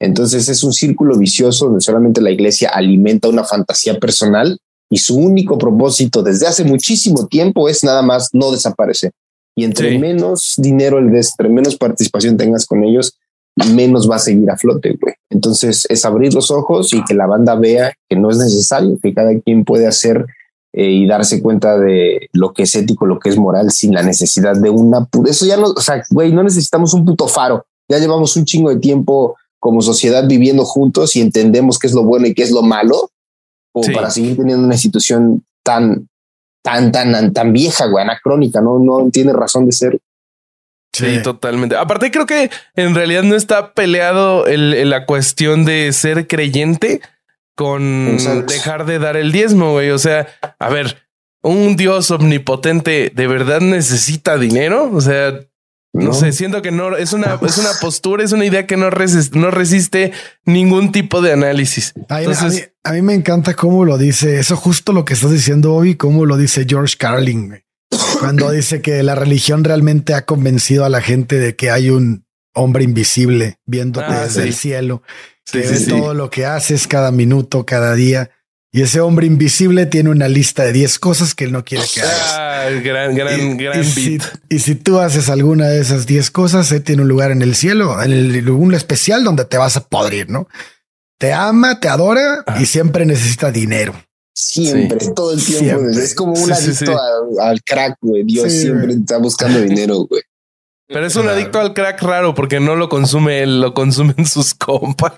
Entonces 0.00 0.48
es 0.48 0.64
un 0.64 0.72
círculo 0.72 1.16
vicioso 1.16 1.66
donde 1.66 1.80
solamente 1.80 2.20
la 2.20 2.32
iglesia 2.32 2.70
alimenta 2.70 3.28
una 3.28 3.44
fantasía 3.44 4.00
personal 4.00 4.58
y 4.90 4.98
su 4.98 5.16
único 5.16 5.56
propósito 5.56 6.20
desde 6.20 6.48
hace 6.48 6.64
muchísimo 6.64 7.28
tiempo 7.28 7.68
es 7.68 7.84
nada 7.84 8.02
más 8.02 8.30
no 8.32 8.50
desaparecer. 8.50 9.12
Y 9.54 9.62
entre 9.62 10.00
menos 10.00 10.54
dinero 10.56 10.98
el 10.98 11.12
des, 11.12 11.30
entre 11.30 11.48
menos 11.48 11.76
participación 11.76 12.36
tengas 12.36 12.66
con 12.66 12.82
ellos, 12.82 13.16
menos 13.56 14.10
va 14.10 14.16
a 14.16 14.20
seguir 14.20 14.50
a 14.50 14.56
flote, 14.56 14.96
güey. 15.00 15.14
Entonces 15.30 15.86
es 15.88 16.04
abrir 16.04 16.34
los 16.34 16.50
ojos 16.50 16.92
y 16.92 17.04
que 17.04 17.14
la 17.14 17.26
banda 17.26 17.54
vea 17.54 17.92
que 18.08 18.16
no 18.16 18.30
es 18.30 18.38
necesario, 18.38 18.98
que 19.02 19.14
cada 19.14 19.38
quien 19.40 19.64
puede 19.64 19.86
hacer 19.86 20.26
eh, 20.72 20.90
y 20.90 21.06
darse 21.06 21.40
cuenta 21.40 21.78
de 21.78 22.28
lo 22.32 22.52
que 22.52 22.64
es 22.64 22.74
ético, 22.74 23.06
lo 23.06 23.20
que 23.20 23.28
es 23.28 23.36
moral, 23.36 23.70
sin 23.70 23.94
la 23.94 24.02
necesidad 24.02 24.56
de 24.56 24.70
una. 24.70 25.08
Eso 25.26 25.46
ya 25.46 25.56
no, 25.56 25.68
o 25.68 25.80
sea, 25.80 26.02
güey, 26.10 26.32
no 26.32 26.42
necesitamos 26.42 26.94
un 26.94 27.04
puto 27.04 27.28
faro. 27.28 27.64
Ya 27.88 27.98
llevamos 27.98 28.36
un 28.36 28.44
chingo 28.44 28.70
de 28.70 28.80
tiempo 28.80 29.36
como 29.60 29.80
sociedad 29.82 30.26
viviendo 30.26 30.64
juntos 30.64 31.14
y 31.16 31.20
entendemos 31.20 31.78
qué 31.78 31.86
es 31.86 31.94
lo 31.94 32.04
bueno 32.04 32.26
y 32.26 32.34
qué 32.34 32.42
es 32.42 32.50
lo 32.50 32.62
malo, 32.62 33.10
o 33.72 33.82
para 33.94 34.10
seguir 34.10 34.36
teniendo 34.36 34.64
una 34.64 34.74
institución 34.74 35.44
tan, 35.62 36.08
tan, 36.62 36.92
tan, 36.92 37.32
tan 37.32 37.52
vieja, 37.52 37.86
güey, 37.86 38.04
anacrónica, 38.04 38.60
no, 38.60 38.78
no 38.78 39.08
tiene 39.10 39.32
razón 39.32 39.66
de 39.66 39.72
ser. 39.72 40.00
Sí, 40.94 41.22
totalmente. 41.22 41.76
Aparte, 41.76 42.10
creo 42.10 42.26
que 42.26 42.50
en 42.76 42.94
realidad 42.94 43.24
no 43.24 43.34
está 43.34 43.72
peleado 43.74 44.46
el, 44.46 44.88
la 44.88 45.06
cuestión 45.06 45.64
de 45.64 45.92
ser 45.92 46.26
creyente 46.26 47.00
con 47.56 48.16
dejar 48.46 48.86
de 48.86 48.98
dar 48.98 49.16
el 49.16 49.32
diezmo, 49.32 49.72
güey. 49.72 49.90
O 49.90 49.98
sea, 49.98 50.28
a 50.58 50.68
ver, 50.68 50.96
un 51.42 51.76
Dios 51.76 52.10
omnipotente 52.10 53.12
de 53.14 53.26
verdad 53.26 53.60
necesita 53.60 54.38
dinero. 54.38 54.90
O 54.92 55.00
sea, 55.00 55.40
no, 55.92 56.12
sé, 56.12 56.32
siento 56.32 56.62
que 56.62 56.72
no 56.72 56.96
es 56.96 57.12
una, 57.12 57.38
es 57.42 57.58
una 57.58 57.70
postura, 57.80 58.24
es 58.24 58.32
una 58.32 58.44
idea 58.44 58.66
que 58.66 58.76
no, 58.76 58.90
resiste, 58.90 59.38
no 59.38 59.50
resiste 59.50 60.12
ningún 60.44 60.90
tipo 60.90 61.22
de 61.22 61.32
análisis. 61.32 61.94
Entonces, 62.08 62.72
a, 62.82 62.92
mí, 62.92 63.02
me 63.02 63.14
encanta 63.14 63.54
cómo 63.54 63.84
lo 63.84 63.96
dice 63.96 64.40
eso, 64.40 64.56
justo 64.56 64.92
lo 64.92 65.04
que 65.04 65.14
estás 65.14 65.30
diciendo 65.30 65.72
hoy, 65.72 65.94
cómo 65.94 66.26
lo 66.26 66.36
dice 66.36 66.66
George 66.68 66.96
Carlin, 66.98 67.62
cuando 68.18 68.50
dice 68.50 68.80
que 68.82 69.02
la 69.02 69.14
religión 69.14 69.64
realmente 69.64 70.14
ha 70.14 70.24
convencido 70.24 70.84
a 70.84 70.88
la 70.88 71.00
gente 71.00 71.38
de 71.38 71.56
que 71.56 71.70
hay 71.70 71.90
un 71.90 72.24
hombre 72.54 72.84
invisible 72.84 73.58
viéndote 73.66 74.06
ah, 74.08 74.24
desde 74.24 74.44
el 74.44 74.54
cielo, 74.54 75.02
que 75.50 75.58
ve 75.58 75.80
todo 75.80 76.14
lo 76.14 76.30
que 76.30 76.46
haces 76.46 76.86
cada 76.86 77.10
minuto, 77.10 77.66
cada 77.66 77.94
día. 77.94 78.30
Y 78.72 78.82
ese 78.82 79.00
hombre 79.00 79.26
invisible 79.26 79.86
tiene 79.86 80.10
una 80.10 80.26
lista 80.26 80.64
de 80.64 80.72
10 80.72 80.98
cosas 80.98 81.34
que 81.34 81.44
él 81.44 81.52
no 81.52 81.64
quiere 81.64 81.84
que 81.92 82.00
hagas. 82.00 82.34
Ah, 82.36 82.64
gran, 82.82 83.14
gran, 83.14 83.56
gran 83.56 83.80
y 83.80 83.84
Si, 83.84 84.18
y 84.48 84.58
si 84.58 84.74
tú 84.74 84.98
haces 84.98 85.28
alguna 85.28 85.68
de 85.68 85.80
esas 85.80 86.06
10 86.06 86.30
cosas, 86.32 86.72
él 86.72 86.82
tiene 86.82 87.02
un 87.02 87.08
lugar 87.08 87.30
en 87.30 87.42
el 87.42 87.54
cielo, 87.54 88.02
en 88.02 88.12
el, 88.12 88.50
un 88.50 88.74
especial 88.74 89.22
donde 89.22 89.44
te 89.44 89.58
vas 89.58 89.76
a 89.76 89.86
podrir, 89.86 90.28
¿no? 90.28 90.48
Te 91.18 91.32
ama, 91.32 91.78
te 91.78 91.88
adora 91.88 92.44
y 92.60 92.66
siempre 92.66 93.06
necesita 93.06 93.52
dinero. 93.52 93.94
Siempre, 94.34 94.98
todo 95.14 95.32
el 95.32 95.44
tiempo. 95.44 95.88
Es 95.90 96.14
como 96.14 96.32
un 96.32 96.52
adicto 96.52 96.98
al 97.40 97.62
crack, 97.62 97.98
güey. 98.00 98.24
Dios 98.24 98.52
siempre 98.52 98.92
está 98.94 99.18
buscando 99.18 99.60
dinero, 99.60 100.06
güey. 100.08 100.22
Pero 100.86 101.06
es 101.06 101.16
un 101.16 101.26
adicto 101.28 101.60
al 101.60 101.72
crack 101.72 102.02
raro 102.02 102.34
porque 102.34 102.60
no 102.60 102.76
lo 102.76 102.90
consume 102.90 103.42
él, 103.42 103.60
lo 103.60 103.72
consumen 103.72 104.26
sus 104.26 104.52
compas. 104.54 105.14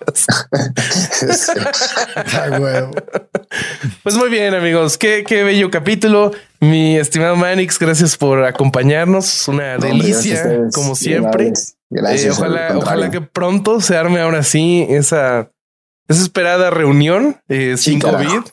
pues 4.02 4.14
muy 4.14 4.28
bien, 4.30 4.54
amigos. 4.54 4.96
Qué, 4.96 5.24
qué, 5.26 5.42
bello 5.42 5.70
capítulo. 5.70 6.30
Mi 6.60 6.96
estimado 6.96 7.34
Manix, 7.36 7.78
gracias 7.78 8.16
por 8.16 8.44
acompañarnos. 8.44 9.48
Una 9.48 9.76
delicia, 9.78 10.68
como 10.72 10.94
siempre. 10.94 11.52
Gracias. 11.90 12.24
Eh, 12.24 12.30
ojalá, 12.30 12.78
ojalá 12.78 13.10
que 13.10 13.20
pronto 13.20 13.80
se 13.80 13.96
arme 13.96 14.20
ahora 14.20 14.44
sí 14.44 14.86
esa, 14.88 15.50
esa 16.06 16.22
esperada 16.22 16.70
reunión 16.70 17.40
eh, 17.48 17.76
sin 17.76 17.98
COVID. 17.98 18.44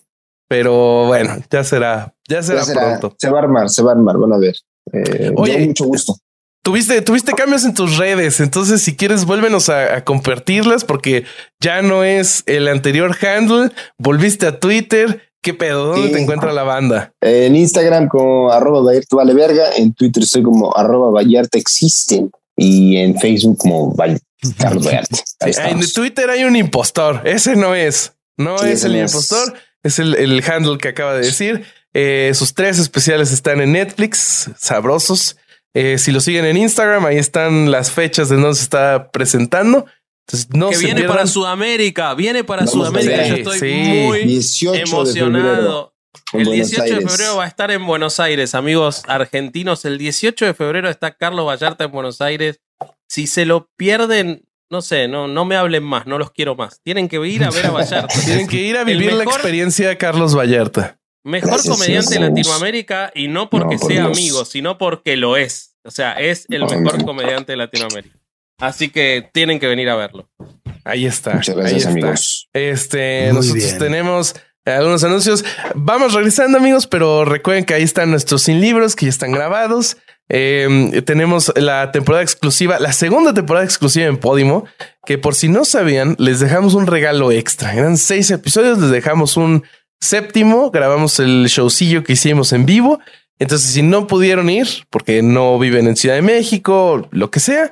Pero 0.48 1.08
bueno, 1.08 1.38
ya 1.50 1.64
será, 1.64 2.14
ya 2.28 2.44
será, 2.44 2.64
pronto. 2.66 3.16
Se 3.18 3.30
va 3.30 3.40
a 3.40 3.44
armar, 3.44 3.70
se 3.70 3.82
va 3.82 3.92
a 3.92 3.96
armar. 3.96 4.18
Van 4.18 4.34
a 4.34 4.38
ver. 4.38 4.56
Eh, 4.92 5.32
Oye, 5.36 5.68
mucho 5.68 5.86
gusto. 5.86 6.16
Tuviste, 6.64 7.02
tuviste 7.02 7.34
cambios 7.34 7.66
en 7.66 7.74
tus 7.74 7.98
redes, 7.98 8.40
entonces 8.40 8.82
si 8.82 8.96
quieres 8.96 9.26
vuélvenos 9.26 9.68
a, 9.68 10.06
compartirlas 10.06 10.86
porque 10.86 11.26
ya 11.60 11.82
no 11.82 12.06
es 12.06 12.42
el 12.46 12.70
anterior 12.70 13.14
handle, 13.22 13.70
volviste 13.98 14.48
a 14.48 14.62
Twitter, 14.62 15.24
¿qué 15.42 15.54
pedo? 15.54 15.88
¿Dónde 15.88 16.08
te 16.08 16.22
encuentra 16.22 16.54
la 16.54 16.64
banda? 16.64 17.12
En 17.20 17.58
Instagram 17.58 18.08
como 18.08 18.50
arroba 18.50 18.82
Vallarta 18.82 19.14
vale 19.14 19.34
verga, 19.34 19.72
en 19.76 19.94
Twitter 19.94 20.24
soy 20.24 20.42
como 20.42 20.74
arroba 20.74 21.12
Vallarta 21.12 21.58
existen 21.58 22.32
y 22.56 22.96
en 22.96 23.20
Facebook 23.20 23.58
como 23.58 23.94
Carlos 24.58 24.88
Vallarta. 24.88 25.18
en 25.70 25.82
Twitter 25.92 26.30
hay 26.30 26.46
un 26.46 26.56
impostor, 26.56 27.20
ese 27.26 27.58
no 27.58 27.76
es, 27.76 28.14
no 28.38 28.56
es 28.64 28.86
el 28.86 28.96
impostor, 28.96 29.50
es 29.50 29.54
el, 29.84 30.16
el, 30.16 30.44
handle 30.44 30.78
que 30.78 30.90
acaba 30.90 31.14
de 31.14 31.26
decir. 31.26 31.66
Eh, 31.94 32.32
sus 32.34 32.54
tres 32.54 32.80
especiales 32.80 33.32
están 33.32 33.62
en 33.62 33.74
Netflix, 33.74 34.50
sabrosos. 34.58 35.38
Eh, 35.74 35.98
si 35.98 36.12
lo 36.12 36.22
siguen 36.22 36.46
en 36.46 36.58
Instagram, 36.58 37.06
ahí 37.06 37.18
están 37.18 37.72
las 37.72 37.92
fechas 37.92 38.30
de 38.30 38.36
donde 38.36 38.56
se 38.56 38.64
está 38.64 39.12
presentando. 39.12 39.86
Entonces, 40.28 40.50
no 40.54 40.70
que 40.70 40.78
viene 40.78 41.04
para 41.04 41.28
Sudamérica, 41.28 42.14
viene 42.14 42.44
para 42.44 42.66
Sudamérica. 42.66 43.28
Yo 43.28 43.36
estoy 43.36 43.74
muy 43.74 44.42
emocionado. 44.80 45.94
el 46.34 46.46
18 46.46 46.84
de 46.84 47.08
febrero 47.08 47.38
va 47.38 47.44
a 47.44 47.48
estar 47.48 47.72
en 47.72 47.86
Buenos 47.86 48.20
Aires, 48.20 48.56
amigos 48.56 49.04
argentinos. 49.08 49.84
El 49.86 49.98
18 49.98 50.46
de 50.46 50.54
febrero 50.54 50.90
está 50.90 51.12
Carlos 51.16 51.46
Vallarta 51.46 51.84
en 51.84 51.92
Buenos 51.92 52.22
Aires. 52.22 52.62
Si 53.08 53.28
se 53.28 53.46
lo 53.46 53.70
pierden, 53.76 54.46
no 54.70 54.82
sé, 54.82 55.08
no, 55.08 55.28
no 55.28 55.46
me 55.46 55.56
hablen 55.56 55.84
más, 55.84 56.08
no 56.08 56.18
los 56.18 56.32
quiero 56.32 56.56
más. 56.56 56.82
Tienen 56.84 57.08
que 57.08 57.18
ir 57.28 57.44
a 57.44 57.50
ver 57.50 57.68
a 57.68 57.72
Vallarta. 57.72 58.20
Tienen 58.26 58.48
que 58.48 58.58
ir 58.58 58.78
a 58.78 58.84
vivir 58.84 59.14
la 59.14 59.24
experiencia 59.24 59.90
de 59.90 59.98
Carlos 59.98 60.36
Vallarta. 60.36 61.00
Mejor 61.24 61.64
comediante 61.66 62.16
de 62.16 62.20
Latinoamérica 62.20 63.12
y 63.16 63.30
no 63.30 63.50
porque 63.50 63.78
sea 63.78 64.06
amigo, 64.06 64.44
sino 64.46 64.78
porque 64.78 65.16
lo 65.16 65.38
es. 65.38 65.78
O 65.86 65.92
sea, 65.92 66.14
es 66.14 66.46
el 66.50 66.66
mejor 66.66 67.04
comediante 67.06 67.54
de 67.54 67.58
Latinoamérica. 67.58 68.18
Así 68.60 68.90
que 68.90 69.30
tienen 69.34 69.60
que 69.60 69.68
venir 69.68 69.90
a 69.90 69.96
verlo. 69.96 70.30
Ahí 70.86 71.06
está. 71.06 71.36
Muchas 71.36 71.56
gracias, 71.56 71.86
amigos. 71.86 72.50
Este, 72.54 73.32
nosotros 73.34 73.78
tenemos 73.78 74.36
algunos 74.66 75.04
anuncios. 75.04 75.44
Vamos 75.76 76.14
regresando, 76.14 76.58
amigos, 76.58 76.88
pero 76.88 77.26
recuerden 77.26 77.66
que 77.66 77.74
ahí 77.74 77.84
están 77.84 78.12
nuestros 78.12 78.44
sin 78.44 78.62
libros 78.62 78.96
que 78.96 79.06
ya 79.06 79.10
están 79.10 79.32
grabados. 79.32 79.98
Em, 80.36 80.90
tenemos 81.04 81.54
la 81.56 81.92
temporada 81.92 82.24
exclusiva, 82.24 82.80
la 82.80 82.92
segunda 82.92 83.36
temporada 83.36 83.64
exclusiva 83.64 84.08
en 84.08 84.18
Podimo, 84.18 84.66
que 85.06 85.20
por 85.20 85.36
si 85.36 85.48
no 85.48 85.64
sabían, 85.64 86.16
les 86.18 86.40
dejamos 86.40 86.74
un 86.74 86.88
regalo 86.88 87.32
extra. 87.32 87.72
Eran 87.76 87.98
seis 87.98 88.32
episodios, 88.32 88.80
les 88.80 88.90
dejamos 88.90 89.38
un 89.38 89.64
séptimo, 90.02 90.72
grabamos 90.72 91.20
el 91.20 91.46
showcillo 91.46 92.04
que 92.04 92.14
hicimos 92.14 92.52
en 92.52 92.66
vivo. 92.66 93.00
Entonces, 93.38 93.74
si 93.74 93.84
no 93.84 94.08
pudieron 94.08 94.50
ir 94.50 94.68
porque 94.90 95.22
no 95.22 95.60
viven 95.60 95.86
en 95.86 95.96
Ciudad 95.96 96.16
de 96.16 96.24
México, 96.24 97.08
lo 97.12 97.30
que 97.30 97.40
sea, 97.40 97.70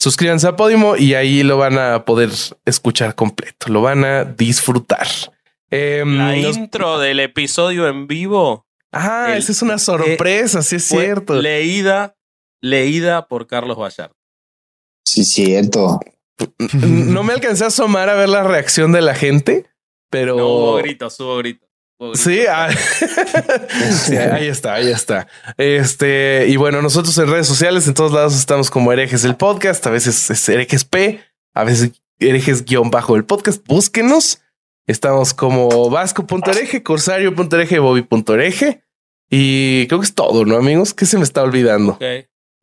suscríbanse 0.00 0.48
a 0.48 0.56
Podimo 0.56 0.96
y 0.96 1.14
ahí 1.14 1.44
lo 1.44 1.58
van 1.58 1.78
a 1.78 2.04
poder 2.04 2.30
escuchar 2.64 3.14
completo, 3.14 3.68
lo 3.68 3.82
van 3.82 4.04
a 4.04 4.24
disfrutar. 4.24 5.06
Em, 5.70 6.18
La 6.18 6.36
intro 6.36 6.98
del 6.98 7.20
episodio 7.20 7.86
en 7.86 8.08
vivo. 8.08 8.66
Ah, 8.94 9.34
esa 9.36 9.52
es 9.52 9.62
una 9.62 9.78
sorpresa, 9.78 10.62
sí 10.62 10.76
es 10.76 10.84
cierto. 10.84 11.34
Leída, 11.34 12.16
leída 12.60 13.26
por 13.28 13.46
Carlos 13.46 13.78
Vallarta. 13.78 14.16
Sí, 15.04 15.24
cierto. 15.24 16.00
No 16.72 17.22
me 17.22 17.32
alcancé 17.34 17.64
a 17.64 17.68
asomar 17.68 18.08
a 18.08 18.14
ver 18.14 18.28
la 18.28 18.42
reacción 18.42 18.92
de 18.92 19.02
la 19.02 19.14
gente, 19.14 19.66
pero. 20.10 20.36
No 20.36 20.48
hubo 20.48 20.74
gritos, 20.76 21.18
hubo 21.20 21.36
gritos. 21.38 21.68
Ah, 22.50 22.68
sí, 24.04 24.16
ahí 24.16 24.48
está, 24.48 24.74
ahí 24.74 24.90
está. 24.90 25.28
Este, 25.56 26.46
y 26.48 26.56
bueno, 26.56 26.82
nosotros 26.82 27.16
en 27.18 27.30
redes 27.30 27.46
sociales, 27.46 27.86
en 27.86 27.94
todos 27.94 28.12
lados 28.12 28.34
estamos 28.34 28.70
como 28.70 28.92
herejes 28.92 29.24
el 29.24 29.36
podcast, 29.36 29.86
a 29.86 29.90
veces 29.90 30.30
es 30.30 30.48
herejes 30.48 30.84
P, 30.84 31.20
a 31.54 31.64
veces 31.64 31.92
herejes 32.18 32.64
guion 32.64 32.90
bajo 32.90 33.16
el 33.16 33.24
podcast. 33.24 33.64
Búsquenos. 33.66 34.40
Estamos 34.86 35.32
como 35.32 35.88
vasco.hereje, 35.88 36.82
corsario.hereje, 36.82 37.78
bobby.hereje. 37.78 38.83
Y 39.36 39.88
creo 39.88 39.98
que 39.98 40.06
es 40.06 40.14
todo, 40.14 40.44
¿no, 40.44 40.56
amigos? 40.56 40.94
¿Qué 40.94 41.06
se 41.06 41.18
me 41.18 41.24
está 41.24 41.42
olvidando? 41.42 41.98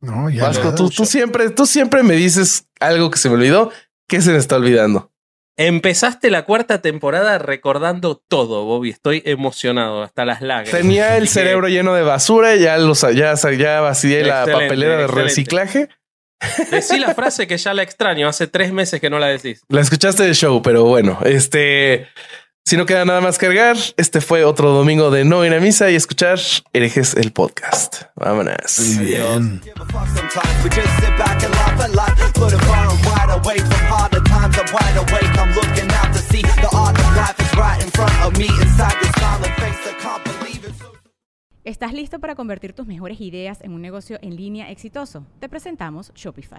No, 0.00 0.30
ya. 0.30 0.44
Vasco, 0.44 0.74
tú, 0.74 0.88
tú 0.88 1.04
siempre, 1.04 1.50
tú 1.50 1.66
siempre 1.66 2.02
me 2.02 2.14
dices 2.14 2.66
algo 2.80 3.10
que 3.10 3.18
se 3.18 3.28
me 3.28 3.34
olvidó. 3.34 3.70
¿Qué 4.08 4.22
se 4.22 4.32
me 4.32 4.38
está 4.38 4.56
olvidando? 4.56 5.12
Empezaste 5.58 6.30
la 6.30 6.46
cuarta 6.46 6.80
temporada 6.80 7.36
recordando 7.36 8.16
todo, 8.16 8.64
Bobby. 8.64 8.88
Estoy 8.88 9.22
emocionado, 9.26 10.02
hasta 10.02 10.24
las 10.24 10.40
lágrimas. 10.40 10.80
Tenía 10.80 11.18
el 11.18 11.28
cerebro 11.28 11.68
lleno 11.68 11.92
de 11.92 12.04
basura, 12.04 12.56
ya, 12.56 12.78
los, 12.78 13.02
ya, 13.02 13.34
ya 13.34 13.80
vacié 13.82 14.24
la 14.24 14.46
papelera 14.46 14.96
de 14.96 15.06
reciclaje. 15.08 15.90
Decí 16.70 16.98
la 16.98 17.14
frase 17.14 17.46
que 17.46 17.58
ya 17.58 17.74
la 17.74 17.82
extraño, 17.82 18.28
hace 18.28 18.46
tres 18.46 18.72
meses 18.72 18.98
que 18.98 19.10
no 19.10 19.18
la 19.18 19.26
decís. 19.26 19.62
La 19.68 19.82
escuchaste 19.82 20.22
de 20.22 20.32
show, 20.32 20.62
pero 20.62 20.84
bueno, 20.84 21.18
este. 21.22 22.08
Si 22.64 22.76
no 22.76 22.86
queda 22.86 23.04
nada 23.04 23.20
más 23.20 23.38
cargar, 23.38 23.76
este 23.96 24.20
fue 24.20 24.44
otro 24.44 24.70
domingo 24.70 25.10
de 25.10 25.24
no 25.24 25.44
ir 25.44 25.52
a 25.52 25.60
misa 25.60 25.90
y 25.90 25.96
escuchar 25.96 26.38
herejes 26.72 27.14
el 27.14 27.32
podcast. 27.32 28.04
Vámonos. 28.14 28.78
Muy 28.96 29.04
bien. 29.04 29.60
¿Estás 41.64 41.92
listo 41.92 42.20
para 42.20 42.34
convertir 42.36 42.72
tus 42.72 42.86
mejores 42.86 43.20
ideas 43.20 43.60
en 43.62 43.72
un 43.72 43.82
negocio 43.82 44.18
en 44.22 44.36
línea 44.36 44.70
exitoso? 44.70 45.26
Te 45.40 45.48
presentamos 45.48 46.12
Shopify. 46.14 46.58